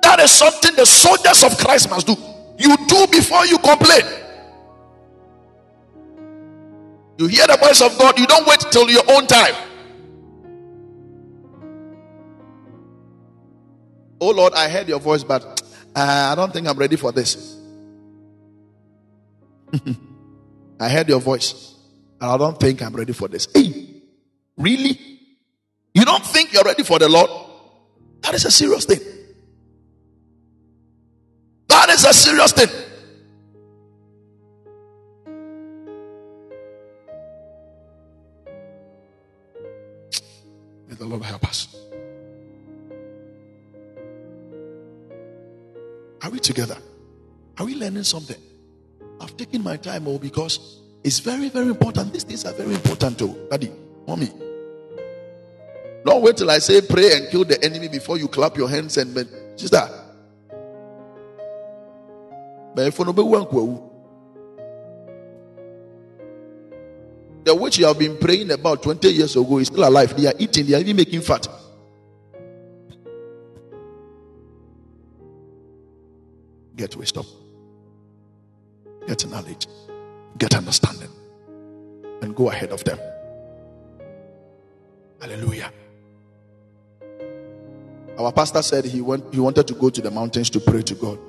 That 0.04 0.20
is 0.20 0.32
something 0.32 0.76
the 0.76 0.86
soldiers 0.86 1.44
of 1.44 1.58
Christ 1.58 1.90
must 1.90 2.08
do. 2.08 2.16
You 2.58 2.76
do 2.88 3.08
before 3.08 3.46
you 3.46 3.58
complain. 3.58 4.04
You 7.18 7.28
hear 7.28 7.48
the 7.48 7.58
voice 7.58 7.82
of 7.82 7.98
God, 7.98 8.20
you 8.20 8.28
don't 8.28 8.48
wait 8.48 8.60
till 8.72 8.90
your 8.90 9.04
own 9.10 9.28
time. 9.28 9.56
Oh 14.20 14.32
Lord, 14.32 14.54
I 14.54 14.70
heard 14.70 14.88
your 14.88 15.00
voice, 15.00 15.24
but 15.24 15.44
uh, 15.96 16.30
I 16.32 16.36
don't 16.36 16.52
think 16.52 16.68
I'm 16.68 16.78
ready 16.78 16.96
for 16.96 17.12
this. 17.12 17.58
I 20.80 20.90
heard 20.90 21.10
your 21.10 21.20
voice, 21.20 21.76
and 22.22 22.30
I 22.32 22.38
don't 22.38 22.60
think 22.60 22.82
I'm 22.82 22.94
ready 22.94 23.14
for 23.14 23.28
this. 23.28 23.48
Hey, 23.54 24.02
really? 24.58 25.00
You 25.94 26.06
don't 26.06 26.24
think 26.24 26.54
you're 26.54 26.64
ready 26.64 26.84
for 26.84 27.00
the 27.00 27.10
Lord, 27.10 27.30
that 28.22 28.36
is 28.36 28.46
a 28.46 28.52
serious 28.52 28.86
thing. 28.86 29.00
That 31.68 31.90
is 31.90 32.06
a 32.06 32.14
serious 32.14 32.52
thing. 32.52 32.70
May 40.88 40.96
the 40.96 41.06
Lord 41.06 41.24
help 41.24 41.48
us. 41.48 41.76
Are 46.22 46.30
we 46.30 46.40
together? 46.40 46.78
Are 47.58 47.66
we 47.66 47.76
learning 47.76 48.04
something? 48.04 48.38
I've 49.20 49.36
taken 49.38 49.64
my 49.64 49.78
time, 49.78 50.08
oh, 50.08 50.20
because 50.20 50.80
it's 51.04 51.20
very, 51.20 51.50
very 51.50 51.68
important. 51.68 52.14
These 52.14 52.24
things 52.24 52.46
are 52.46 52.54
very 52.54 52.74
important, 52.74 53.20
too. 53.20 53.48
Daddy, 53.50 53.72
mommy. 54.08 54.30
Don't 56.06 56.22
wait 56.22 56.38
till 56.38 56.50
I 56.50 56.60
say 56.60 56.82
pray 56.82 57.18
and 57.18 57.30
kill 57.30 57.44
the 57.44 57.64
enemy 57.64 57.88
before 57.88 58.18
you 58.18 58.28
clap 58.28 58.56
your 58.58 58.70
hands 58.70 58.98
and 58.98 59.16
sister. 59.56 59.82
You 62.78 62.84
want 62.84 63.52
the 67.44 67.56
witch 67.56 67.78
you 67.78 67.86
have 67.86 67.98
been 67.98 68.18
praying 68.18 68.52
about 68.52 68.84
20 68.84 69.08
years 69.08 69.36
ago 69.38 69.58
is 69.58 69.68
still 69.68 69.88
alive. 69.88 70.16
They 70.18 70.28
are 70.28 70.34
eating, 70.38 70.66
they 70.66 70.74
are 70.74 70.82
even 70.82 70.98
making 70.98 71.22
fat. 71.22 71.48
Get 76.76 76.96
wisdom, 76.98 77.26
get 79.08 79.26
knowledge, 79.30 79.68
get 80.38 80.56
understanding, 80.56 81.10
and 82.22 82.36
go 82.36 82.50
ahead 82.50 82.72
of 82.72 82.84
them. 82.84 83.00
Hallelujah. 85.22 85.72
Our 88.18 88.32
pastor 88.32 88.62
said 88.62 88.86
he 88.86 89.02
went 89.02 89.34
he 89.34 89.40
wanted 89.40 89.68
to 89.68 89.74
go 89.74 89.90
to 89.90 90.02
the 90.02 90.12
mountains 90.12 90.50
to 90.52 90.60
pray 90.60 90.82
to 90.82 90.96
God 90.96 91.20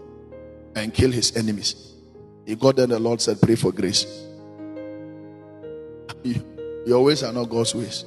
and 0.75 0.93
kill 0.93 1.11
his 1.11 1.37
enemies. 1.37 1.95
He 2.47 2.55
got 2.55 2.77
there, 2.77 2.87
the 2.87 2.99
Lord 2.99 3.21
said, 3.21 3.41
Pray 3.41 3.57
for 3.57 3.73
grace. 3.73 4.07
Your 6.87 7.05
ways 7.05 7.23
are 7.23 7.33
not 7.33 7.51
God's 7.51 7.75
ways. 7.75 8.05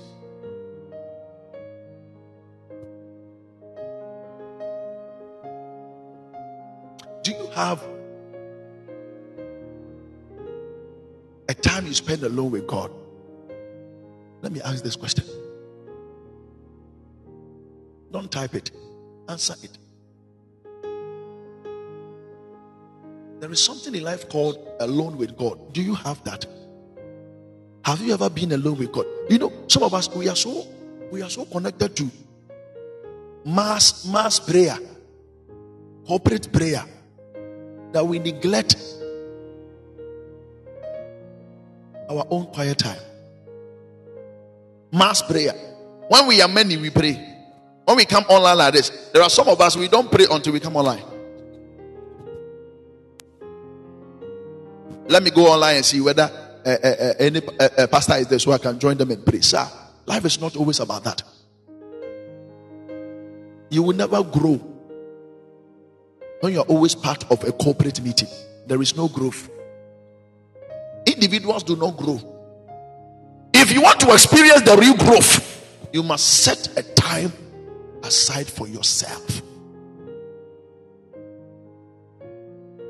Do 7.23 7.31
you 7.31 7.45
have 7.53 7.83
a 11.51 11.53
time 11.53 11.85
you 11.85 11.93
spend 11.93 12.23
alone 12.23 12.49
with 12.49 12.65
God? 12.65 12.89
Let 14.41 14.53
me 14.53 14.61
ask 14.61 14.81
this 14.83 14.95
question. 14.95 15.25
Don't 18.11 18.31
type 18.31 18.55
it, 18.55 18.71
answer 19.27 19.55
it. 19.61 19.77
There 23.41 23.51
is 23.51 23.61
something 23.61 23.93
in 23.93 24.03
life 24.03 24.29
called 24.29 24.65
alone 24.79 25.17
with 25.17 25.37
God. 25.37 25.73
Do 25.73 25.81
you 25.81 25.93
have 25.95 26.23
that? 26.23 26.45
Have 27.83 27.99
you 28.01 28.13
ever 28.13 28.29
been 28.29 28.53
alone 28.53 28.77
with 28.77 28.93
God? 28.93 29.05
You 29.29 29.39
know, 29.39 29.51
some 29.67 29.83
of 29.83 29.93
us 29.93 30.07
we 30.15 30.29
are 30.29 30.35
so 30.35 30.67
we 31.11 31.21
are 31.21 31.29
so 31.29 31.43
connected 31.45 31.97
to 31.97 32.09
mass 33.43 34.05
mass 34.05 34.39
prayer, 34.39 34.77
corporate 36.07 36.53
prayer, 36.53 36.85
that 37.91 38.05
we 38.05 38.19
neglect 38.19 38.77
our 42.11 42.27
own 42.29 42.45
quiet 42.47 42.77
time. 42.77 42.99
Mass 44.91 45.21
prayer. 45.21 45.53
When 46.09 46.27
we 46.27 46.41
are 46.41 46.47
many, 46.47 46.77
we 46.77 46.89
pray. 46.89 47.27
When 47.85 47.97
we 47.97 48.05
come 48.05 48.25
online 48.25 48.57
like 48.57 48.73
this, 48.73 48.89
there 49.13 49.21
are 49.21 49.29
some 49.29 49.47
of 49.47 49.59
us 49.61 49.75
we 49.77 49.87
don't 49.87 50.11
pray 50.11 50.25
until 50.29 50.53
we 50.53 50.59
come 50.59 50.75
online. 50.75 51.03
Let 55.07 55.23
me 55.23 55.31
go 55.31 55.47
online 55.47 55.77
and 55.77 55.85
see 55.85 55.99
whether 56.01 56.23
uh, 56.23 56.69
uh, 56.69 57.13
any 57.19 57.41
uh, 57.59 57.87
pastor 57.87 58.15
is 58.15 58.27
there 58.27 58.39
so 58.39 58.51
I 58.51 58.57
can 58.57 58.79
join 58.79 58.97
them 58.97 59.11
and 59.11 59.25
pray. 59.25 59.41
Sir, 59.41 59.65
life 60.05 60.25
is 60.25 60.39
not 60.39 60.55
always 60.55 60.79
about 60.79 61.03
that. 61.05 61.23
You 63.69 63.83
will 63.83 63.95
never 63.95 64.23
grow 64.23 64.55
when 66.41 66.53
you're 66.53 66.63
always 66.63 66.93
part 66.93 67.29
of 67.31 67.43
a 67.47 67.51
corporate 67.51 68.01
meeting. 68.01 68.27
There 68.67 68.81
is 68.81 68.95
no 68.95 69.07
growth. 69.07 69.49
Individuals 71.21 71.61
do 71.61 71.75
not 71.75 71.95
grow. 71.97 72.19
If 73.53 73.71
you 73.71 73.83
want 73.83 73.99
to 73.99 74.11
experience 74.11 74.63
the 74.63 74.75
real 74.75 74.95
growth, 74.95 75.87
you 75.93 76.01
must 76.01 76.25
set 76.27 76.75
a 76.79 76.81
time 76.81 77.31
aside 78.01 78.47
for 78.47 78.67
yourself. 78.67 79.43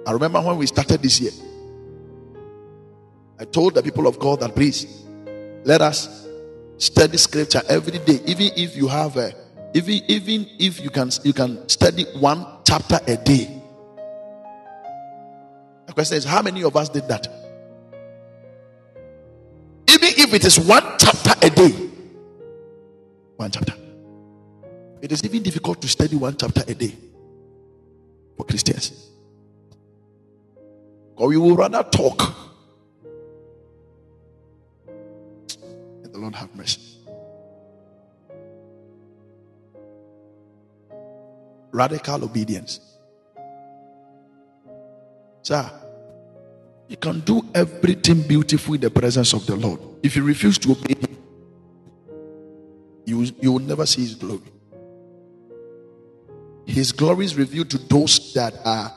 I 0.08 0.14
remember 0.14 0.40
when 0.40 0.58
we 0.58 0.66
started 0.66 1.02
this 1.02 1.20
year, 1.20 1.32
I 3.38 3.44
told 3.44 3.76
the 3.76 3.84
people 3.84 4.08
of 4.08 4.18
God 4.18 4.40
that 4.40 4.56
please 4.56 5.04
let 5.66 5.82
us 5.82 6.26
study 6.78 7.18
scripture 7.18 7.62
every 7.68 8.00
day, 8.00 8.22
even 8.26 8.52
if 8.56 8.78
you 8.78 8.88
have 8.88 9.18
a 9.18 9.34
even 9.74 10.02
even 10.08 10.48
if 10.58 10.82
you 10.82 10.90
can 10.90 11.12
you 11.24 11.34
can 11.34 11.68
study 11.68 12.06
one 12.18 12.46
chapter 12.66 12.98
a 13.08 13.18
day. 13.18 13.62
The 15.88 15.94
question 15.94 16.16
is, 16.16 16.24
how 16.24 16.42
many 16.42 16.64
of 16.64 16.78
us 16.78 16.88
did 16.88 17.10
that? 17.10 17.41
If 20.24 20.34
it 20.36 20.46
is 20.46 20.60
one 20.60 20.84
chapter 21.00 21.34
a 21.42 21.50
day, 21.50 21.72
one 23.38 23.50
chapter. 23.50 23.74
It 25.02 25.12
is 25.12 25.24
even 25.24 25.42
difficult 25.42 25.82
to 25.82 25.88
study 25.88 26.16
one 26.16 26.38
chapter 26.38 26.64
a 26.68 26.76
day 26.76 26.96
for 28.38 28.46
Christians. 28.46 29.10
Or 31.16 31.28
we 31.28 31.38
will 31.38 31.56
rather 31.56 31.84
talk 31.84 32.42
And 36.12 36.14
the 36.14 36.20
Lord 36.20 36.36
have 36.36 36.54
mercy. 36.56 36.82
Radical 41.72 42.26
obedience. 42.26 42.80
Sir, 45.42 45.72
you 46.92 46.98
can 46.98 47.22
do 47.22 47.42
everything 47.56 48.22
beautiful 48.22 48.74
in 48.74 48.82
the 48.82 48.90
presence 48.90 49.32
of 49.32 49.46
the 49.46 49.56
Lord. 49.56 49.80
If 50.04 50.18
you 50.18 50.24
refuse 50.24 50.58
to 50.58 50.74
obey 50.74 50.96
Him, 51.00 51.18
you, 53.06 53.22
you 53.40 53.54
will 53.54 53.60
never 53.60 53.86
see 53.86 54.02
His 54.02 54.16
glory. 54.16 54.42
His 56.66 56.92
glory 56.92 57.24
is 57.24 57.38
revealed 57.38 57.70
to 57.70 57.78
those 57.78 58.34
that 58.34 58.56
are 58.66 58.94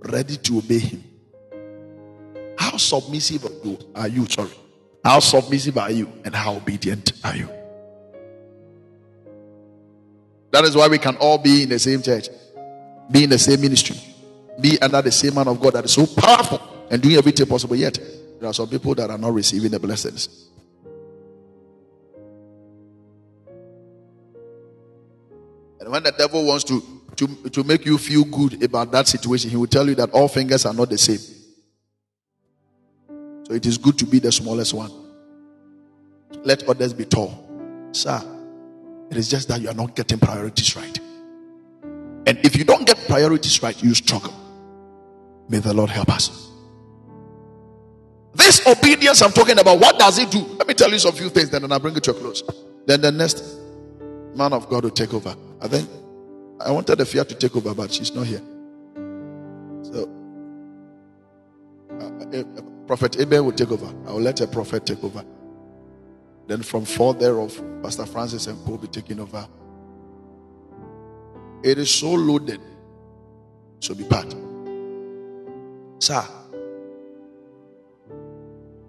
ready 0.00 0.36
to 0.36 0.58
obey 0.58 0.80
Him. 0.80 1.04
How 2.58 2.76
submissive 2.76 3.44
are 3.44 3.64
you? 3.64 3.78
Are 3.94 4.08
you 4.08 4.26
sorry? 4.26 4.50
How 5.04 5.20
submissive 5.20 5.78
are 5.78 5.92
you 5.92 6.12
and 6.24 6.34
how 6.34 6.56
obedient 6.56 7.12
are 7.22 7.36
you? 7.36 7.48
That 10.50 10.64
is 10.64 10.74
why 10.74 10.88
we 10.88 10.98
can 10.98 11.14
all 11.18 11.38
be 11.38 11.62
in 11.62 11.68
the 11.68 11.78
same 11.78 12.02
church, 12.02 12.30
be 13.12 13.22
in 13.22 13.30
the 13.30 13.38
same 13.38 13.60
ministry, 13.60 13.96
be 14.60 14.76
under 14.82 15.02
the 15.02 15.12
same 15.12 15.36
man 15.36 15.46
of 15.46 15.60
God 15.60 15.74
that 15.74 15.84
is 15.84 15.92
so 15.92 16.04
powerful 16.04 16.72
and 16.90 17.02
doing 17.02 17.16
everything 17.16 17.46
possible. 17.46 17.76
Yet, 17.76 17.98
there 18.40 18.48
are 18.48 18.54
some 18.54 18.68
people 18.68 18.94
that 18.94 19.10
are 19.10 19.18
not 19.18 19.32
receiving 19.32 19.70
the 19.70 19.80
blessings. 19.80 20.46
And 25.80 25.92
when 25.92 26.02
the 26.02 26.12
devil 26.12 26.44
wants 26.44 26.64
to, 26.64 26.82
to, 27.16 27.48
to 27.50 27.64
make 27.64 27.86
you 27.86 27.96
feel 27.96 28.24
good 28.24 28.62
about 28.62 28.90
that 28.92 29.06
situation, 29.06 29.50
he 29.50 29.56
will 29.56 29.68
tell 29.68 29.88
you 29.88 29.94
that 29.94 30.10
all 30.10 30.28
fingers 30.28 30.66
are 30.66 30.74
not 30.74 30.90
the 30.90 30.98
same. 30.98 31.20
So 33.46 33.52
it 33.52 33.64
is 33.64 33.78
good 33.78 33.96
to 33.98 34.04
be 34.04 34.18
the 34.18 34.32
smallest 34.32 34.74
one. 34.74 34.90
Let 36.42 36.68
others 36.68 36.92
be 36.92 37.04
tall. 37.04 37.48
Sir, 37.92 38.20
it 39.10 39.16
is 39.16 39.28
just 39.30 39.48
that 39.48 39.60
you 39.60 39.68
are 39.68 39.74
not 39.74 39.94
getting 39.94 40.18
priorities 40.18 40.74
right. 40.74 40.98
And 42.26 42.44
if 42.44 42.56
you 42.56 42.64
don't 42.64 42.84
get 42.84 42.98
priorities 43.06 43.62
right, 43.62 43.80
you 43.80 43.94
struggle. 43.94 44.34
May 45.48 45.58
the 45.58 45.72
Lord 45.72 45.90
help 45.90 46.08
us. 46.08 46.50
This 48.56 48.66
obedience 48.66 49.20
I'm 49.20 49.32
talking 49.32 49.58
about, 49.58 49.78
what 49.78 49.98
does 49.98 50.18
it 50.18 50.30
do? 50.30 50.38
Let 50.38 50.66
me 50.66 50.72
tell 50.72 50.90
you 50.90 50.98
some 50.98 51.12
few 51.12 51.28
things, 51.28 51.50
then 51.50 51.70
I'll 51.70 51.78
bring 51.78 51.96
it 51.96 52.02
to 52.04 52.12
a 52.12 52.14
close. 52.14 52.42
Then 52.86 53.02
the 53.02 53.12
next 53.12 53.44
man 54.34 54.52
of 54.52 54.68
God 54.68 54.84
will 54.84 54.90
take 54.90 55.12
over. 55.12 55.36
I 55.60 55.68
think 55.68 55.88
I 56.60 56.70
wanted 56.70 56.96
the 56.96 57.04
fear 57.04 57.24
to 57.24 57.34
take 57.34 57.54
over, 57.54 57.74
but 57.74 57.92
she's 57.92 58.14
not 58.14 58.26
here. 58.26 58.40
So, 59.82 60.08
uh, 61.90 62.38
uh, 62.38 62.62
Prophet 62.86 63.20
Abel 63.20 63.44
will 63.44 63.52
take 63.52 63.70
over. 63.70 63.92
I 64.08 64.12
will 64.12 64.20
let 64.22 64.40
a 64.40 64.46
prophet 64.46 64.86
take 64.86 65.04
over. 65.04 65.24
Then 66.46 66.62
from 66.62 66.84
four 66.86 67.12
thereof, 67.12 67.60
Pastor 67.82 68.06
Francis 68.06 68.46
and 68.46 68.64
Paul 68.64 68.78
be 68.78 68.86
taking 68.86 69.20
over. 69.20 69.46
It 71.62 71.76
is 71.76 71.90
so 71.90 72.12
loaded. 72.12 72.60
So 73.80 73.94
be 73.94 74.04
part. 74.04 74.34
Sir, 75.98 76.24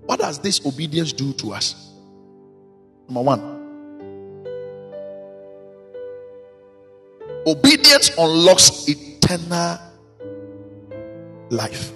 what 0.08 0.20
does 0.20 0.39
this 0.39 0.66
obedience 0.66 1.14
do 1.14 1.32
to 1.34 1.53
us? 1.53 1.93
Number 3.08 3.22
one, 3.22 3.58
Obedience 7.47 8.12
unlocks 8.18 8.89
eternal 8.89 9.80
life. 11.49 11.93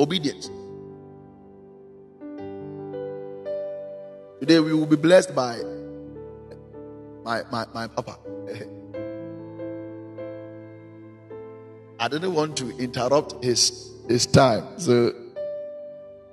Obedience. 0.00 0.50
Today 4.40 4.58
we 4.58 4.74
will 4.74 4.86
be 4.86 4.96
blessed 4.96 5.32
by 5.32 5.60
my, 7.22 7.44
my, 7.52 7.66
my 7.72 7.86
papa. 7.86 8.18
I 12.00 12.08
didn't 12.08 12.34
want 12.34 12.56
to 12.56 12.76
interrupt 12.78 13.44
his 13.44 13.92
his 14.08 14.26
time. 14.26 14.78
So 14.78 15.12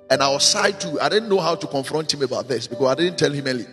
and 0.08 0.22
I 0.22 0.30
was 0.30 0.48
shy 0.48 0.70
too. 0.70 1.00
I 1.00 1.08
didn't 1.08 1.28
know 1.28 1.40
how 1.40 1.56
to 1.56 1.66
confront 1.66 2.14
him 2.14 2.22
about 2.22 2.48
this 2.48 2.66
because 2.66 2.86
I 2.86 2.94
didn't 2.94 3.18
tell 3.18 3.32
him 3.32 3.46
early. 3.46 3.66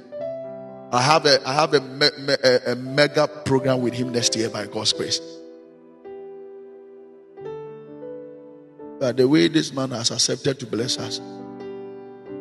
I 0.91 1.01
have 1.01 1.25
a 1.25 1.47
I 1.47 1.53
have 1.53 1.73
a, 1.73 1.81
me, 1.81 2.09
me, 2.19 2.35
a, 2.43 2.73
a 2.73 2.75
mega 2.75 3.27
program 3.27 3.81
with 3.81 3.93
him 3.93 4.11
next 4.11 4.35
year 4.35 4.49
by 4.49 4.67
God's 4.67 4.93
grace. 4.93 5.19
But 8.99 9.17
the 9.17 9.27
way 9.27 9.47
this 9.47 9.73
man 9.73 9.91
has 9.91 10.11
accepted 10.11 10.59
to 10.59 10.65
bless 10.65 10.97
us, 10.97 11.19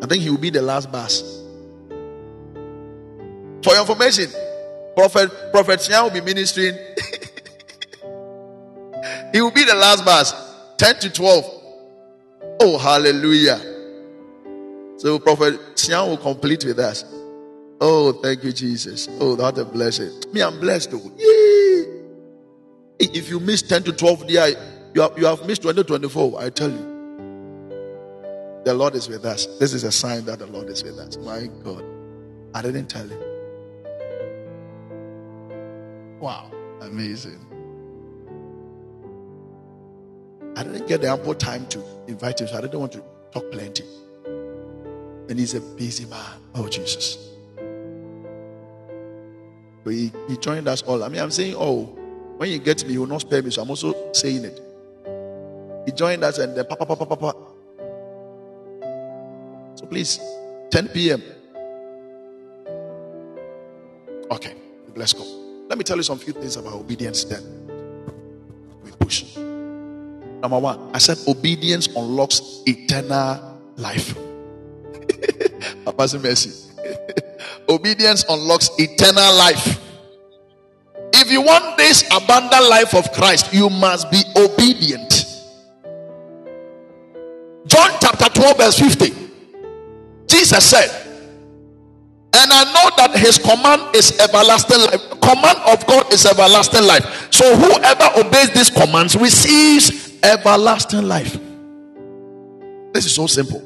I 0.03 0.07
think 0.07 0.23
he 0.23 0.31
will 0.31 0.39
be 0.39 0.51
the 0.51 0.63
last 0.63 0.93
bus. 0.93 1.23
For 3.65 3.73
your 3.73 3.81
information, 3.81 4.31
Prophet 4.95 5.31
Prophet 5.51 5.81
Sian 5.81 6.05
will 6.05 6.11
be 6.11 6.21
ministering. 6.21 6.75
he 9.33 9.41
will 9.41 9.51
be 9.51 9.65
the 9.65 9.75
last 9.75 10.05
bus, 10.05 10.52
10 10.79 10.97
to 11.01 11.11
12. 11.11 11.45
Oh, 12.61 12.79
hallelujah. 12.79 13.61
So 14.99 15.19
Prophet 15.19 15.59
Sian 15.79 16.09
will 16.09 16.17
complete 16.17 16.65
with 16.65 16.79
us. 16.79 17.05
Oh, 17.81 18.13
thank 18.13 18.45
you, 18.45 18.53
Jesus. 18.53 19.09
Oh, 19.21 19.35
that's 19.35 19.59
a 19.59 19.65
blessing. 19.65 20.13
Me, 20.33 20.41
I'm 20.41 20.61
blessed 20.61 20.93
though. 20.93 21.11
Yay. 21.19 22.03
If 23.01 23.29
you 23.29 23.41
miss 23.41 23.63
10 23.63 23.83
to 23.85 23.93
12 23.93 24.29
there, 24.29 24.49
you 24.95 25.01
have, 25.03 25.19
you 25.19 25.27
have 25.27 25.45
missed 25.47 25.63
2024. 25.63 26.41
I 26.41 26.51
tell 26.51 26.71
you. 26.71 26.93
The 28.65 28.75
Lord 28.75 28.95
is 28.95 29.09
with 29.09 29.25
us. 29.25 29.47
This 29.59 29.73
is 29.75 29.83
a 29.83 29.91
sign 29.91 30.25
that 30.27 30.39
the 30.39 30.47
Lord 30.47 30.69
is 30.69 30.85
with 30.85 30.97
us. 30.99 31.17
My 31.17 31.49
God. 31.65 31.85
I 32.55 32.63
didn't 32.63 32.87
tell 32.87 33.09
him. 33.09 33.21
Wow. 36.21 36.53
Amazing. 36.81 37.45
I 40.57 40.63
didn't 40.65 40.87
get 40.87 41.01
the 41.01 41.09
ample 41.11 41.35
time 41.35 41.67
to 41.69 41.83
invite 42.07 42.41
him, 42.41 42.49
so 42.49 42.59
I 42.59 42.61
didn't 42.61 42.79
want 42.79 42.93
to 42.93 43.03
talk 43.33 43.51
plenty. 43.51 43.85
And 44.27 45.39
he's 45.39 45.55
a 45.55 45.61
busy 45.61 46.05
man. 46.07 46.41
Oh, 46.55 46.69
Jesus. 46.69 47.31
But 49.85 49.95
he, 49.95 50.13
he 50.29 50.37
joined 50.37 50.69
us 50.69 50.83
all. 50.83 51.03
I 51.03 51.09
mean, 51.09 51.21
I'm 51.21 51.31
saying, 51.31 51.55
oh, 51.57 51.85
when 52.37 52.51
you 52.51 52.59
get 52.59 52.85
me, 52.85 52.93
he 52.93 52.99
will 52.99 53.07
not 53.07 53.23
spare 53.23 53.43
me. 53.43 53.51
So 53.51 53.63
I'm 53.63 53.71
also 53.71 54.13
saying 54.13 54.45
it. 54.45 54.61
He 55.87 55.93
joined 55.93 56.23
us 56.23 56.39
and 56.39 56.57
then 56.57 56.65
papa, 56.67 56.87
papa, 56.87 57.07
papa. 57.07 57.35
So 59.75 59.87
please, 59.87 60.21
10 60.71 60.89
p.m. 60.89 61.23
Okay, 64.31 64.55
bless 64.95 65.13
God. 65.13 65.27
Let 65.69 65.79
me 65.79 65.85
tell 65.85 65.97
you 65.97 66.03
some 66.03 66.19
few 66.19 66.33
things 66.33 66.57
about 66.57 66.75
obedience 66.75 67.25
then. 67.25 67.43
We 68.85 68.91
push. 68.93 69.42
Number 70.43 70.59
one, 70.59 70.91
I 70.93 70.99
said 70.99 71.19
obedience 71.29 71.87
unlocks 71.87 72.63
eternal 72.67 73.61
life. 73.77 74.17
Papa 75.85 76.19
mercy. 76.19 76.73
obedience 77.69 78.25
unlocks 78.29 78.69
eternal 78.77 79.33
life. 79.37 79.81
If 81.15 81.31
you 81.31 81.43
want 81.43 81.77
this 81.77 82.03
abundant 82.11 82.69
life 82.69 82.93
of 82.93 83.13
Christ, 83.13 83.55
you 83.55 83.71
must 83.71 84.11
be 84.11 84.21
obedient. 84.35 85.27
John 87.67 87.91
chapter 88.01 88.29
12, 88.29 88.57
verse 88.57 88.79
50. 88.81 89.15
Jesus 90.27 90.65
said, 90.69 90.91
and 92.35 92.51
I 92.51 92.65
know 92.65 92.91
that 92.97 93.17
his 93.17 93.39
command 93.39 93.95
is 93.95 94.19
everlasting 94.19 94.81
life. 94.81 95.21
Command 95.21 95.59
of 95.69 95.87
God 95.87 96.13
is 96.13 96.27
everlasting 96.27 96.83
life. 96.83 97.29
So 97.31 97.55
whoever 97.55 98.11
obeys 98.17 98.51
these 98.51 98.71
commands 98.71 99.15
receives 99.15 100.02
everlasting 100.23 101.03
life. 101.03 101.39
This 102.93 103.07
is 103.07 103.15
so 103.15 103.27
simple. 103.27 103.61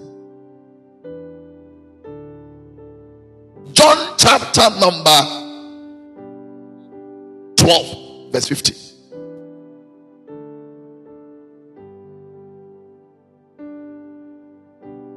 John 3.73 4.15
chapter 4.17 4.71
number 4.81 5.21
12, 7.57 8.33
verse 8.33 8.49
50. 8.49 8.73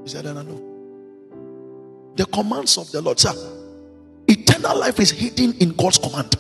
He 0.04 0.10
said, 0.10 0.26
I 0.26 0.34
know 0.34 0.70
the 2.16 2.26
commands 2.26 2.78
of 2.78 2.92
the 2.92 3.02
Lord. 3.02 3.20
Sir, 3.20 3.32
eternal 4.28 4.78
life 4.78 5.00
is 5.00 5.12
hidden 5.12 5.54
in 5.60 5.70
God's 5.74 6.00
command. 6.00 6.36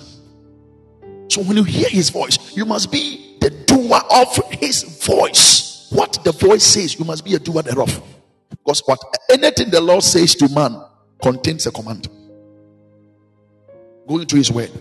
So 1.29 1.41
when 1.43 1.55
you 1.55 1.63
hear 1.63 1.87
his 1.87 2.09
voice, 2.09 2.55
you 2.57 2.65
must 2.65 2.91
be 2.91 3.28
the 3.39 3.49
doer 3.65 3.99
of 4.09 4.35
his 4.51 4.83
voice. 5.05 5.87
What 5.91 6.23
the 6.23 6.31
voice 6.31 6.63
says, 6.63 6.97
you 6.99 7.05
must 7.05 7.25
be 7.25 7.35
a 7.35 7.39
doer 7.39 7.61
thereof. 7.61 8.01
Because 8.49 8.81
what 8.85 8.99
anything 9.29 9.69
the 9.69 9.81
Lord 9.81 10.03
says 10.03 10.35
to 10.35 10.49
man 10.49 10.81
contains 11.21 11.65
a 11.65 11.71
command. 11.71 12.07
Go 14.07 14.19
into 14.19 14.35
his 14.35 14.51
word. 14.51 14.71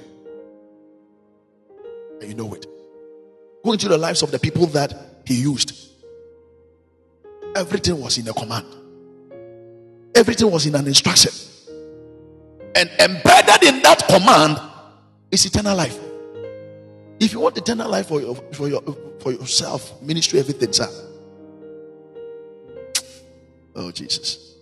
And 2.21 2.29
you 2.29 2.35
know 2.35 2.53
it. 2.55 2.67
Go 3.65 3.73
into 3.73 3.89
the 3.89 3.99
lives 3.99 4.23
of 4.23 4.31
the 4.31 4.39
people 4.39 4.67
that 4.69 4.95
he 5.25 5.35
used. 5.35 5.73
Everything 7.55 8.01
was 8.01 8.19
in 8.19 8.29
a 8.29 8.33
command. 8.33 8.67
Everything 10.15 10.51
was 10.51 10.67
in 10.67 10.75
an 10.75 10.87
instruction. 10.87 11.33
And 12.75 12.89
embedded 12.99 13.63
in 13.63 13.83
that 13.83 14.05
command 14.09 14.61
is 15.31 15.45
eternal 15.47 15.77
life. 15.77 15.99
If 17.21 17.33
you 17.33 17.41
want 17.41 17.59
eternal 17.59 17.91
life 17.91 18.07
for, 18.09 18.21
your, 18.21 18.35
for, 18.53 18.69
your, 18.69 18.83
for 19.21 19.33
yourself, 19.33 20.01
ministry, 20.01 20.39
everything, 20.39 20.73
sir. 20.73 20.89
Oh, 23.75 23.91
Jesus. 23.91 24.57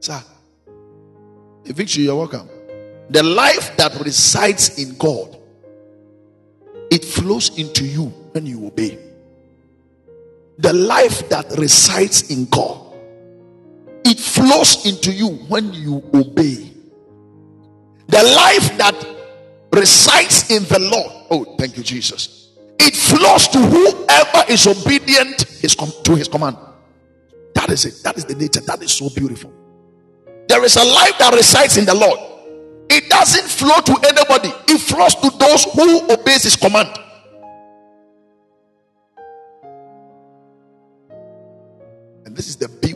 Sir, 0.00 0.22
victory, 1.64 2.04
you're 2.04 2.16
welcome. 2.16 2.48
The 3.10 3.22
life 3.22 3.76
that 3.76 3.98
resides 4.00 4.78
in 4.78 4.96
God, 4.96 5.36
it 6.90 7.04
flows 7.04 7.58
into 7.58 7.84
you 7.84 8.04
when 8.32 8.46
you 8.46 8.66
obey. 8.66 8.98
The 10.58 10.72
life 10.72 11.28
that 11.30 11.46
resides 11.58 12.30
in 12.30 12.44
God, 12.46 12.83
it 14.04 14.18
flows 14.20 14.84
into 14.86 15.10
you 15.12 15.28
when 15.48 15.72
you 15.72 16.02
obey. 16.12 16.70
The 18.08 18.22
life 18.22 18.76
that 18.78 18.94
resides 19.72 20.50
in 20.50 20.64
the 20.64 20.78
Lord, 20.78 21.10
oh, 21.30 21.56
thank 21.56 21.76
you, 21.76 21.82
Jesus. 21.82 22.50
It 22.78 22.94
flows 22.94 23.48
to 23.48 23.58
whoever 23.58 24.44
is 24.48 24.66
obedient 24.66 25.38
to 25.38 26.14
his 26.16 26.28
command. 26.28 26.58
That 27.54 27.70
is 27.70 27.86
it. 27.86 28.02
That 28.02 28.18
is 28.18 28.24
the 28.26 28.34
nature. 28.34 28.60
That 28.60 28.82
is 28.82 28.92
so 28.92 29.08
beautiful. 29.08 29.52
There 30.48 30.62
is 30.64 30.76
a 30.76 30.84
life 30.84 31.16
that 31.18 31.32
resides 31.34 31.78
in 31.78 31.86
the 31.86 31.94
Lord. 31.94 32.18
It 32.90 33.08
doesn't 33.08 33.48
flow 33.48 33.80
to 33.80 34.06
anybody. 34.06 34.52
It 34.68 34.78
flows 34.78 35.14
to 35.16 35.30
those 35.38 35.64
who 35.72 36.12
obeys 36.12 36.42
his 36.42 36.56
command. 36.56 36.90
And 42.26 42.36
this 42.36 42.48
is 42.48 42.56
the 42.56 42.68
beauty 42.68 42.93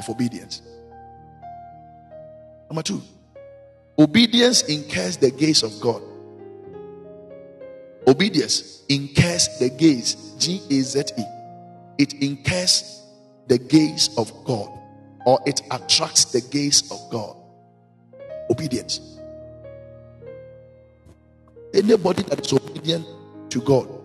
of 0.00 0.08
obedience. 0.08 0.62
Number 2.68 2.82
two, 2.82 3.02
obedience 3.98 4.62
incurs 4.62 5.16
the 5.16 5.30
gaze 5.30 5.62
of 5.62 5.78
God. 5.80 6.02
Obedience 8.06 8.82
incurs 8.88 9.58
the 9.58 9.68
gaze, 9.70 10.34
G 10.38 10.60
A 10.70 10.80
Z 10.82 11.02
E. 11.18 11.22
It 11.98 12.14
incurs 12.14 13.04
the 13.46 13.58
gaze 13.58 14.10
of 14.16 14.32
God, 14.44 14.70
or 15.26 15.38
it 15.46 15.60
attracts 15.70 16.26
the 16.26 16.40
gaze 16.40 16.90
of 16.90 16.98
God. 17.10 17.36
Obedience. 18.50 19.18
Anybody 21.74 22.22
that 22.24 22.44
is 22.44 22.52
obedient 22.52 23.06
to 23.50 23.60
God 23.60 24.00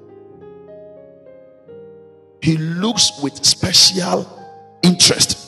he 2.46 2.58
looks 2.58 3.20
with 3.24 3.44
special 3.44 4.30
interest 4.84 5.45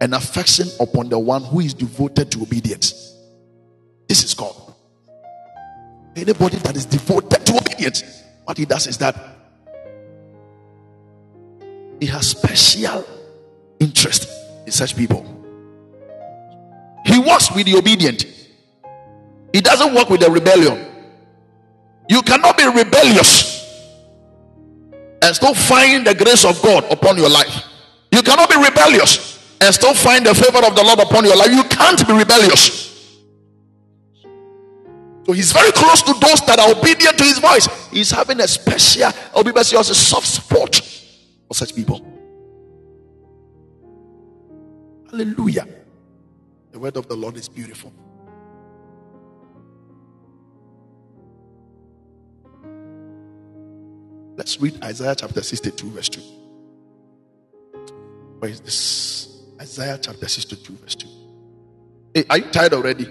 and 0.00 0.14
affection 0.14 0.68
upon 0.80 1.08
the 1.08 1.18
one 1.18 1.42
who 1.44 1.60
is 1.60 1.74
devoted 1.74 2.30
to 2.32 2.42
obedience. 2.42 3.16
This 4.08 4.24
is 4.24 4.34
God. 4.34 4.54
Anybody 6.16 6.56
that 6.58 6.76
is 6.76 6.86
devoted 6.86 7.44
to 7.46 7.56
obedience, 7.56 8.02
what 8.44 8.58
he 8.58 8.64
does 8.64 8.86
is 8.86 8.98
that 8.98 9.14
He 12.00 12.06
has 12.06 12.30
special 12.30 13.04
interest 13.78 14.28
in 14.64 14.72
such 14.72 14.96
people. 14.96 15.22
He 17.04 17.18
works 17.18 17.52
with 17.54 17.66
the 17.66 17.76
obedient. 17.76 18.24
He 19.52 19.60
doesn't 19.60 19.94
work 19.94 20.08
with 20.08 20.20
the 20.20 20.30
rebellion. 20.30 20.86
You 22.08 22.22
cannot 22.22 22.56
be 22.56 22.66
rebellious 22.66 23.60
and 25.22 25.36
still 25.36 25.54
find 25.54 26.06
the 26.06 26.14
grace 26.14 26.44
of 26.44 26.60
God 26.62 26.90
upon 26.90 27.18
your 27.18 27.28
life. 27.28 27.64
You 28.10 28.22
cannot 28.22 28.48
be 28.48 28.56
rebellious 28.56 29.29
and 29.60 29.74
still 29.74 29.94
find 29.94 30.24
the 30.24 30.34
favor 30.34 30.64
of 30.66 30.74
the 30.74 30.82
Lord 30.82 30.98
upon 31.00 31.24
your 31.24 31.36
life. 31.36 31.50
You 31.52 31.64
can't 31.64 32.06
be 32.06 32.12
rebellious. 32.14 32.88
So 35.26 35.32
he's 35.32 35.52
very 35.52 35.70
close 35.72 36.02
to 36.02 36.12
those 36.14 36.40
that 36.46 36.58
are 36.58 36.70
obedient 36.76 37.18
to 37.18 37.24
his 37.24 37.38
voice. 37.38 37.68
He's 37.90 38.10
having 38.10 38.40
a 38.40 38.48
special 38.48 39.12
obedience, 39.36 39.72
a 39.72 39.94
soft 39.94 40.26
spot 40.26 40.76
for 41.46 41.54
such 41.54 41.74
people. 41.74 42.04
Hallelujah. 45.10 45.68
The 46.72 46.78
word 46.78 46.96
of 46.96 47.08
the 47.08 47.16
Lord 47.16 47.36
is 47.36 47.48
beautiful. 47.48 47.92
Let's 54.36 54.58
read 54.58 54.82
Isaiah 54.82 55.14
chapter 55.14 55.42
62, 55.42 55.90
verse 55.90 56.08
2. 56.08 56.20
Where 58.38 58.50
is 58.50 58.60
this? 58.60 59.29
Isaiah 59.60 59.98
chapter 60.00 60.26
62, 60.26 60.72
verse 60.76 60.94
2. 60.94 61.08
Hey, 62.14 62.24
are 62.30 62.38
you 62.38 62.50
tired 62.50 62.72
already? 62.72 63.06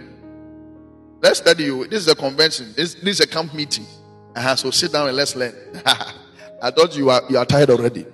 Let's 1.22 1.40
study 1.40 1.66
you. 1.66 1.88
This 1.88 2.02
is 2.02 2.08
a 2.08 2.16
convention. 2.16 2.74
This, 2.76 2.96
this 2.96 3.20
is 3.20 3.22
a 3.22 3.28
camp 3.28 3.54
meeting. 3.54 3.86
Uh-huh, 4.36 4.56
so 4.56 4.72
sit 4.72 4.92
down 4.92 5.08
and 5.08 5.16
let's 5.16 5.36
learn. 5.36 5.54
I 6.62 6.72
thought 6.72 6.96
you 6.96 7.10
are 7.10 7.22
you 7.30 7.38
are 7.38 7.46
tired 7.46 7.70
already. 7.70 8.06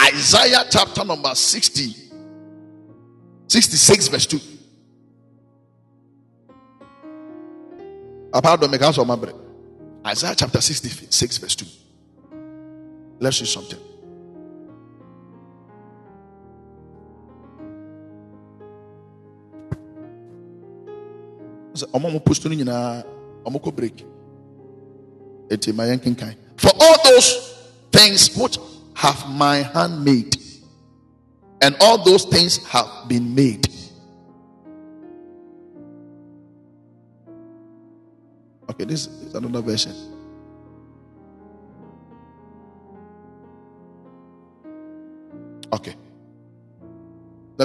Isaiah 0.00 0.64
chapter 0.70 1.04
number 1.04 1.34
60, 1.34 1.94
66, 3.46 4.08
verse 4.08 4.26
2. 4.26 4.40
Apart 8.32 8.60
from 8.60 8.70
the 8.70 9.34
Isaiah 10.06 10.34
chapter 10.34 10.60
66, 10.60 11.38
verse 11.38 11.56
2. 11.56 11.66
Let's 13.18 13.38
see 13.38 13.44
something. 13.44 13.89
Break 23.72 24.04
for 26.56 26.70
all 26.80 26.96
those 27.04 27.68
things 27.92 28.36
which 28.36 28.58
have 28.94 29.28
my 29.30 29.56
hand 29.56 30.04
made 30.04 30.36
and 31.62 31.76
all 31.80 32.02
those 32.04 32.24
things 32.24 32.58
have 32.66 32.86
been 33.08 33.34
made 33.34 33.66
Okay, 38.80 38.84
this 38.84 39.08
is 39.08 39.34
another 39.34 39.60
version. 39.60 39.92
Okay. 45.70 45.94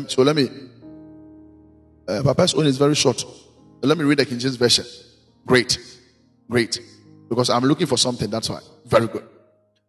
So 0.08 0.24
let 0.24 0.36
me. 0.36 0.50
Uh, 2.06 2.22
Papa's 2.22 2.54
own 2.54 2.66
is 2.66 2.78
very 2.78 2.96
short. 2.96 3.24
Let 3.82 3.98
me 3.98 4.04
read 4.04 4.20
the 4.20 4.26
King 4.26 4.40
James 4.40 4.56
version. 4.56 4.86
Great, 5.46 5.78
great. 6.50 6.80
Because 7.30 7.50
I'm 7.50 7.64
looking 7.64 7.88
for 7.88 7.98
something. 7.98 8.30
That's 8.30 8.50
why. 8.50 8.60
Very 8.86 9.08
good. 9.08 9.28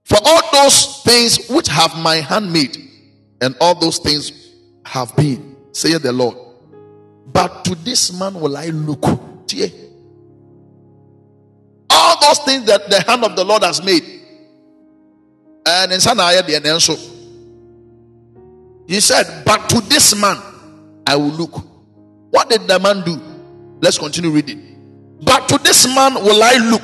For 0.04 0.18
all 0.24 0.40
those 0.52 1.02
things 1.02 1.48
which 1.48 1.68
have 1.68 1.96
my 1.98 2.16
hand 2.16 2.52
made, 2.52 2.76
and 3.40 3.56
all 3.60 3.74
those 3.78 3.98
things 3.98 4.54
have 4.84 5.14
been, 5.16 5.56
saith 5.72 6.02
the 6.02 6.12
Lord. 6.12 6.36
But 7.32 7.64
to 7.66 7.74
this 7.74 8.18
man 8.18 8.34
will 8.34 8.56
I 8.56 8.66
look 8.66 9.04
all 11.96 12.20
those 12.20 12.38
things 12.40 12.64
that 12.66 12.88
the 12.90 13.00
hand 13.02 13.24
of 13.24 13.36
the 13.36 13.44
Lord 13.44 13.62
has 13.62 13.82
made. 13.82 14.04
And 15.66 15.92
in 15.92 15.98
Sanaya 15.98 16.46
the 16.46 16.68
answer. 16.68 16.94
he 18.86 19.00
said, 19.00 19.44
But 19.44 19.68
to 19.70 19.80
this 19.80 20.14
man 20.14 20.36
I 21.06 21.16
will 21.16 21.30
look. 21.30 21.64
What 22.30 22.50
did 22.50 22.68
the 22.68 22.78
man 22.78 23.02
do? 23.02 23.20
Let's 23.80 23.98
continue 23.98 24.30
reading. 24.30 25.18
But 25.22 25.48
to 25.48 25.58
this 25.58 25.86
man 25.94 26.14
will 26.14 26.42
I 26.42 26.56
look, 26.56 26.82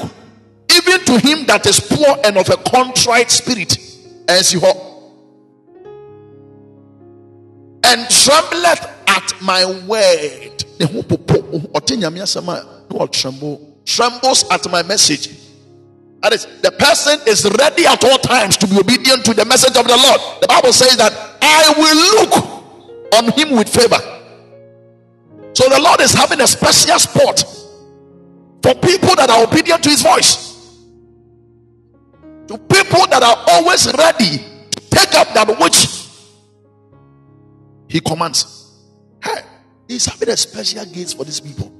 even 0.75 1.05
to 1.05 1.19
him 1.19 1.47
that 1.47 1.67
is 1.67 1.81
poor 1.81 2.17
and 2.25 2.37
of 2.39 2.49
a 2.49 2.57
contrite 2.57 3.31
spirit, 3.31 3.79
as 4.29 4.55
and 4.55 4.63
see 4.63 4.67
and 7.85 8.09
trembleth 8.11 8.89
at 9.09 9.33
my 9.43 9.65
word 9.87 10.65
trembles 13.85 14.45
at 14.51 14.71
my 14.71 14.83
message. 14.83 15.39
That 16.23 16.33
is, 16.33 16.47
the 16.63 16.71
person 16.71 17.19
is 17.27 17.45
ready 17.59 17.87
at 17.87 18.03
all 18.05 18.19
times 18.19 18.57
to 18.59 18.67
be 18.67 18.79
obedient 18.79 19.25
to 19.25 19.35
the 19.35 19.45
message 19.45 19.77
of 19.77 19.87
the 19.87 19.97
Lord. 19.97 20.21
The 20.41 20.47
Bible 20.47 20.73
says 20.73 20.97
that 20.97 21.13
I 21.43 21.75
will 21.77 21.97
look 22.23 22.33
on 23.15 23.33
him 23.33 23.57
with 23.57 23.69
favor. 23.69 24.22
So 25.55 25.69
the 25.69 25.81
Lord 25.81 26.01
is 26.01 26.13
having 26.13 26.41
a 26.41 26.47
special 26.47 26.99
spot 26.99 27.41
for 28.63 28.75
people 28.75 29.15
that 29.17 29.29
are 29.29 29.45
obedient 29.45 29.83
to 29.85 29.91
his 29.91 30.03
voice. 30.03 30.53
To 32.49 32.59
people 32.59 33.07
that 33.09 33.23
are 33.23 33.45
always 33.51 33.87
ready 33.99 34.39
to 34.39 34.91
take 34.91 35.15
up 35.15 35.29
that 35.35 35.49
which 35.61 36.09
he 37.89 38.01
commands. 38.01 38.73
Hey, 39.23 39.41
he's 39.89 40.07
having 40.07 40.31
a 40.31 40.37
special 40.37 40.85
gates 40.87 41.13
for 41.13 41.25
these 41.25 41.41
people. 41.41 41.73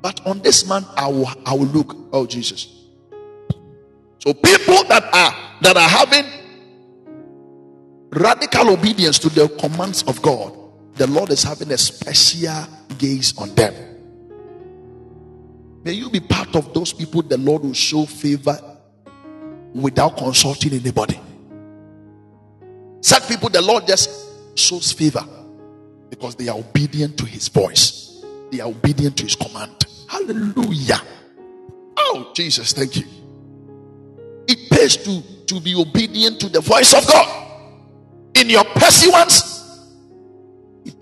But 0.00 0.24
on 0.26 0.40
this 0.40 0.68
man, 0.68 0.84
I 0.96 1.08
will, 1.08 1.28
I 1.46 1.54
will 1.54 1.66
look. 1.66 1.96
Oh, 2.12 2.26
Jesus. 2.26 2.68
So 4.20 4.32
people 4.32 4.84
that 4.84 5.02
are 5.12 5.34
that 5.60 5.76
are 5.76 5.88
having 5.88 6.24
radical 8.10 8.70
obedience 8.70 9.18
to 9.18 9.28
the 9.28 9.48
commands 9.48 10.02
of 10.04 10.22
God, 10.22 10.56
the 10.94 11.06
Lord 11.06 11.30
is 11.30 11.42
having 11.42 11.72
a 11.72 11.78
special 11.78 12.66
gaze 12.98 13.36
on 13.36 13.54
them. 13.54 13.74
May 15.84 15.92
you 15.92 16.08
be 16.08 16.20
part 16.20 16.54
of 16.56 16.72
those 16.72 16.92
people 16.92 17.22
the 17.22 17.36
Lord 17.36 17.62
will 17.62 17.74
show 17.74 18.06
favor 18.06 18.58
without 19.74 20.16
consulting 20.16 20.72
anybody. 20.72 21.20
Such 23.00 23.28
people, 23.28 23.50
the 23.50 23.60
Lord 23.60 23.86
just 23.86 24.08
shows 24.58 24.92
favor 24.92 25.22
because 26.08 26.36
they 26.36 26.48
are 26.48 26.56
obedient 26.56 27.18
to 27.18 27.26
his 27.26 27.48
voice, 27.48 28.24
they 28.50 28.60
are 28.60 28.68
obedient 28.68 29.16
to 29.18 29.24
his 29.24 29.36
command. 29.36 29.84
Hallelujah. 30.08 31.00
Oh, 31.96 32.30
Jesus, 32.34 32.72
thank 32.72 32.96
you. 32.96 33.04
It 34.46 34.70
pays 34.70 34.96
to, 34.98 35.22
to 35.46 35.60
be 35.60 35.74
obedient 35.74 36.40
to 36.40 36.48
the 36.48 36.60
voice 36.60 36.94
of 36.94 37.06
God. 37.06 37.28
In 38.36 38.48
your 38.48 38.64
pursuance, 38.64 39.53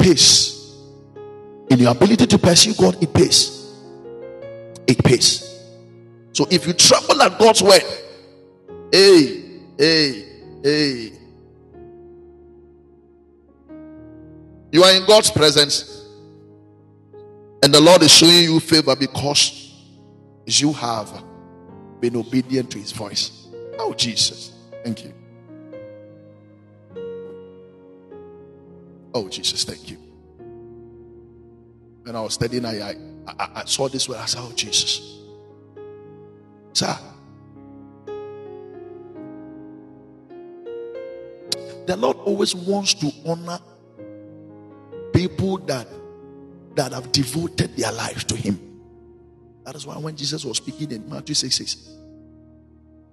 pays. 0.02 0.76
In 1.70 1.78
your 1.78 1.92
ability 1.92 2.26
to 2.26 2.38
pursue 2.38 2.74
God, 2.74 3.02
it 3.02 3.14
pays. 3.14 3.72
It 4.86 5.02
pays. 5.02 5.48
So 6.32 6.46
if 6.50 6.66
you 6.66 6.72
tremble 6.72 7.22
at 7.22 7.38
God's 7.38 7.62
word, 7.62 7.82
hey, 8.90 9.60
hey, 9.78 10.28
hey, 10.62 11.12
you 14.72 14.82
are 14.82 14.92
in 14.92 15.06
God's 15.06 15.30
presence. 15.30 16.00
And 17.62 17.72
the 17.72 17.80
Lord 17.80 18.02
is 18.02 18.10
showing 18.10 18.42
you 18.42 18.58
favor 18.58 18.96
because 18.96 19.72
you 20.46 20.72
have 20.72 21.22
been 22.00 22.16
obedient 22.16 22.70
to 22.72 22.78
his 22.78 22.90
voice. 22.90 23.46
Oh, 23.78 23.94
Jesus. 23.94 24.52
Thank 24.82 25.04
you. 25.04 25.21
Oh, 29.14 29.28
Jesus. 29.28 29.64
Thank 29.64 29.90
you. 29.90 29.98
When 32.02 32.16
I 32.16 32.20
was 32.20 32.34
studying, 32.34 32.64
I, 32.64 32.94
I, 33.26 33.48
I 33.54 33.64
saw 33.64 33.88
this 33.88 34.08
word. 34.08 34.18
I 34.18 34.26
said, 34.26 34.40
Oh, 34.42 34.52
Jesus. 34.54 35.20
Sir. 36.72 36.96
The 41.86 41.96
Lord 41.96 42.16
always 42.18 42.54
wants 42.54 42.94
to 42.94 43.12
honor 43.26 43.58
people 45.12 45.58
that 45.58 45.86
that 46.74 46.92
have 46.92 47.12
devoted 47.12 47.76
their 47.76 47.92
lives 47.92 48.24
to 48.24 48.36
Him. 48.36 48.58
That 49.64 49.74
is 49.74 49.86
why 49.86 49.96
when 49.98 50.16
Jesus 50.16 50.44
was 50.44 50.56
speaking 50.56 50.90
in 50.90 51.08
Matthew 51.08 51.34
6 51.34 51.54
6, 51.54 51.88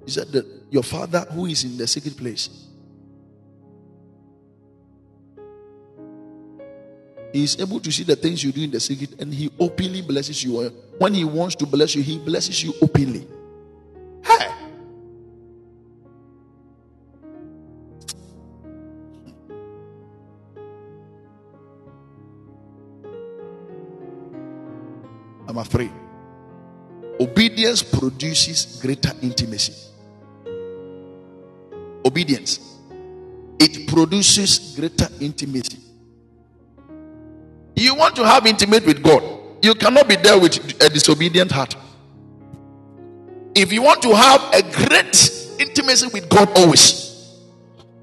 He 0.06 0.12
said 0.12 0.32
that 0.32 0.46
your 0.70 0.84
Father 0.84 1.22
who 1.32 1.46
is 1.46 1.64
in 1.64 1.78
the 1.78 1.88
secret 1.88 2.16
place, 2.16 2.69
is 7.44 7.60
able 7.60 7.80
to 7.80 7.92
see 7.92 8.04
the 8.04 8.16
things 8.16 8.44
you 8.44 8.52
do 8.52 8.64
in 8.64 8.72
the 8.72 8.80
secret 8.80 9.20
and 9.20 9.34
he 9.34 9.52
openly 9.60 10.02
blesses 10.02 10.44
you. 10.44 10.66
Eh? 10.66 10.70
When 10.98 11.14
he 11.14 11.24
wants 11.24 11.56
to 11.56 11.66
bless 11.66 11.96
you, 11.96 12.04
he 12.04 12.18
blesses 12.18 12.64
you 12.64 12.74
openly. 12.82 13.28
Hey. 14.24 14.48
I'm 25.48 25.58
afraid. 25.58 25.92
Obedience 27.20 27.84
produces 27.84 28.80
greater 28.82 29.12
intimacy. 29.22 29.74
Obedience. 32.06 32.78
It 33.60 33.90
produces 33.90 34.76
greater 34.76 35.10
intimacy. 35.20 35.89
You 37.80 37.96
want 37.96 38.14
to 38.18 38.26
have 38.26 38.46
intimate 38.46 38.86
with 38.86 39.02
God, 39.02 39.24
you 39.62 39.74
cannot 39.74 40.10
be 40.10 40.18
there 40.18 40.38
with 40.38 40.58
a 40.84 40.90
disobedient 40.90 41.50
heart. 41.50 41.78
If 43.56 43.72
you 43.72 43.82
want 43.82 44.02
to 44.02 44.14
have 44.14 44.54
a 44.54 44.62
great 44.62 45.56
intimacy 45.60 46.08
with 46.14 46.28
God 46.28 46.50
always, 46.58 47.40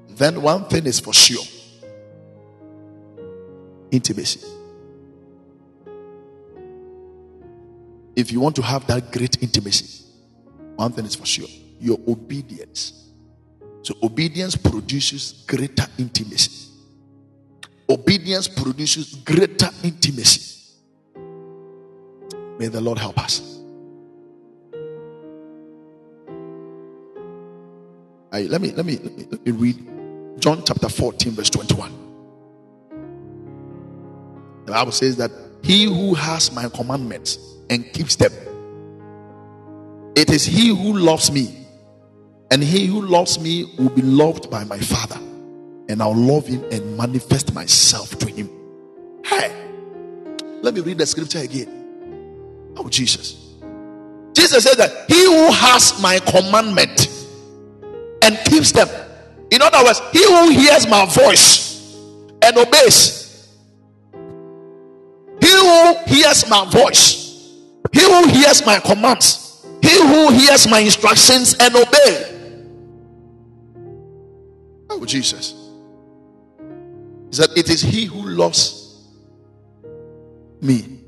then 0.09 0.41
one 0.41 0.65
thing 0.65 0.87
is 0.87 0.99
for 0.99 1.13
sure 1.13 1.43
intimacy. 3.91 4.47
If 8.15 8.31
you 8.31 8.39
want 8.39 8.55
to 8.55 8.63
have 8.63 8.87
that 8.87 9.11
great 9.11 9.43
intimacy, 9.43 10.05
one 10.75 10.91
thing 10.91 11.05
is 11.05 11.13
for 11.13 11.25
sure 11.27 11.47
your 11.79 11.99
obedience. 12.07 13.11
So, 13.83 13.93
obedience 14.01 14.55
produces 14.55 15.43
greater 15.45 15.85
intimacy. 15.99 16.67
Obedience 17.89 18.47
produces 18.47 19.15
greater 19.15 19.69
intimacy. 19.83 20.73
May 22.59 22.67
the 22.67 22.81
Lord 22.81 22.97
help 22.97 23.17
us. 23.19 23.59
I, 28.31 28.41
let, 28.43 28.61
me, 28.61 28.71
let, 28.71 28.85
me, 28.85 28.97
let 28.97 29.17
me 29.17 29.27
let 29.31 29.45
me 29.45 29.51
read 29.51 30.39
John 30.39 30.63
chapter 30.65 30.89
14, 30.89 31.33
verse 31.33 31.49
21. 31.49 31.91
The 34.65 34.71
Bible 34.73 34.91
says 34.91 35.15
that 35.17 35.31
he 35.63 35.85
who 35.85 36.13
has 36.13 36.51
my 36.51 36.67
commandments 36.69 37.39
and 37.69 37.91
keeps 37.93 38.15
them, 38.15 38.31
it 40.15 40.29
is 40.29 40.45
he 40.45 40.69
who 40.69 40.93
loves 40.93 41.31
me. 41.31 41.53
And 42.49 42.63
he 42.63 42.85
who 42.85 43.01
loves 43.01 43.39
me 43.39 43.73
will 43.77 43.89
be 43.89 44.01
loved 44.01 44.49
by 44.49 44.63
my 44.63 44.79
Father. 44.79 45.19
And 45.89 46.01
I'll 46.01 46.15
love 46.15 46.45
him 46.45 46.63
and 46.71 46.97
manifest 46.97 47.53
myself 47.53 48.17
to 48.19 48.27
him. 48.27 48.49
Hey, 49.23 49.51
let 50.61 50.73
me 50.73 50.81
read 50.81 50.97
the 50.97 51.05
scripture 51.05 51.39
again. 51.39 52.73
Oh, 52.75 52.89
Jesus. 52.89 53.55
Jesus 54.33 54.63
said 54.63 54.75
that 54.75 55.05
he 55.07 55.23
who 55.25 55.51
has 55.51 56.01
my 56.01 56.19
commandment 56.19 57.09
and 58.21 58.37
keeps 58.45 58.71
them. 58.71 58.87
In 59.49 59.61
other 59.61 59.83
words, 59.83 60.01
he 60.11 60.23
who 60.23 60.49
hears 60.49 60.87
my 60.87 61.05
voice 61.05 61.95
and 62.41 62.57
obeys, 62.57 63.47
he 65.41 65.49
who 65.49 65.95
hears 66.05 66.49
my 66.49 66.69
voice, 66.69 67.53
he 67.93 68.01
who 68.01 68.27
hears 68.27 68.65
my 68.65 68.79
commands, 68.79 69.65
he 69.81 70.01
who 70.01 70.31
hears 70.31 70.67
my 70.67 70.79
instructions 70.79 71.55
and 71.59 71.75
obeys. 71.75 72.33
Oh, 74.89 75.05
Jesus. 75.05 75.66
He 77.29 77.35
said, 77.35 77.49
It 77.55 77.69
is 77.69 77.81
he 77.81 78.05
who 78.05 78.27
loves 78.27 79.07
me. 80.61 80.99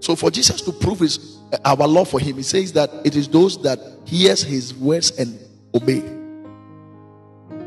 So, 0.00 0.16
for 0.16 0.30
Jesus 0.30 0.60
to 0.62 0.72
prove 0.72 1.00
his 1.00 1.38
our 1.64 1.86
love 1.86 2.08
for 2.08 2.18
him, 2.18 2.36
he 2.36 2.42
says 2.42 2.72
that 2.72 2.90
it 3.04 3.14
is 3.14 3.28
those 3.28 3.62
that 3.62 3.78
hears 4.06 4.42
his 4.42 4.74
words 4.74 5.10
and 5.18 5.38
obey. 5.74 6.00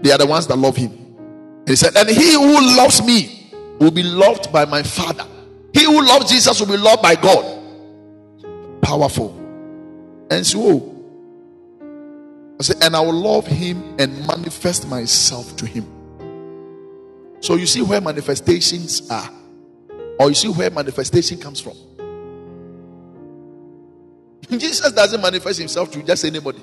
They 0.02 0.12
are 0.12 0.18
the 0.18 0.26
ones 0.28 0.48
that 0.48 0.58
love 0.58 0.76
him. 0.76 0.92
He 1.68 1.76
said, 1.76 1.96
And 1.96 2.10
he 2.10 2.34
who 2.34 2.78
loves 2.78 3.06
me 3.06 3.52
will 3.80 3.92
be 3.92 4.04
loved 4.04 4.52
by 4.52 4.66
my 4.66 4.84
Father. 4.84 5.26
He 5.74 5.84
who 5.84 6.06
loves 6.06 6.30
Jesus 6.30 6.60
will 6.60 6.68
be 6.68 6.78
loved 6.78 7.02
by 7.02 7.16
God. 7.16 7.62
Powerful. 8.82 9.36
And 10.30 10.46
so, 10.46 10.92
I 12.60 12.64
said, 12.64 12.78
and 12.82 12.96
I 12.96 13.02
will 13.02 13.14
love 13.14 13.46
him 13.46 13.96
and 14.00 14.26
manifest 14.28 14.88
myself 14.88 15.56
to 15.58 15.66
him. 15.66 15.95
So 17.46 17.54
you 17.54 17.68
see 17.68 17.84
where 17.84 18.02
manifestations 18.02 19.08
are, 19.08 19.30
or 20.18 20.30
you 20.30 20.34
see 20.34 20.48
where 20.48 20.72
manifestation 20.72 21.40
comes 21.40 21.62
from. 21.62 21.78
Jesus 24.58 24.92
doesn't 24.94 25.22
manifest 25.22 25.60
himself 25.60 25.92
to 25.92 26.02
just 26.02 26.26
anybody. 26.26 26.58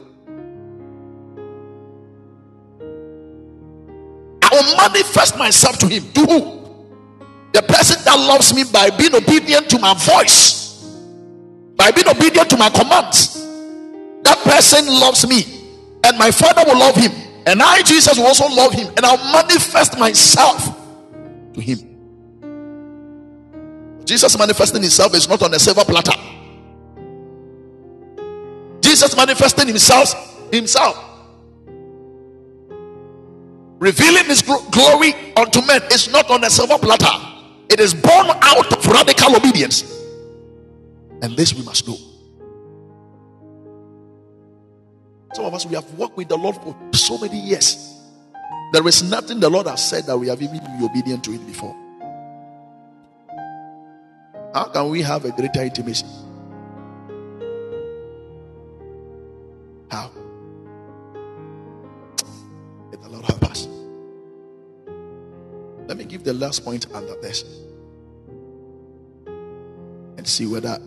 I 4.43 4.49
will 4.51 4.76
manifest 4.76 5.39
myself 5.39 5.78
to 5.78 5.87
him. 5.87 6.03
To 6.14 6.20
who? 6.26 6.85
The 7.53 7.62
person 7.62 8.05
that 8.05 8.16
loves 8.18 8.53
me 8.53 8.64
by 8.64 8.91
being 8.91 9.14
obedient 9.14 9.70
to 9.70 9.78
my 9.78 9.95
voice, 9.95 10.83
by 11.76 11.93
being 11.93 12.09
obedient 12.09 12.51
to 12.51 12.57
my 12.57 12.70
commands. 12.70 13.35
That 14.24 14.39
person 14.43 14.85
loves 14.89 15.28
me, 15.28 15.45
and 16.03 16.18
my 16.18 16.33
Father 16.33 16.64
will 16.66 16.80
love 16.80 16.97
him, 16.97 17.12
and 17.47 17.62
I, 17.62 17.82
Jesus, 17.82 18.18
will 18.18 18.26
also 18.26 18.49
love 18.49 18.72
him, 18.72 18.88
and 18.97 19.01
I'll 19.05 19.32
manifest 19.32 19.99
myself 19.99 20.78
to 21.55 21.61
him. 21.61 21.88
Jesus 24.05 24.36
manifesting 24.38 24.82
himself 24.82 25.14
is 25.14 25.28
not 25.28 25.43
on 25.43 25.55
a 25.55 25.59
silver 25.59 25.84
platter. 25.84 26.12
Jesus 28.80 29.16
manifesting 29.16 29.68
himself 29.68 30.53
himself 30.53 31.12
revealing 33.82 34.24
his 34.26 34.43
glory 34.43 35.12
unto 35.36 35.61
men 35.66 35.82
is 35.90 36.09
not 36.12 36.30
on 36.30 36.45
a 36.45 36.51
silver 36.51 36.78
platter, 36.78 37.11
it 37.68 37.80
is 37.80 37.93
born 37.93 38.28
out 38.40 38.72
of 38.72 38.86
radical 38.86 39.34
obedience. 39.34 39.82
And 41.20 41.36
this 41.36 41.53
we 41.53 41.64
must 41.64 41.88
know. 41.88 41.97
Some 45.33 45.47
of 45.47 45.55
us 45.55 45.64
we 45.64 45.74
have 45.74 45.91
worked 45.95 46.16
with 46.16 46.28
the 46.28 46.37
Lord 46.37 46.57
for 46.57 46.76
so 46.93 47.18
many 47.18 47.39
years. 47.39 48.01
There 48.72 48.87
is 48.87 49.03
nothing 49.03 49.41
the 49.41 49.51
Lord 49.51 49.66
has 49.66 49.87
said 49.89 50.05
that 50.07 50.16
we 50.16 50.28
have 50.28 50.41
even 50.43 50.59
been 50.59 50.83
obedient 50.83 51.24
to 51.24 51.33
it 51.33 51.47
before. 51.47 51.76
How 54.55 54.64
can 54.64 54.91
we 54.91 55.03
have 55.03 55.24
a 55.24 55.30
greater 55.30 55.62
intimacy? 55.62 56.07
How? 59.91 60.11
May 62.91 62.97
the 62.97 63.09
Lord 63.09 63.24
help 63.24 63.45
us. 63.45 63.68
Let 65.87 65.97
me 65.97 66.05
give 66.05 66.24
the 66.24 66.35
last 66.35 66.64
point 66.64 66.87
under 66.95 67.14
this 67.20 67.45
and 69.26 70.26
see 70.26 70.47
whether 70.47 70.78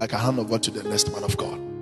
I 0.00 0.06
can 0.06 0.18
hand 0.18 0.38
over 0.38 0.58
to 0.58 0.70
the 0.70 0.82
next 0.88 1.12
man 1.12 1.24
of 1.24 1.36
God. 1.36 1.77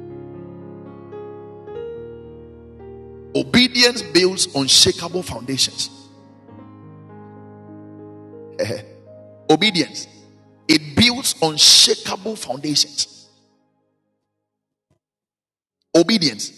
Obedience 3.37 4.03
builds 4.03 4.47
unshakable 4.55 5.23
foundations. 5.23 5.91
Eh, 8.59 8.83
obedience, 9.51 10.09
it 10.67 10.97
builds 10.97 11.35
unshakable 11.43 12.37
foundations. 12.37 13.29
Obedience. 15.95 16.53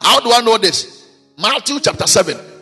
How 0.00 0.20
do 0.20 0.32
I 0.32 0.40
know 0.40 0.58
this? 0.58 1.08
Matthew 1.38 1.80
chapter 1.80 2.06
7 2.06 2.54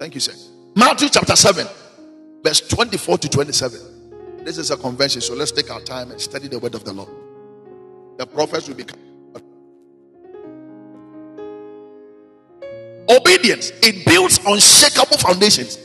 Thank 0.00 0.14
you, 0.14 0.20
sir. 0.20 0.32
Matthew 0.74 1.10
chapter 1.10 1.36
7, 1.36 1.66
verse 2.42 2.66
24 2.68 3.18
to 3.18 3.28
27. 3.28 4.44
This 4.46 4.56
is 4.56 4.70
a 4.70 4.76
convention, 4.78 5.20
so 5.20 5.34
let's 5.34 5.52
take 5.52 5.70
our 5.70 5.82
time 5.82 6.10
and 6.10 6.18
study 6.18 6.48
the 6.48 6.58
word 6.58 6.74
of 6.74 6.84
the 6.84 6.92
Lord. 6.94 7.10
The 8.16 8.26
prophets 8.26 8.66
will 8.66 8.76
be. 8.76 8.84
Obedience, 13.10 13.72
it 13.82 14.06
builds 14.06 14.38
unshakable 14.46 15.18
foundations. 15.18 15.78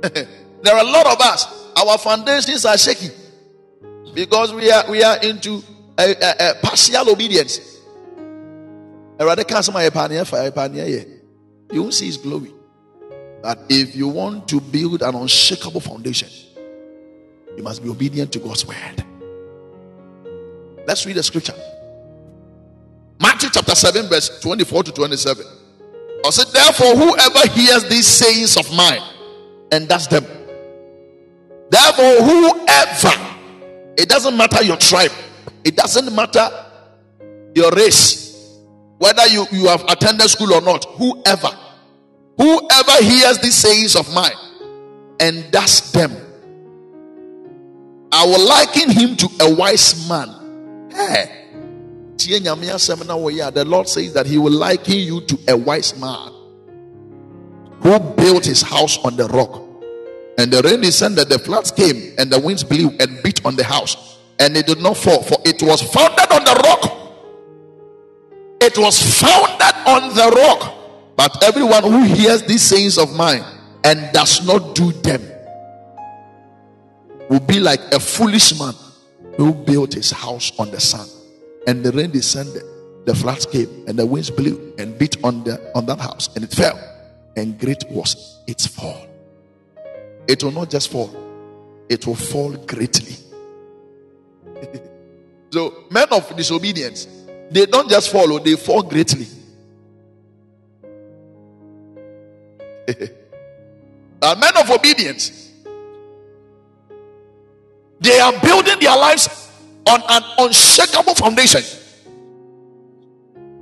there 0.00 0.74
are 0.74 0.80
a 0.80 0.84
lot 0.84 1.06
of 1.06 1.20
us, 1.20 1.46
our 1.76 1.98
foundations 1.98 2.64
are 2.64 2.78
shaky 2.78 3.08
because 4.14 4.52
we 4.54 4.70
are 4.70 4.90
we 4.90 5.02
are 5.02 5.18
into 5.18 5.62
a, 5.98 6.14
a, 6.14 6.50
a 6.50 6.54
partial 6.62 7.10
obedience. 7.10 7.60
You 9.18 9.26
won't 11.82 11.94
see 11.94 12.06
his 12.06 12.16
glory 12.16 12.52
that 13.42 13.58
if 13.68 13.94
you 13.96 14.08
want 14.08 14.48
to 14.48 14.60
build 14.60 15.02
an 15.02 15.14
unshakable 15.14 15.80
foundation, 15.80 16.28
you 17.56 17.62
must 17.62 17.82
be 17.82 17.88
obedient 17.88 18.32
to 18.32 18.38
God's 18.38 18.66
word. 18.66 19.04
Let's 20.86 21.04
read 21.04 21.16
the 21.16 21.22
scripture. 21.22 21.54
Matthew 23.20 23.50
chapter 23.50 23.74
7, 23.74 24.08
verse 24.08 24.40
24 24.40 24.84
to 24.84 24.92
27. 24.92 25.44
I 26.26 26.30
said, 26.30 26.48
Therefore, 26.52 26.96
whoever 26.96 27.48
hears 27.52 27.84
these 27.88 28.06
sayings 28.06 28.56
of 28.56 28.74
mine 28.74 29.02
and 29.72 29.88
does 29.88 30.08
them, 30.08 30.24
therefore, 31.70 32.22
whoever, 32.22 33.12
it 33.96 34.08
doesn't 34.08 34.36
matter 34.36 34.62
your 34.62 34.76
tribe, 34.76 35.12
it 35.64 35.76
doesn't 35.76 36.14
matter 36.14 36.48
your 37.54 37.70
race, 37.72 38.58
whether 38.98 39.26
you, 39.26 39.46
you 39.52 39.66
have 39.68 39.84
attended 39.88 40.28
school 40.28 40.52
or 40.52 40.60
not, 40.60 40.84
whoever 40.96 41.50
Whoever 42.38 43.02
hears 43.02 43.38
these 43.38 43.54
sayings 43.54 43.96
of 43.96 44.12
mine 44.14 44.36
and 45.20 45.50
does 45.50 45.90
them 45.92 46.14
I 48.12 48.24
will 48.24 48.46
liken 48.46 48.90
him 48.90 49.16
to 49.16 49.28
a 49.40 49.54
wise 49.54 50.08
man. 50.08 50.88
Hey. 50.90 51.45
The 52.18 53.64
Lord 53.66 53.88
says 53.88 54.12
that 54.14 54.26
He 54.26 54.38
will 54.38 54.52
liken 54.52 54.94
you 54.94 55.20
to 55.22 55.38
a 55.48 55.56
wise 55.56 55.98
man 55.98 56.32
who 57.86 57.98
built 57.98 58.44
his 58.44 58.62
house 58.62 58.98
on 59.04 59.16
the 59.16 59.26
rock. 59.28 59.62
And 60.38 60.52
the 60.52 60.60
rain 60.62 60.80
descended, 60.80 61.28
the 61.28 61.38
floods 61.38 61.70
came, 61.70 62.14
and 62.18 62.30
the 62.30 62.38
winds 62.38 62.64
blew 62.64 62.90
and 63.00 63.22
beat 63.22 63.44
on 63.46 63.56
the 63.56 63.64
house, 63.64 64.18
and 64.38 64.56
it 64.56 64.66
did 64.66 64.82
not 64.82 64.96
fall, 64.96 65.22
for 65.22 65.38
it 65.44 65.62
was 65.62 65.82
founded 65.82 66.30
on 66.32 66.44
the 66.44 66.60
rock. 66.64 66.92
It 68.60 68.76
was 68.76 69.20
founded 69.20 69.76
on 69.86 70.14
the 70.14 70.36
rock. 70.36 70.72
But 71.16 71.42
everyone 71.44 71.84
who 71.84 72.02
hears 72.02 72.42
these 72.42 72.62
sayings 72.62 72.98
of 72.98 73.14
mine 73.16 73.44
and 73.84 74.12
does 74.12 74.46
not 74.46 74.74
do 74.74 74.92
them 74.92 75.22
will 77.30 77.40
be 77.40 77.58
like 77.60 77.80
a 77.94 78.00
foolish 78.00 78.58
man 78.58 78.74
who 79.36 79.54
built 79.54 79.94
his 79.94 80.10
house 80.10 80.52
on 80.58 80.70
the 80.70 80.80
sand. 80.80 81.10
And 81.66 81.84
the 81.84 81.90
rain 81.92 82.10
descended, 82.10 82.62
the 83.04 83.14
floods 83.14 83.46
came, 83.46 83.84
and 83.88 83.98
the 83.98 84.06
winds 84.06 84.30
blew 84.30 84.72
and 84.78 84.96
beat 84.98 85.16
on 85.24 85.42
the 85.44 85.60
on 85.74 85.86
that 85.86 85.98
house, 85.98 86.34
and 86.34 86.44
it 86.44 86.52
fell. 86.52 86.78
And 87.36 87.58
great 87.58 87.84
was 87.90 88.40
its 88.46 88.66
fall. 88.66 89.06
It 90.28 90.42
will 90.42 90.52
not 90.52 90.70
just 90.70 90.90
fall, 90.90 91.10
it 91.88 92.06
will 92.06 92.14
fall 92.14 92.52
greatly. 92.52 93.16
so, 95.52 95.84
men 95.90 96.06
of 96.10 96.36
disobedience, 96.36 97.06
they 97.50 97.66
don't 97.66 97.88
just 97.88 98.10
follow, 98.10 98.36
oh, 98.36 98.38
they 98.38 98.56
fall 98.56 98.82
greatly. 98.82 99.26
A 104.22 104.34
men 104.34 104.56
of 104.56 104.70
obedience, 104.70 105.52
they 108.00 108.18
are 108.18 108.32
building 108.40 108.78
their 108.80 108.96
lives 108.96 109.45
on 109.86 110.02
an 110.08 110.22
unshakable 110.38 111.14
foundation. 111.14 111.62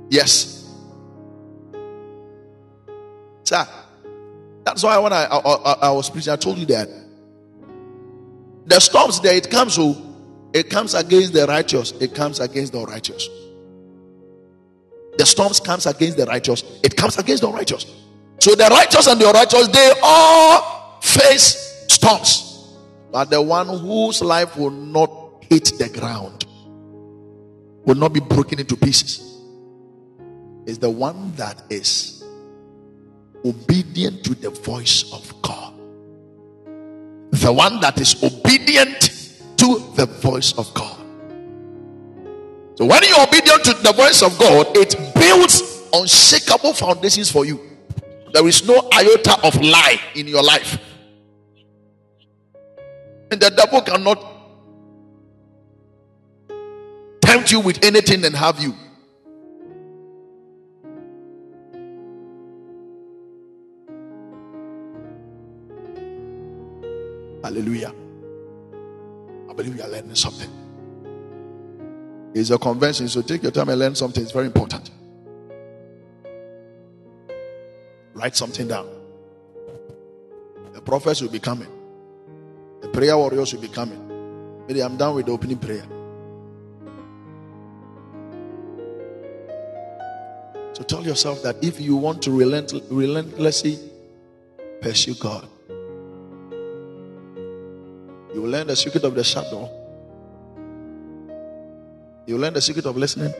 Yes. 0.09 0.67
Sir, 3.43 3.67
that's 4.63 4.83
why 4.83 4.97
when 4.97 5.13
I, 5.13 5.25
I, 5.25 5.73
I, 5.73 5.91
was 5.91 6.09
preaching, 6.09 6.33
I 6.33 6.35
told 6.35 6.57
you 6.57 6.65
that 6.67 6.89
the 8.65 8.79
storms 8.79 9.21
there, 9.21 9.35
it 9.35 9.51
comes, 9.51 9.75
so 9.75 9.95
oh, 9.95 10.49
it 10.53 10.69
comes 10.69 10.95
against 10.95 11.33
the 11.33 11.45
righteous, 11.45 11.91
it 11.99 12.15
comes 12.15 12.39
against 12.39 12.73
the 12.73 12.83
righteous. 12.83 13.29
The 15.17 15.25
storms 15.25 15.59
comes 15.59 15.85
against 15.85 16.17
the 16.17 16.25
righteous, 16.25 16.63
it 16.83 16.97
comes 16.97 17.17
against 17.17 17.43
the 17.43 17.51
righteous. 17.51 17.85
So 18.39 18.55
the 18.55 18.65
righteous 18.65 19.07
and 19.07 19.19
the 19.19 19.27
unrighteous, 19.27 19.67
they 19.69 19.93
all 20.03 20.99
face 21.01 21.85
storms. 21.87 22.75
But 23.11 23.29
the 23.29 23.41
one 23.41 23.67
whose 23.67 24.21
life 24.21 24.57
will 24.57 24.71
not 24.71 25.24
hit 25.49 25.73
the 25.77 25.89
ground, 25.89 26.45
will 27.85 27.95
not 27.95 28.13
be 28.13 28.19
broken 28.19 28.59
into 28.59 28.75
pieces, 28.75 29.41
is 30.65 30.79
the 30.79 30.89
one 30.89 31.33
that 31.35 31.61
is 31.69 32.23
obedient 33.45 34.23
to 34.25 34.33
the 34.35 34.49
voice 34.49 35.11
of 35.13 35.41
God. 35.41 35.73
The 37.31 37.51
one 37.53 37.79
that 37.81 37.99
is 37.99 38.23
obedient 38.23 39.01
to 39.57 39.93
the 39.95 40.05
voice 40.21 40.53
of 40.57 40.73
God. 40.73 40.97
So 42.75 42.85
when 42.85 43.03
you're 43.03 43.21
obedient 43.21 43.63
to 43.65 43.73
the 43.73 43.93
voice 43.93 44.21
of 44.21 44.37
God, 44.39 44.75
it 44.75 44.95
builds 45.13 45.83
unshakable 45.93 46.73
foundations 46.73 47.31
for 47.31 47.45
you. 47.45 47.59
There 48.33 48.45
is 48.47 48.67
no 48.67 48.89
iota 48.93 49.39
of 49.43 49.55
lie 49.61 49.99
in 50.15 50.27
your 50.27 50.43
life. 50.43 50.77
And 53.31 53.39
the 53.39 53.49
devil 53.49 53.81
cannot 53.81 54.34
tempt 57.35 57.51
you 57.51 57.59
with 57.59 57.83
anything 57.83 58.23
and 58.23 58.33
have 58.33 58.61
you. 58.61 58.73
Hallelujah. 67.43 67.93
I 69.49 69.53
believe 69.53 69.75
you 69.75 69.83
are 69.83 69.89
learning 69.89 70.15
something. 70.15 70.49
It's 72.33 72.51
a 72.51 72.57
convention, 72.57 73.09
so 73.09 73.21
take 73.21 73.43
your 73.43 73.51
time 73.51 73.67
and 73.67 73.79
learn 73.79 73.95
something. 73.95 74.23
It's 74.23 74.31
very 74.31 74.45
important. 74.45 74.91
Write 78.13 78.37
something 78.37 78.69
down. 78.69 78.87
The 80.71 80.81
prophets 80.81 81.21
will 81.21 81.29
be 81.29 81.39
coming. 81.39 81.67
The 82.81 82.87
prayer 82.89 83.17
warriors 83.17 83.53
will 83.53 83.61
be 83.61 83.67
coming. 83.67 84.65
Maybe 84.67 84.81
I'm 84.81 84.95
done 84.95 85.15
with 85.15 85.25
the 85.25 85.33
opening 85.33 85.57
prayer. 85.57 85.85
So 90.75 90.83
tell 90.83 91.05
yourself 91.05 91.41
that 91.43 91.63
if 91.63 91.79
you 91.79 91.95
want 91.95 92.21
to 92.23 92.31
relent, 92.31 92.73
relentlessly 92.89 93.79
pursue 94.81 95.15
God, 95.15 95.47
you 98.33 98.41
will 98.41 98.49
learn 98.49 98.67
the 98.67 98.75
secret 98.75 99.05
of 99.05 99.15
the 99.15 99.23
shadow. 99.23 99.71
You 102.27 102.35
will 102.35 102.41
learn 102.41 102.55
the 102.55 102.61
secret 102.61 102.85
of 102.85 102.97
listening, 102.97 103.33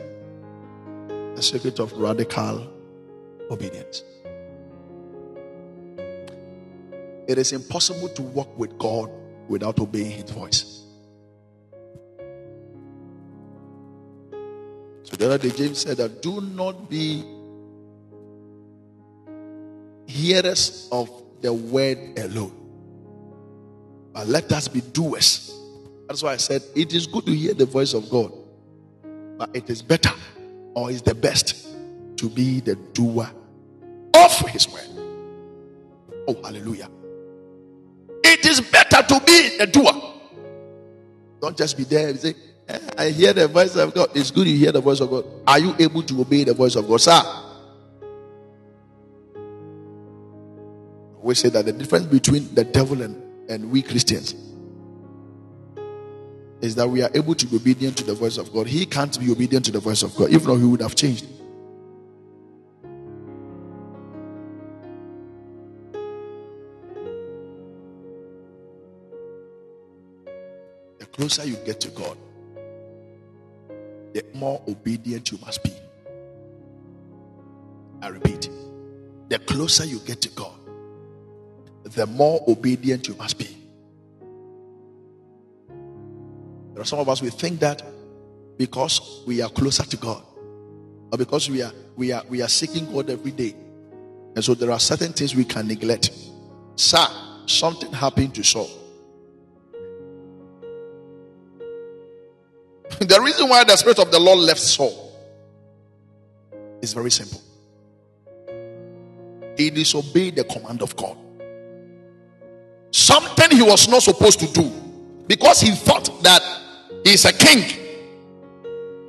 the 1.34 1.42
secret 1.42 1.78
of 1.78 1.92
radical 1.92 2.66
obedience. 3.50 4.02
It 7.28 7.36
is 7.36 7.52
impossible 7.52 8.08
to 8.08 8.22
walk 8.22 8.56
with 8.58 8.78
God 8.78 9.10
without 9.46 9.78
obeying 9.78 10.12
His 10.12 10.30
voice. 10.30 10.75
The 15.18 15.26
other 15.26 15.38
day, 15.38 15.50
James 15.50 15.78
said 15.80 15.96
that 15.98 16.22
do 16.22 16.40
not 16.40 16.90
be 16.90 17.24
hearers 20.06 20.88
of 20.92 21.10
the 21.40 21.52
word 21.52 21.98
alone, 22.18 22.52
but 24.12 24.26
let 24.26 24.50
us 24.52 24.68
be 24.68 24.80
doers. 24.80 25.52
That's 26.08 26.22
why 26.22 26.32
I 26.32 26.36
said 26.36 26.62
it 26.74 26.94
is 26.94 27.06
good 27.06 27.26
to 27.26 27.32
hear 27.32 27.54
the 27.54 27.66
voice 27.66 27.94
of 27.94 28.08
God, 28.10 28.32
but 29.38 29.50
it 29.54 29.68
is 29.70 29.82
better 29.82 30.12
or 30.74 30.90
is 30.90 31.02
the 31.02 31.14
best 31.14 31.66
to 32.18 32.28
be 32.28 32.60
the 32.60 32.76
doer 32.92 33.30
of 34.14 34.38
His 34.48 34.68
word. 34.68 34.88
Oh, 36.28 36.36
hallelujah. 36.42 36.88
It 38.24 38.44
is 38.46 38.60
better 38.60 39.02
to 39.02 39.20
be 39.24 39.56
the 39.58 39.66
doer. 39.66 39.92
Don't 41.40 41.56
just 41.56 41.76
be 41.76 41.84
there 41.84 42.08
and 42.08 42.18
say, 42.18 42.34
I 42.98 43.10
hear 43.10 43.32
the 43.32 43.46
voice 43.48 43.76
of 43.76 43.94
God. 43.94 44.10
It's 44.14 44.30
good 44.30 44.46
you 44.46 44.56
hear 44.56 44.72
the 44.72 44.80
voice 44.80 45.00
of 45.00 45.10
God. 45.10 45.24
Are 45.46 45.58
you 45.58 45.74
able 45.78 46.02
to 46.02 46.20
obey 46.20 46.44
the 46.44 46.54
voice 46.54 46.74
of 46.74 46.88
God, 46.88 47.00
sir? 47.00 47.20
We 51.22 51.34
say 51.34 51.48
that 51.50 51.64
the 51.64 51.72
difference 51.72 52.06
between 52.06 52.54
the 52.54 52.64
devil 52.64 53.02
and, 53.02 53.50
and 53.50 53.70
we 53.70 53.82
Christians 53.82 54.34
is 56.60 56.74
that 56.76 56.88
we 56.88 57.02
are 57.02 57.10
able 57.14 57.34
to 57.34 57.46
be 57.46 57.56
obedient 57.56 57.96
to 57.98 58.04
the 58.04 58.14
voice 58.14 58.38
of 58.38 58.52
God. 58.52 58.66
He 58.66 58.86
can't 58.86 59.18
be 59.18 59.30
obedient 59.30 59.64
to 59.66 59.72
the 59.72 59.80
voice 59.80 60.02
of 60.02 60.14
God. 60.16 60.30
If 60.30 60.46
not, 60.46 60.56
he 60.56 60.64
would 60.64 60.80
have 60.80 60.94
changed. 60.94 61.26
The 70.98 71.06
closer 71.06 71.44
you 71.44 71.56
get 71.56 71.80
to 71.82 71.88
God, 71.90 72.16
the 74.16 74.24
more 74.32 74.62
obedient 74.66 75.30
you 75.30 75.38
must 75.44 75.62
be. 75.62 75.70
I 78.00 78.08
repeat, 78.08 78.48
the 79.28 79.38
closer 79.40 79.84
you 79.84 79.98
get 79.98 80.22
to 80.22 80.30
God, 80.30 80.58
the 81.84 82.06
more 82.06 82.42
obedient 82.48 83.08
you 83.08 83.14
must 83.16 83.38
be. 83.38 83.54
There 86.72 86.80
are 86.80 86.86
some 86.86 86.98
of 86.98 87.10
us 87.10 87.20
we 87.20 87.28
think 87.28 87.60
that 87.60 87.82
because 88.56 89.22
we 89.26 89.42
are 89.42 89.50
closer 89.50 89.84
to 89.84 89.96
God, 89.98 90.22
or 91.12 91.18
because 91.18 91.50
we 91.50 91.60
are 91.60 91.72
we 91.94 92.10
are 92.12 92.22
we 92.26 92.40
are 92.40 92.48
seeking 92.48 92.90
God 92.90 93.10
every 93.10 93.32
day, 93.32 93.54
and 94.34 94.42
so 94.42 94.54
there 94.54 94.70
are 94.70 94.80
certain 94.80 95.12
things 95.12 95.34
we 95.34 95.44
can 95.44 95.68
neglect. 95.68 96.10
Sir, 96.76 97.06
something 97.44 97.92
happened 97.92 98.34
to 98.36 98.42
Saul. 98.42 98.70
the 103.00 103.20
reason 103.22 103.48
why 103.48 103.64
the 103.64 103.76
Spirit 103.76 103.98
of 104.00 104.10
the 104.10 104.20
Lord 104.20 104.40
left 104.40 104.60
Saul 104.60 105.12
is 106.82 106.94
very 106.94 107.10
simple. 107.10 107.42
He 109.56 109.70
disobeyed 109.70 110.36
the 110.36 110.44
command 110.44 110.82
of 110.82 110.96
God. 110.96 111.16
Something 112.92 113.50
he 113.56 113.62
was 113.62 113.88
not 113.88 114.02
supposed 114.02 114.40
to 114.40 114.46
do 114.52 114.72
because 115.28 115.60
he 115.60 115.72
thought 115.72 116.22
that 116.22 116.42
he's 117.04 117.24
a 117.24 117.32
king, 117.32 117.96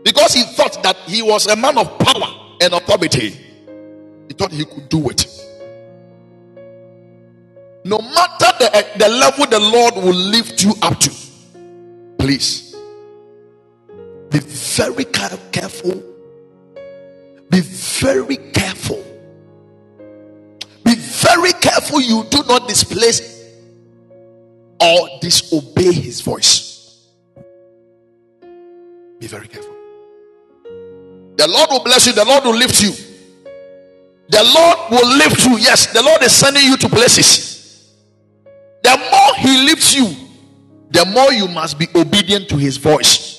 because 0.03 0.33
he 0.33 0.43
thought 0.43 0.81
that 0.83 0.97
he 1.07 1.21
was 1.21 1.47
a 1.47 1.55
man 1.55 1.77
of 1.77 1.99
power 1.99 2.57
and 2.61 2.73
authority. 2.73 3.31
He 4.27 4.33
thought 4.35 4.51
he 4.51 4.65
could 4.65 4.89
do 4.89 5.09
it. 5.09 5.27
No 7.85 7.99
matter 7.99 8.47
the, 8.59 8.87
the 8.99 9.09
level 9.09 9.45
the 9.47 9.59
Lord 9.59 9.95
will 9.95 10.15
lift 10.15 10.63
you 10.63 10.73
up 10.81 10.99
to, 11.01 11.11
Please 12.19 12.66
be 14.29 14.39
very 14.39 15.05
careful. 15.05 16.03
Be 17.49 17.61
very 17.61 18.37
careful. 18.51 19.03
Be 20.83 20.95
very 20.95 21.53
careful 21.53 22.01
you 22.01 22.25
do 22.29 22.43
not 22.43 22.67
displace 22.67 23.53
or 24.79 25.09
disobey 25.21 25.91
his 25.91 26.21
voice. 26.21 27.07
Be 29.19 29.27
very 29.27 29.47
careful. 29.47 29.73
The 31.37 31.47
Lord 31.47 31.69
will 31.69 31.83
bless 31.83 32.05
you, 32.07 32.13
the 32.13 32.25
Lord 32.25 32.43
will 32.43 32.55
lift 32.55 32.81
you. 32.81 32.91
The 34.29 34.43
Lord 34.43 34.91
will 34.91 35.17
lift 35.17 35.45
you. 35.45 35.57
Yes, 35.57 35.87
the 35.93 36.03
Lord 36.03 36.21
is 36.21 36.33
sending 36.33 36.63
you 36.63 36.75
to 36.77 36.89
places. 36.89 37.93
The 38.83 38.97
more 39.11 39.35
He 39.37 39.65
lifts 39.65 39.95
you, 39.95 40.13
the 40.91 41.05
more 41.05 41.31
you 41.31 41.47
must 41.47 41.79
be 41.79 41.87
obedient 41.95 42.49
to 42.49 42.57
His 42.57 42.77
voice. 42.77 43.36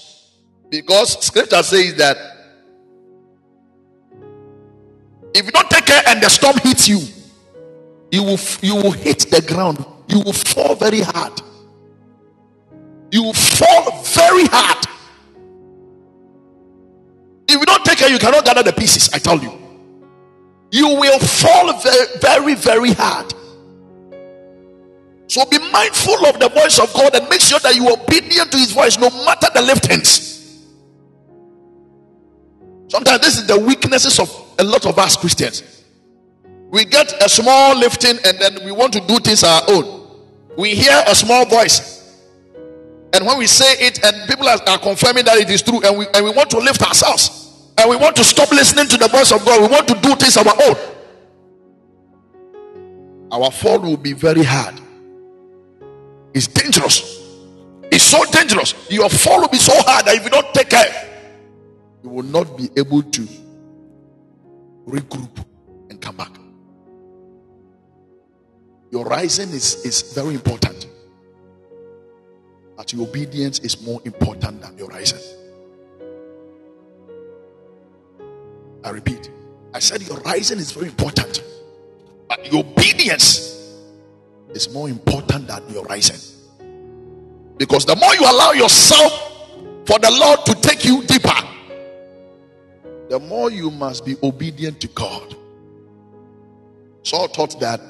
Because 0.70 1.24
scripture 1.24 1.62
says 1.62 1.94
that 1.96 2.16
if 5.34 5.44
you 5.44 5.52
don't 5.52 5.70
take 5.70 5.86
care 5.86 6.02
and 6.06 6.22
the 6.22 6.28
storm 6.28 6.56
hits 6.58 6.88
you, 6.88 7.00
you 8.10 8.22
will, 8.22 8.38
you 8.62 8.74
will 8.76 8.90
hit 8.90 9.20
the 9.30 9.42
ground. 9.42 9.84
You 10.08 10.20
will 10.20 10.32
fall 10.32 10.74
very 10.74 11.00
hard. 11.00 11.40
You 13.10 13.24
will 13.24 13.34
fall 13.34 14.02
very 14.02 14.44
hard. 14.46 14.84
If 17.48 17.58
you 17.58 17.64
don't 17.64 17.84
take 17.84 17.98
care, 17.98 18.10
you 18.10 18.18
cannot 18.18 18.44
gather 18.44 18.62
the 18.62 18.72
pieces. 18.72 19.10
I 19.12 19.18
tell 19.18 19.38
you 19.38 19.68
you 20.70 20.88
will 20.88 21.18
fall 21.18 21.80
very, 21.80 22.06
very, 22.20 22.54
very 22.54 22.92
hard. 22.92 23.32
So 25.26 25.44
be 25.46 25.58
mindful 25.70 26.26
of 26.26 26.38
the 26.40 26.48
voice 26.48 26.78
of 26.78 26.92
God 26.94 27.14
and 27.14 27.28
make 27.28 27.40
sure 27.40 27.58
that 27.60 27.74
you 27.74 27.86
are 27.88 27.98
obedient 27.98 28.50
to 28.52 28.58
his 28.58 28.72
voice 28.72 28.98
no 28.98 29.10
matter 29.24 29.48
the 29.54 29.60
liftings. 29.60 30.37
Sometimes 32.88 33.20
this 33.20 33.38
is 33.38 33.46
the 33.46 33.58
weaknesses 33.58 34.18
of 34.18 34.30
a 34.58 34.64
lot 34.64 34.86
of 34.86 34.98
us 34.98 35.16
Christians. 35.16 35.84
We 36.70 36.84
get 36.84 37.22
a 37.22 37.28
small 37.28 37.76
lifting 37.76 38.18
and 38.24 38.38
then 38.38 38.64
we 38.64 38.72
want 38.72 38.92
to 38.94 39.00
do 39.00 39.18
things 39.18 39.44
our 39.44 39.62
own. 39.68 40.06
We 40.56 40.74
hear 40.74 41.02
a 41.06 41.14
small 41.14 41.46
voice. 41.46 41.96
And 43.12 43.26
when 43.26 43.38
we 43.38 43.46
say 43.46 43.72
it 43.86 44.04
and 44.04 44.28
people 44.28 44.48
are, 44.48 44.58
are 44.66 44.78
confirming 44.78 45.24
that 45.26 45.38
it 45.38 45.48
is 45.48 45.62
true 45.62 45.80
and 45.84 45.98
we, 45.98 46.06
and 46.12 46.24
we 46.24 46.30
want 46.30 46.50
to 46.50 46.58
lift 46.58 46.82
ourselves 46.82 47.72
and 47.78 47.88
we 47.88 47.96
want 47.96 48.16
to 48.16 48.24
stop 48.24 48.50
listening 48.50 48.86
to 48.88 48.96
the 48.96 49.08
voice 49.08 49.32
of 49.32 49.44
God. 49.44 49.62
We 49.62 49.68
want 49.68 49.88
to 49.88 49.94
do 50.00 50.14
things 50.16 50.36
our 50.36 50.44
own. 50.46 50.76
Our 53.30 53.50
fall 53.50 53.78
will 53.80 53.96
be 53.96 54.14
very 54.14 54.42
hard. 54.42 54.80
It's 56.34 56.46
dangerous. 56.46 57.18
It's 57.90 58.04
so 58.04 58.24
dangerous. 58.26 58.74
Your 58.90 59.08
fall 59.08 59.40
will 59.40 59.48
be 59.48 59.58
so 59.58 59.72
hard 59.76 60.06
that 60.06 60.16
if 60.16 60.24
you 60.24 60.30
don't 60.30 60.52
take 60.54 60.70
care, 60.70 61.08
you 62.08 62.14
will 62.14 62.24
not 62.24 62.56
be 62.56 62.70
able 62.76 63.02
to 63.02 63.28
regroup 64.86 65.44
and 65.90 66.00
come 66.00 66.16
back. 66.16 66.32
Your 68.90 69.04
rising 69.04 69.50
is, 69.50 69.84
is 69.84 70.14
very 70.14 70.34
important. 70.34 70.86
But 72.76 72.92
your 72.92 73.06
obedience 73.06 73.58
is 73.58 73.82
more 73.82 74.00
important 74.04 74.62
than 74.62 74.78
your 74.78 74.88
rising. 74.88 75.18
I 78.84 78.90
repeat, 78.90 79.30
I 79.74 79.80
said 79.80 80.00
your 80.02 80.18
rising 80.20 80.58
is 80.58 80.72
very 80.72 80.86
important, 80.86 81.42
but 82.28 82.50
your 82.50 82.64
obedience 82.64 83.74
is 84.54 84.72
more 84.72 84.88
important 84.88 85.48
than 85.48 85.68
your 85.68 85.84
rising. 85.84 86.16
Because 87.58 87.84
the 87.84 87.96
more 87.96 88.14
you 88.14 88.22
allow 88.22 88.52
yourself 88.52 89.12
for 89.84 89.98
the 89.98 90.10
Lord 90.10 90.46
to 90.46 90.54
take 90.54 90.84
you 90.84 91.02
deeper, 91.04 91.47
the 93.08 93.18
more 93.18 93.50
you 93.50 93.70
must 93.70 94.04
be 94.04 94.16
obedient 94.22 94.80
to 94.80 94.88
God. 94.88 95.36
Saul 97.02 97.28
thought 97.28 97.58
that 97.60 97.80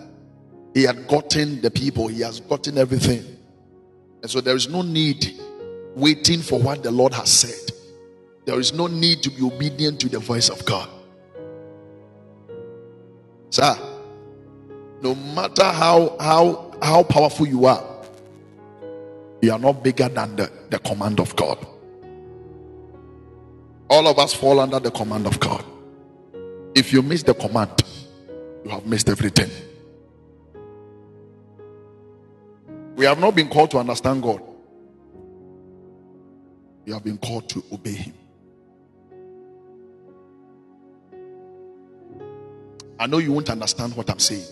he 0.74 0.84
had 0.84 1.08
gotten 1.08 1.60
the 1.60 1.70
people, 1.70 2.08
he 2.08 2.20
has 2.20 2.40
gotten 2.40 2.78
everything. 2.78 3.24
And 4.22 4.30
so 4.30 4.40
there 4.40 4.54
is 4.54 4.68
no 4.68 4.82
need 4.82 5.40
waiting 5.94 6.40
for 6.40 6.60
what 6.60 6.82
the 6.82 6.90
Lord 6.90 7.14
has 7.14 7.30
said. 7.30 7.74
There 8.44 8.58
is 8.58 8.72
no 8.72 8.86
need 8.86 9.22
to 9.24 9.30
be 9.30 9.42
obedient 9.42 10.00
to 10.00 10.08
the 10.08 10.18
voice 10.18 10.48
of 10.48 10.64
God. 10.64 10.88
Sir, 13.50 13.76
no 15.02 15.14
matter 15.14 15.64
how 15.64 16.16
how 16.20 16.74
how 16.80 17.02
powerful 17.02 17.46
you 17.46 17.66
are, 17.66 17.84
you 19.40 19.52
are 19.52 19.58
not 19.58 19.82
bigger 19.82 20.08
than 20.08 20.36
the, 20.36 20.50
the 20.70 20.78
command 20.78 21.20
of 21.20 21.34
God. 21.36 21.64
All 23.90 24.06
of 24.06 24.18
us 24.18 24.34
fall 24.34 24.60
under 24.60 24.78
the 24.78 24.90
command 24.90 25.26
of 25.26 25.40
God. 25.40 25.64
If 26.74 26.92
you 26.92 27.02
miss 27.02 27.22
the 27.22 27.34
command, 27.34 27.70
you 28.64 28.70
have 28.70 28.86
missed 28.86 29.08
everything. 29.08 29.50
We 32.96 33.04
have 33.06 33.18
not 33.18 33.34
been 33.34 33.48
called 33.48 33.70
to 33.72 33.78
understand 33.78 34.22
God. 34.22 34.42
We 36.84 36.92
have 36.92 37.04
been 37.04 37.18
called 37.18 37.48
to 37.50 37.64
obey 37.72 37.92
Him. 37.92 38.14
I 42.98 43.06
know 43.06 43.18
you 43.18 43.32
won't 43.32 43.48
understand 43.48 43.94
what 43.96 44.10
I'm 44.10 44.18
saying, 44.18 44.46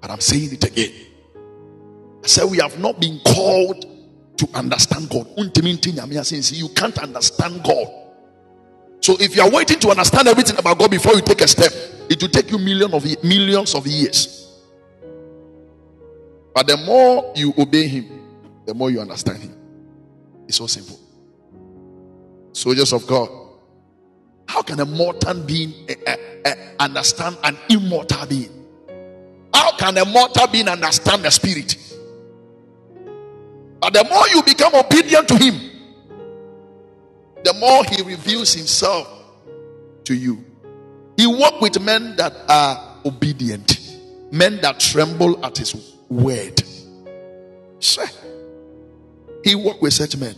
but 0.00 0.10
I'm 0.10 0.20
saying 0.20 0.52
it 0.52 0.64
again. 0.64 0.92
I 2.22 2.26
said, 2.26 2.44
We 2.44 2.58
have 2.58 2.78
not 2.78 3.00
been 3.00 3.20
called 3.24 3.84
to 4.36 4.48
understand 4.54 5.08
God. 5.10 5.26
You 5.36 6.68
can't 6.70 6.98
understand 6.98 7.62
God. 7.62 7.86
So 9.00 9.16
if 9.18 9.34
you 9.34 9.42
are 9.42 9.50
waiting 9.50 9.80
to 9.80 9.90
understand 9.90 10.28
everything 10.28 10.58
about 10.58 10.78
God 10.78 10.90
before 10.90 11.14
you 11.14 11.22
take 11.22 11.40
a 11.40 11.48
step, 11.48 11.72
it 12.08 12.22
will 12.22 12.28
take 12.28 12.50
you 12.50 12.58
millions 12.58 12.94
of 12.94 13.24
millions 13.24 13.74
of 13.74 13.86
years. 13.86 14.60
But 16.54 16.66
the 16.66 16.76
more 16.76 17.32
you 17.34 17.52
obey 17.58 17.88
Him, 17.88 18.20
the 18.66 18.74
more 18.74 18.90
you 18.90 19.00
understand 19.00 19.38
Him. 19.38 19.56
It's 20.46 20.58
so 20.58 20.66
simple. 20.66 21.00
Soldiers 22.52 22.92
of 22.92 23.06
God, 23.06 23.28
how 24.46 24.62
can 24.62 24.80
a 24.80 24.84
mortal 24.84 25.34
being 25.34 25.72
uh, 26.06 26.16
uh, 26.44 26.54
understand 26.78 27.38
an 27.42 27.56
immortal 27.70 28.26
being? 28.26 28.66
How 29.54 29.76
can 29.76 29.96
a 29.96 30.04
mortal 30.04 30.46
being 30.48 30.68
understand 30.68 31.24
the 31.24 31.30
spirit? 31.30 31.76
But 33.82 33.94
the 33.94 34.04
more 34.04 34.28
you 34.28 34.44
become 34.44 34.76
obedient 34.76 35.26
to 35.26 35.36
him, 35.36 35.60
the 37.42 37.52
more 37.54 37.82
he 37.84 38.00
reveals 38.02 38.54
himself 38.54 39.08
to 40.04 40.14
you. 40.14 40.44
He 41.16 41.26
walk 41.26 41.60
with 41.60 41.80
men 41.80 42.14
that 42.14 42.32
are 42.48 43.00
obedient, 43.04 43.98
men 44.30 44.60
that 44.60 44.78
tremble 44.78 45.44
at 45.44 45.58
his 45.58 45.74
word. 46.08 46.62
Sir, 47.80 48.06
he 49.42 49.56
walk 49.56 49.82
with 49.82 49.94
such 49.94 50.16
men. 50.16 50.36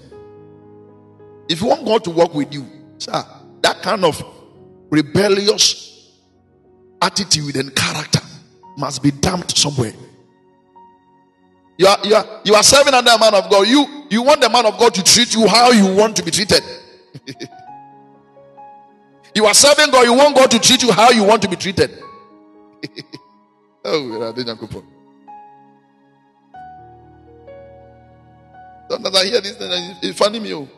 If 1.46 1.60
you 1.60 1.66
want 1.66 1.84
God 1.84 2.02
to 2.04 2.10
walk 2.10 2.32
with 2.32 2.50
you, 2.54 2.64
sir, 2.96 3.22
that 3.60 3.82
kind 3.82 4.06
of 4.06 4.24
rebellious 4.88 6.10
attitude 7.02 7.56
and 7.56 7.76
character 7.76 8.20
must 8.78 9.02
be 9.02 9.10
dumped 9.10 9.54
somewhere. 9.58 9.92
You 11.76 11.86
are, 11.88 11.98
you 12.04 12.14
are, 12.14 12.40
you 12.44 12.54
are 12.54 12.62
serving 12.62 12.94
under 12.94 13.10
a 13.10 13.18
man 13.18 13.34
of 13.34 13.50
God. 13.50 13.66
You, 13.66 14.06
you 14.08 14.22
want 14.22 14.40
the 14.40 14.48
man 14.48 14.64
of 14.66 14.78
God 14.78 14.94
to 14.94 15.02
treat 15.02 15.34
you 15.34 15.48
how 15.48 15.72
you 15.72 15.92
want 15.94 16.14
to 16.16 16.22
be 16.22 16.30
treated. 16.30 16.62
you 19.34 19.44
are 19.44 19.54
serving 19.54 19.90
God. 19.90 20.02
You 20.02 20.14
want 20.14 20.36
God 20.36 20.50
to 20.52 20.60
treat 20.60 20.82
you 20.82 20.92
how 20.92 21.10
you 21.10 21.24
want 21.24 21.42
to 21.42 21.48
be 21.48 21.56
treated. 21.56 21.90
oh, 23.84 24.34
Sometimes 28.88 29.16
I 29.16 29.24
hear 29.24 29.40
this 29.40 29.60
and 29.60 29.96
it's 30.02 30.16
funny 30.16 30.38
me. 30.38 30.54
Oh. 30.54 30.68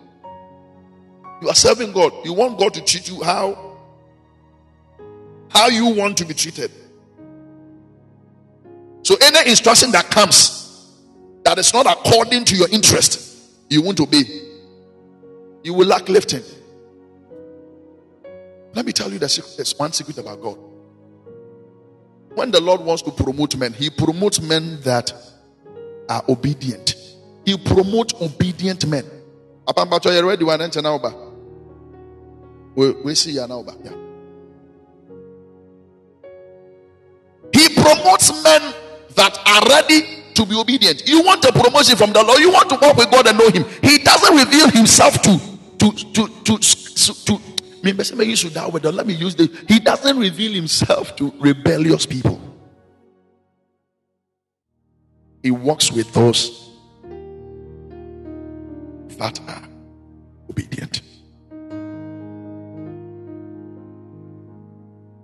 You 1.42 1.48
are 1.50 1.54
serving 1.54 1.92
God. 1.92 2.24
You 2.24 2.32
want 2.32 2.58
God 2.58 2.72
to 2.74 2.80
treat 2.82 3.08
you 3.10 3.22
how 3.22 3.76
how 5.50 5.68
you 5.68 5.88
want 5.88 6.16
to 6.18 6.24
be 6.24 6.32
treated. 6.32 6.70
So 9.02 9.16
any 9.20 9.50
instruction 9.50 9.90
that 9.92 10.10
comes 10.10 10.65
that 11.46 11.58
is 11.58 11.72
not 11.72 11.86
according 11.86 12.44
to 12.44 12.56
your 12.56 12.68
interest, 12.70 13.38
you 13.70 13.80
won't 13.80 14.00
obey. 14.00 14.24
You 15.62 15.74
will 15.74 15.86
lack 15.86 16.08
lifting. 16.08 16.42
Let 18.74 18.84
me 18.84 18.90
tell 18.90 19.12
you 19.12 19.20
there's 19.20 19.72
one 19.78 19.92
secret 19.92 20.18
about 20.18 20.42
God. 20.42 20.58
When 22.34 22.50
the 22.50 22.60
Lord 22.60 22.80
wants 22.80 23.02
to 23.02 23.12
promote 23.12 23.54
men, 23.56 23.72
He 23.72 23.90
promotes 23.90 24.40
men 24.40 24.80
that 24.80 25.12
are 26.08 26.24
obedient. 26.28 26.96
He 27.44 27.56
promotes 27.56 28.20
obedient 28.20 28.84
men. 28.88 29.04
we 32.74 33.14
see 33.14 33.30
you 33.30 33.46
now. 33.46 33.64
Yeah. 33.84 33.92
He 37.52 37.68
promotes 37.72 38.42
men 38.42 38.74
that 39.14 39.38
are 39.46 39.68
ready 39.68 40.24
to 40.36 40.46
be 40.46 40.54
obedient. 40.54 41.08
You 41.08 41.22
want 41.22 41.44
a 41.44 41.52
promotion 41.52 41.96
from 41.96 42.12
the 42.12 42.22
Lord. 42.22 42.38
You 42.38 42.52
want 42.52 42.68
to 42.70 42.78
walk 42.80 42.96
with 42.96 43.10
God 43.10 43.26
and 43.26 43.38
know 43.38 43.48
Him. 43.48 43.64
He 43.82 43.98
doesn't 43.98 44.36
reveal 44.36 44.70
Himself 44.70 45.20
to 45.22 45.38
to 45.78 45.90
to 45.90 46.28
to 46.44 46.58
to. 46.58 47.38
to 47.82 48.16
me, 48.16 48.24
you 48.24 48.36
should 48.36 48.52
that 48.52 48.70
word. 48.72 48.84
Let 48.84 49.06
me 49.06 49.14
use 49.14 49.34
the. 49.34 49.50
He 49.66 49.78
doesn't 49.78 50.18
reveal 50.18 50.52
Himself 50.52 51.16
to 51.16 51.32
rebellious 51.38 52.04
people. 52.06 52.40
He 55.42 55.50
walks 55.50 55.90
with 55.90 56.12
those 56.12 56.70
that 59.16 59.40
are 59.48 59.62
obedient. 60.50 61.00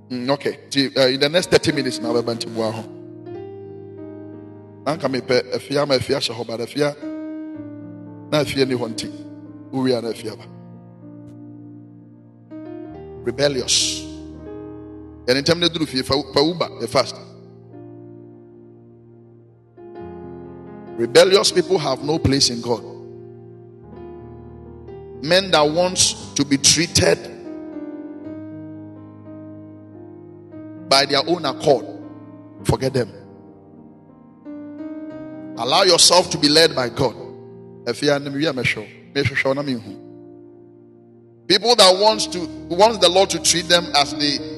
Mm, 0.09 0.31
okay, 0.31 0.59
uh, 0.97 1.09
in 1.09 1.21
the 1.21 1.29
next 1.29 1.51
30 1.51 1.73
minutes, 1.73 1.99
now 1.99 2.13
we're 2.13 2.23
going 2.23 2.39
to 2.39 2.49
go 2.49 2.71
home. 2.71 3.02
Nanka 4.85 5.09
mepɛ 5.09 5.55
afia 5.55 5.87
ma 5.87 5.95
afia 5.95 6.19
hyɛ 6.19 6.35
hɔ 6.35 6.47
ba 6.47 6.55
afia 6.55 6.97
na 8.31 8.41
afia 8.41 8.67
ni 8.67 8.75
hɔ 8.75 8.89
nti. 8.89 9.11
Wowia 9.73 10.03
na 10.03 10.09
afia 10.11 10.37
ba. 10.37 10.45
Rebellious. 13.25 14.03
Yɛne 15.27 15.43
ntɛm 15.43 15.59
no 15.61 15.69
duru 15.69 15.87
fie 15.87 16.03
fa 16.03 16.15
wuba 16.15 16.81
the 16.81 16.89
fast. 16.89 17.15
Rebellious 20.97 21.53
people 21.53 21.79
have 21.79 22.03
no 22.03 22.19
place 22.19 22.51
in 22.51 22.61
God. 22.61 22.83
Men 25.23 25.51
that 25.53 25.63
wants 25.63 26.33
to 26.35 26.45
be 26.45 26.59
treated 26.59 27.19
by 30.89 31.07
their 31.07 31.23
own 31.27 31.45
accord 31.47 31.87
forget 32.65 32.93
them 32.93 33.22
Allow 35.59 35.83
yourself 35.83 36.31
to 36.31 36.39
be 36.39 36.49
led 36.49 36.74
by 36.74 36.89
God. 36.89 37.15
People 41.49 41.77
that 41.77 41.99
wants 42.01 42.27
to 42.29 42.39
wants 42.70 42.99
the 42.99 43.09
Lord 43.09 43.29
to 43.31 43.43
treat 43.43 43.69
them 43.69 43.85
as 43.95 44.12
the 44.12 44.53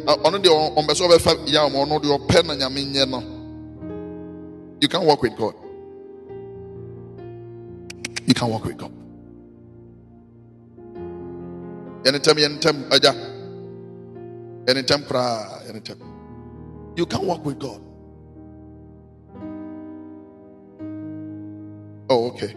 you 4.81 4.89
can 4.89 5.05
walk 5.05 5.23
with 5.23 5.37
God. 5.37 5.55
You 8.27 8.35
can 8.35 8.49
walk 8.49 8.65
with 8.65 8.77
God. 8.77 8.93
Anytime, 12.07 12.39
anytime, 12.39 12.93
anytime, 12.93 13.17
anytime. 15.69 15.99
You 16.97 17.07
can 17.07 17.27
walk 17.27 17.45
with 17.45 17.59
God. 17.59 17.81
Oh, 22.09 22.29
okay. 22.29 22.55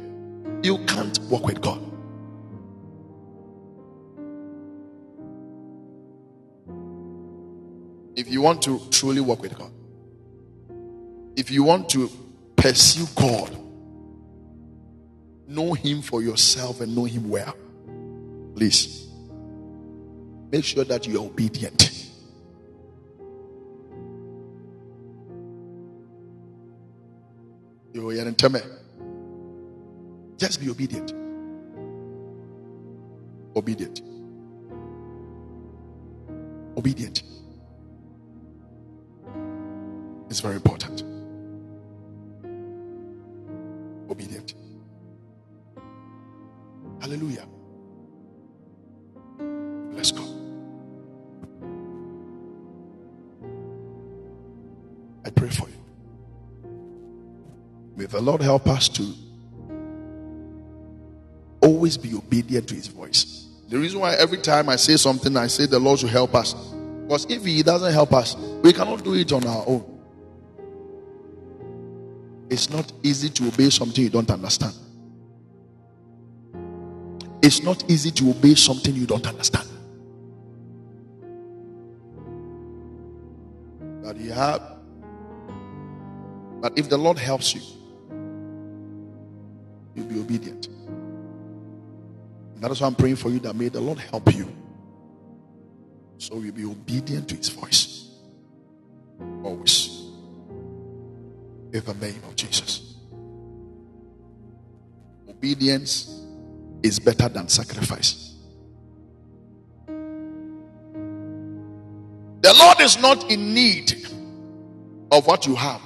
You 0.64 0.78
can't 0.86 1.20
walk 1.30 1.46
with 1.46 1.62
God. 1.62 1.82
If 8.16 8.30
you 8.30 8.42
want 8.42 8.62
to 8.64 8.82
truly 8.90 9.22
walk 9.22 9.42
with 9.42 9.58
God, 9.58 9.72
if 11.36 11.52
you 11.52 11.64
want 11.64 11.88
to 11.90 12.10
pursue 12.56 13.06
God, 13.16 13.56
know 15.48 15.74
Him 15.74 16.02
for 16.02 16.22
yourself 16.22 16.82
and 16.82 16.96
know 16.96 17.06
Him 17.06 17.30
well, 17.30 17.56
please 18.56 19.08
make 20.52 20.66
sure 20.66 20.84
that 20.84 21.06
you 21.08 21.22
are 21.22 21.26
obedient. 21.26 22.10
You 27.94 28.10
are 28.10 28.14
just 30.38 30.62
be 30.62 30.70
obedient. 30.70 31.14
Obedient. 33.56 34.02
Obedient. 36.78 37.24
It's 40.30 40.40
very 40.40 40.56
important. 40.56 41.04
Obedient. 44.12 44.54
Hallelujah. 47.02 47.48
Let's 49.92 50.12
go. 50.12 50.24
I 55.26 55.30
pray 55.32 55.50
for 55.50 55.68
you. 55.68 55.76
May 57.96 58.06
the 58.06 58.22
Lord 58.22 58.42
help 58.42 58.68
us 58.68 58.88
to 58.90 59.27
always 61.68 61.98
be 61.98 62.16
obedient 62.16 62.70
to 62.70 62.76
his 62.76 62.88
voice. 62.88 63.46
The 63.68 63.78
reason 63.78 64.00
why 64.00 64.14
every 64.16 64.38
time 64.38 64.70
I 64.70 64.78
say 64.78 64.96
something, 64.96 65.36
I 65.36 65.48
say 65.48 65.66
the 65.66 65.80
Lord 65.80 66.00
should 66.00 66.10
help 66.10 66.34
us. 66.34 66.54
Because 66.54 67.26
if 67.30 67.44
he 67.44 67.62
doesn't 67.62 67.92
help 67.92 68.14
us, 68.14 68.36
we 68.64 68.72
cannot 68.72 69.04
do 69.04 69.14
it 69.14 69.32
on 69.34 69.46
our 69.46 69.64
own. 69.68 69.84
It's 72.50 72.70
not 72.70 72.92
easy 73.04 73.30
to 73.30 73.48
obey 73.48 73.70
something 73.70 74.02
you 74.02 74.10
don't 74.10 74.32
understand. 74.32 74.74
It's 77.42 77.62
not 77.62 77.90
easy 77.90 78.12
to 78.12 78.30
obey 78.30 78.56
something 78.56 78.96
you 78.96 79.06
don't 79.06 79.28
understand. 79.28 79.68
But 84.04 84.16
you 84.16 84.32
have, 84.32 84.62
but 86.62 86.78
if 86.80 86.88
the 86.88 86.98
Lord 86.98 87.20
helps 87.20 87.54
you, 87.54 87.62
you'll 89.96 90.06
be 90.06 90.20
obedient. 90.20 90.70
That 92.60 92.72
is 92.72 92.82
why 92.82 92.88
I'm 92.88 92.96
praying 92.96 93.18
for 93.18 93.30
you 93.30 93.40
that 93.40 93.56
may 93.56 93.70
the 93.70 93.80
Lord 93.80 94.00
help 94.00 94.34
you. 94.34 94.52
So 96.18 96.40
you'll 96.40 96.54
be 96.54 96.66
obedient 96.66 97.30
to 97.30 97.36
his 97.36 97.50
voice. 97.50 98.10
Always. 99.44 99.90
In 101.72 101.84
the 101.86 101.94
name 102.02 102.22
of 102.28 102.36
Jesus. 102.36 102.96
Obedience 105.30 106.26
is 106.82 107.00
better 107.00 107.30
than 107.30 107.48
sacrifice. 107.48 108.36
The 112.42 112.54
Lord 112.54 112.80
is 112.82 113.00
not 113.00 113.30
in 113.30 113.54
need 113.54 113.94
of 115.12 115.28
what 115.28 115.46
you 115.46 115.54
have. 115.56 115.82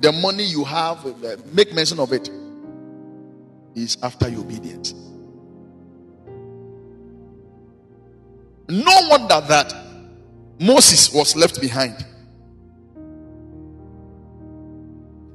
The 0.00 0.12
money 0.12 0.44
you 0.44 0.64
have, 0.64 1.04
uh, 1.06 1.36
make 1.52 1.72
mention 1.74 1.98
of 1.98 2.12
it 2.12 2.30
is 3.74 3.98
after 4.02 4.28
your 4.28 4.40
obedience. 4.40 4.94
No 8.68 9.08
wonder 9.08 9.40
that 9.48 9.74
Moses 10.58 11.12
was 11.12 11.36
left 11.36 11.60
behind. 11.60 12.04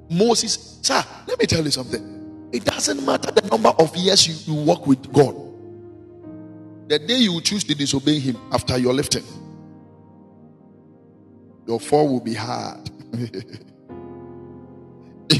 Moses, 0.09 0.79
sir, 0.81 1.03
let 1.27 1.39
me 1.39 1.45
tell 1.45 1.63
you 1.63 1.71
something. 1.71 2.49
It 2.51 2.65
doesn't 2.65 3.05
matter 3.05 3.31
the 3.31 3.47
number 3.47 3.69
of 3.69 3.95
years 3.95 4.27
you, 4.27 4.53
you 4.53 4.61
walk 4.63 4.87
with 4.87 5.11
God. 5.13 5.35
The 6.87 6.97
day 6.97 7.17
you 7.17 7.39
choose 7.41 7.63
to 7.65 7.75
disobey 7.75 8.17
Him 8.17 8.37
after 8.51 8.77
your 8.79 8.93
lifting, 8.93 9.23
your 11.67 11.79
fall 11.79 12.07
will 12.07 12.21
be 12.21 12.33
hard. 12.33 12.89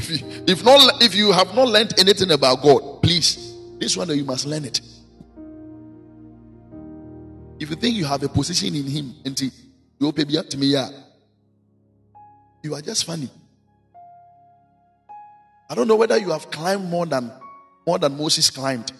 If 0.00 0.08
you, 0.10 0.44
if 0.46 0.64
not, 0.64 1.02
if 1.02 1.14
you 1.14 1.30
have 1.30 1.54
not 1.54 1.68
learned 1.68 1.92
anything 1.98 2.30
about 2.30 2.62
God, 2.62 3.02
please, 3.02 3.54
this 3.78 3.96
one 3.98 4.08
you 4.16 4.24
must 4.24 4.46
learn 4.46 4.64
it. 4.64 4.80
If 7.58 7.68
you 7.68 7.76
think 7.76 7.96
you 7.96 8.06
have 8.06 8.22
a 8.22 8.28
position 8.28 8.74
in 8.74 8.86
Him, 8.86 9.14
until 9.26 9.50
you 9.98 10.06
open 10.06 10.26
to 10.26 10.56
me, 10.56 10.74
you 12.62 12.74
are 12.74 12.80
just 12.80 13.04
funny. 13.04 13.28
I 15.68 15.74
don't 15.74 15.86
know 15.86 15.96
whether 15.96 16.16
you 16.16 16.30
have 16.30 16.50
climbed 16.50 16.88
more 16.88 17.04
than 17.04 17.30
more 17.86 17.98
than 17.98 18.16
Moses 18.16 18.48
climbed. 18.48 18.92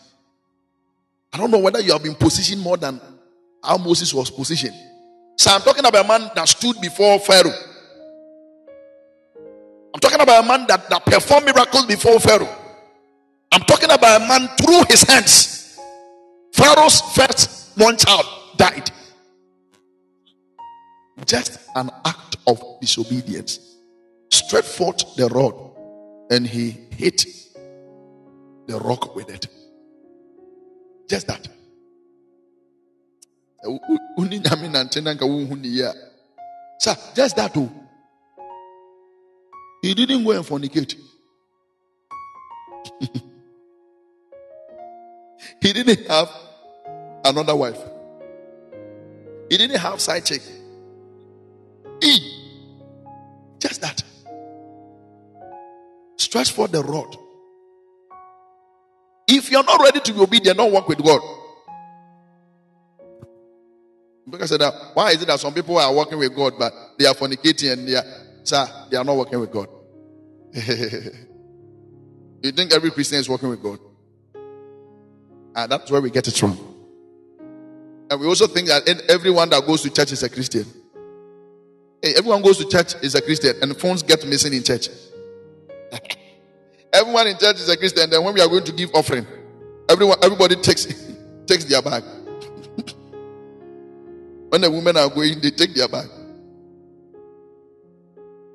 I 1.32 1.39
don't 1.39 1.51
know 1.51 1.59
whether 1.59 1.81
you 1.81 1.93
have 1.93 2.02
been 2.02 2.14
positioned 2.14 2.60
more 2.60 2.77
than 2.77 3.01
how 3.64 3.78
Moses 3.78 4.12
was 4.12 4.31
positioned. 4.31 4.77
So 5.36 5.51
I'm 5.51 5.62
talking 5.62 5.85
about 5.85 6.05
a 6.05 6.09
man 6.09 6.31
that 6.35 6.48
stood 6.48 6.78
before 6.81 7.18
Pharaoh 7.20 7.70
I'm 9.95 10.01
talking 10.01 10.21
about 10.21 10.45
a 10.45 10.47
man 10.47 10.67
that, 10.69 10.89
that 10.89 11.05
performed 11.05 11.47
miracles 11.47 11.87
before 11.87 12.19
Pharaoh. 12.21 12.57
I'm 13.53 13.62
talking 13.62 13.91
about 13.91 14.23
a 14.23 14.27
man 14.29 14.49
through 14.57 14.85
his 14.89 15.03
hands. 15.03 15.79
Pharaoh's 16.53 17.01
first 17.15 17.77
one 17.77 17.97
child 17.97 18.25
died. 18.57 18.91
Just 21.27 21.59
an 21.75 21.91
act 22.05 22.37
of 22.47 22.62
disobedience. 22.81 23.59
Straight 24.31 24.65
forth 24.65 25.17
the 25.17 25.29
rod 25.29 25.55
and 26.31 26.47
he 26.47 26.71
hit 26.91 27.27
the 28.67 28.79
rock 28.79 29.17
with 29.17 29.29
it. 29.31 29.47
Just 31.09 31.27
that. 31.27 31.49
Sir, 36.79 36.97
just 37.15 37.37
that 37.37 37.53
too. 37.53 37.69
He 39.82 39.94
didn't 39.94 40.24
go 40.24 40.32
and 40.32 40.44
fornicate. 40.44 40.94
he 45.61 45.73
didn't 45.73 46.07
have 46.07 46.28
another 47.24 47.57
wife. 47.57 47.78
He 49.48 49.57
didn't 49.57 49.78
have 49.78 50.01
side 50.01 50.24
chick. 50.24 50.43
He 52.01 52.19
just 53.59 53.81
that. 53.81 54.02
Stretch 56.16 56.52
for 56.52 56.69
the 56.69 56.82
rod. 56.82 57.16
If 59.27 59.51
you're 59.51 59.65
not 59.65 59.81
ready 59.81 60.01
to 60.01 60.12
be 60.12 60.20
obedient, 60.20 60.59
don't 60.59 60.73
work 60.73 60.89
with 60.89 61.02
God. 61.02 61.20
Because 64.28 64.52
I 64.52 64.55
said 64.55 64.61
that, 64.61 64.74
why 64.94 65.11
is 65.11 65.23
it 65.23 65.27
that 65.27 65.40
some 65.40 65.52
people 65.52 65.78
are 65.78 65.93
working 65.93 66.19
with 66.19 66.35
God, 66.35 66.55
but 66.59 66.73
they 66.98 67.07
are 67.07 67.15
fornicating 67.15 67.73
and 67.73 67.89
they 67.89 67.97
are, 67.97 68.05
sir, 68.51 68.66
they 68.90 68.97
are 68.97 69.05
not 69.05 69.16
working 69.16 69.40
with 69.40 69.51
God? 69.51 69.68
you 72.43 72.52
think 72.52 72.72
every 72.72 72.90
Christian 72.90 73.18
is 73.18 73.28
working 73.28 73.48
with 73.48 73.62
God? 73.62 73.78
And 75.55 75.70
that's 75.70 75.90
where 75.90 76.01
we 76.01 76.10
get 76.10 76.27
it 76.28 76.36
from. 76.36 76.59
And 78.10 78.20
we 78.20 78.27
also 78.27 78.47
think 78.48 78.68
that 78.68 78.89
everyone 79.09 79.48
that 79.51 79.64
goes 79.66 79.82
to 79.82 79.90
church 79.90 80.12
is 80.12 80.22
a 80.22 80.28
Christian. 80.28 80.64
Hey, 82.02 82.14
everyone 82.16 82.43
goes 82.43 82.59
to 82.59 82.68
church 82.68 82.94
is 83.02 83.14
a 83.14 83.22
Christian, 83.22 83.55
and 83.62 83.77
phones 83.77 84.02
get 84.02 84.27
missing 84.27 84.52
in 84.52 84.64
church. 84.64 84.89
everyone 86.93 87.28
in 87.28 87.39
church 87.39 87.56
is 87.56 87.68
a 87.68 87.77
Christian. 87.77 88.10
Then 88.10 88.24
when 88.24 88.35
we 88.35 88.40
are 88.40 88.48
going 88.48 88.64
to 88.64 88.72
give 88.72 88.90
offering, 88.94 89.27
everyone, 89.89 90.18
everybody 90.22 90.56
takes 90.56 90.86
takes 91.47 91.64
their 91.66 91.82
bag. 91.82 92.02
when 94.48 94.60
the 94.60 94.70
women 94.70 94.97
are 94.97 95.09
going, 95.09 95.40
they 95.40 95.51
take 95.51 95.74
their 95.74 95.89
bag. 95.89 96.09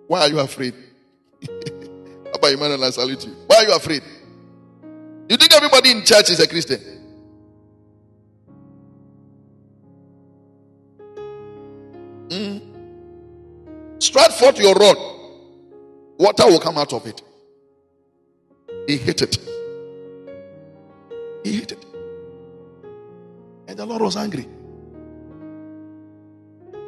Why 0.07 0.22
are 0.22 0.30
you 0.30 0.40
afraid? 0.40 0.73
Abba 2.34 2.53
Emmanuel, 2.53 2.84
I 2.84 2.90
salute 2.91 3.26
you. 3.26 3.34
Why 3.48 3.57
are 3.57 3.64
you 3.64 3.76
afraid? 3.76 4.02
You 5.30 5.38
think 5.38 5.53
everybody 5.53 5.91
in 5.91 6.03
church 6.03 6.30
is 6.30 6.40
a 6.40 6.48
Christian? 6.48 6.80
Mm. 12.30 12.61
Strike 14.02 14.32
forth 14.32 14.60
your 14.60 14.76
rod, 14.76 14.98
water 16.18 16.45
will 16.45 16.60
come 16.60 16.77
out 16.77 16.94
of 16.94 17.06
it. 17.07 17.22
He 18.88 18.98
hit 18.98 19.22
it. 19.22 19.38
He 21.44 21.57
hit 21.57 21.72
it. 21.72 21.86
And 23.68 23.77
the 23.77 23.86
Lord 23.86 24.02
was 24.02 24.18
angry. 24.18 24.48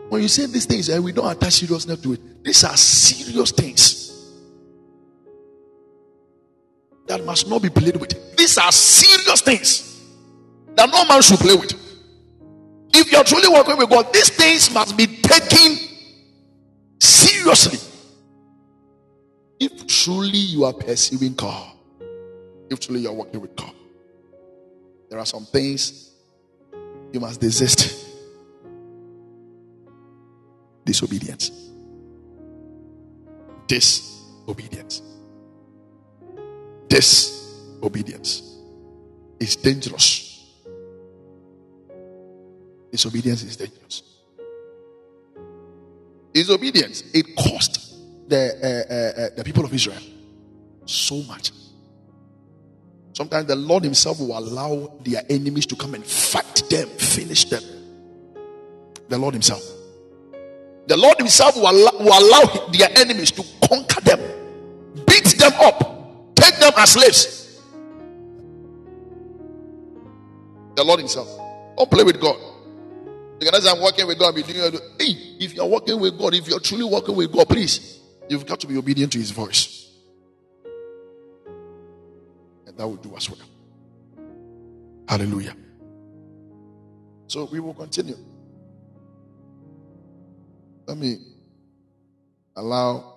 When 0.09 0.21
you 0.21 0.27
say 0.27 0.45
these 0.45 0.65
things 0.65 0.89
and 0.89 1.03
we 1.03 1.11
don't 1.11 1.29
attach 1.29 1.53
seriousness 1.53 2.01
to 2.01 2.13
it, 2.13 2.43
these 2.43 2.63
are 2.63 2.77
serious 2.77 3.51
things 3.51 4.34
that 7.07 7.23
must 7.25 7.49
not 7.49 7.61
be 7.61 7.69
played 7.69 7.97
with. 7.97 8.35
These 8.38 8.57
are 8.57 8.71
serious 8.71 9.41
things 9.41 10.01
that 10.75 10.89
no 10.89 11.05
man 11.05 11.21
should 11.21 11.39
play 11.39 11.55
with. 11.55 11.73
If 12.93 13.11
you're 13.11 13.23
truly 13.23 13.49
working 13.49 13.77
with 13.77 13.89
God, 13.89 14.13
these 14.13 14.29
things 14.29 14.73
must 14.73 14.97
be 14.97 15.07
taken 15.07 15.88
Seriously. 16.99 17.79
If 19.59 19.88
truly 19.88 20.38
you 20.38 20.65
are 20.65 20.73
pursuing 20.73 21.34
God, 21.34 21.71
if 22.69 22.79
truly 22.79 23.01
you 23.01 23.09
are 23.09 23.13
working 23.13 23.41
with 23.41 23.55
God, 23.55 23.73
there 25.09 25.19
are 25.19 25.25
some 25.25 25.45
things 25.45 26.11
you 27.11 27.19
must 27.19 27.39
desist. 27.39 28.06
Disobedience. 30.88 31.51
Disobedience. 33.68 35.01
Disobedience 36.88 38.41
is 39.38 39.57
dangerous. 39.57 40.45
Disobedience 42.89 43.43
is 43.43 43.57
dangerous. 43.57 44.03
Disobedience, 46.34 47.03
it 47.14 47.35
cost 47.35 47.93
the, 48.30 48.53
uh, 48.64 48.93
uh, 48.93 49.22
uh, 49.26 49.30
the 49.35 49.43
people 49.43 49.65
of 49.65 49.73
Israel 49.73 49.99
so 50.85 51.22
much. 51.23 51.51
Sometimes 53.11 53.47
the 53.47 53.57
Lord 53.57 53.84
Himself 53.84 54.22
will 54.22 54.38
allow 54.38 54.97
their 55.03 55.23
enemies 55.30 55.65
to 55.65 55.76
come 55.76 55.95
and 55.95 56.05
fight 56.05 56.64
them, 56.69 56.88
finish 56.88 57.43
them. 57.43 57.64
The 59.09 59.18
Lord 59.18 59.34
Himself. 59.34 59.77
The 60.88 60.95
Lord 60.95 61.18
Himself 61.18 61.55
will 61.55 61.69
allow, 61.69 61.91
will 61.99 62.18
allow 62.18 62.68
their 62.69 62.89
enemies 62.97 63.31
to 63.31 63.43
conquer 63.68 64.01
them, 64.01 64.19
beat 65.05 65.38
them 65.38 65.51
up, 65.59 66.35
take 66.35 66.55
them 66.57 66.72
as 66.77 66.91
slaves. 66.91 67.61
The 70.76 70.84
Lord 70.84 70.99
Himself. 70.99 71.27
Don't 71.76 71.91
play 71.91 72.03
with 72.03 72.22
God. 72.22 72.38
Because 73.39 73.68
I'm 73.68 73.81
working 73.81 74.07
with 74.07 74.18
God. 74.18 74.34
Be 74.34 74.43
doing, 74.43 74.72
hey, 74.97 75.35
if 75.39 75.53
you're 75.53 75.65
working 75.65 75.99
with 75.99 76.18
God, 76.18 76.34
if 76.34 76.47
you're 76.47 76.59
truly 76.59 76.85
working 76.85 77.15
with 77.15 77.31
God, 77.31 77.49
please, 77.49 77.99
you've 78.30 78.45
got 78.45 78.59
to 78.61 78.68
be 78.68 78.77
obedient 78.77 79.11
to 79.11 79.19
His 79.19 79.31
voice. 79.31 79.91
And 82.65 82.77
that 82.77 82.88
will 82.88 82.95
do 82.95 83.14
us 83.15 83.30
well. 83.30 83.39
Hallelujah. 85.07 85.55
So 87.27 87.45
we 87.51 87.59
will 87.59 87.73
continue. 87.73 88.15
Let 90.88 90.97
me 90.97 91.18
allow 92.55 93.16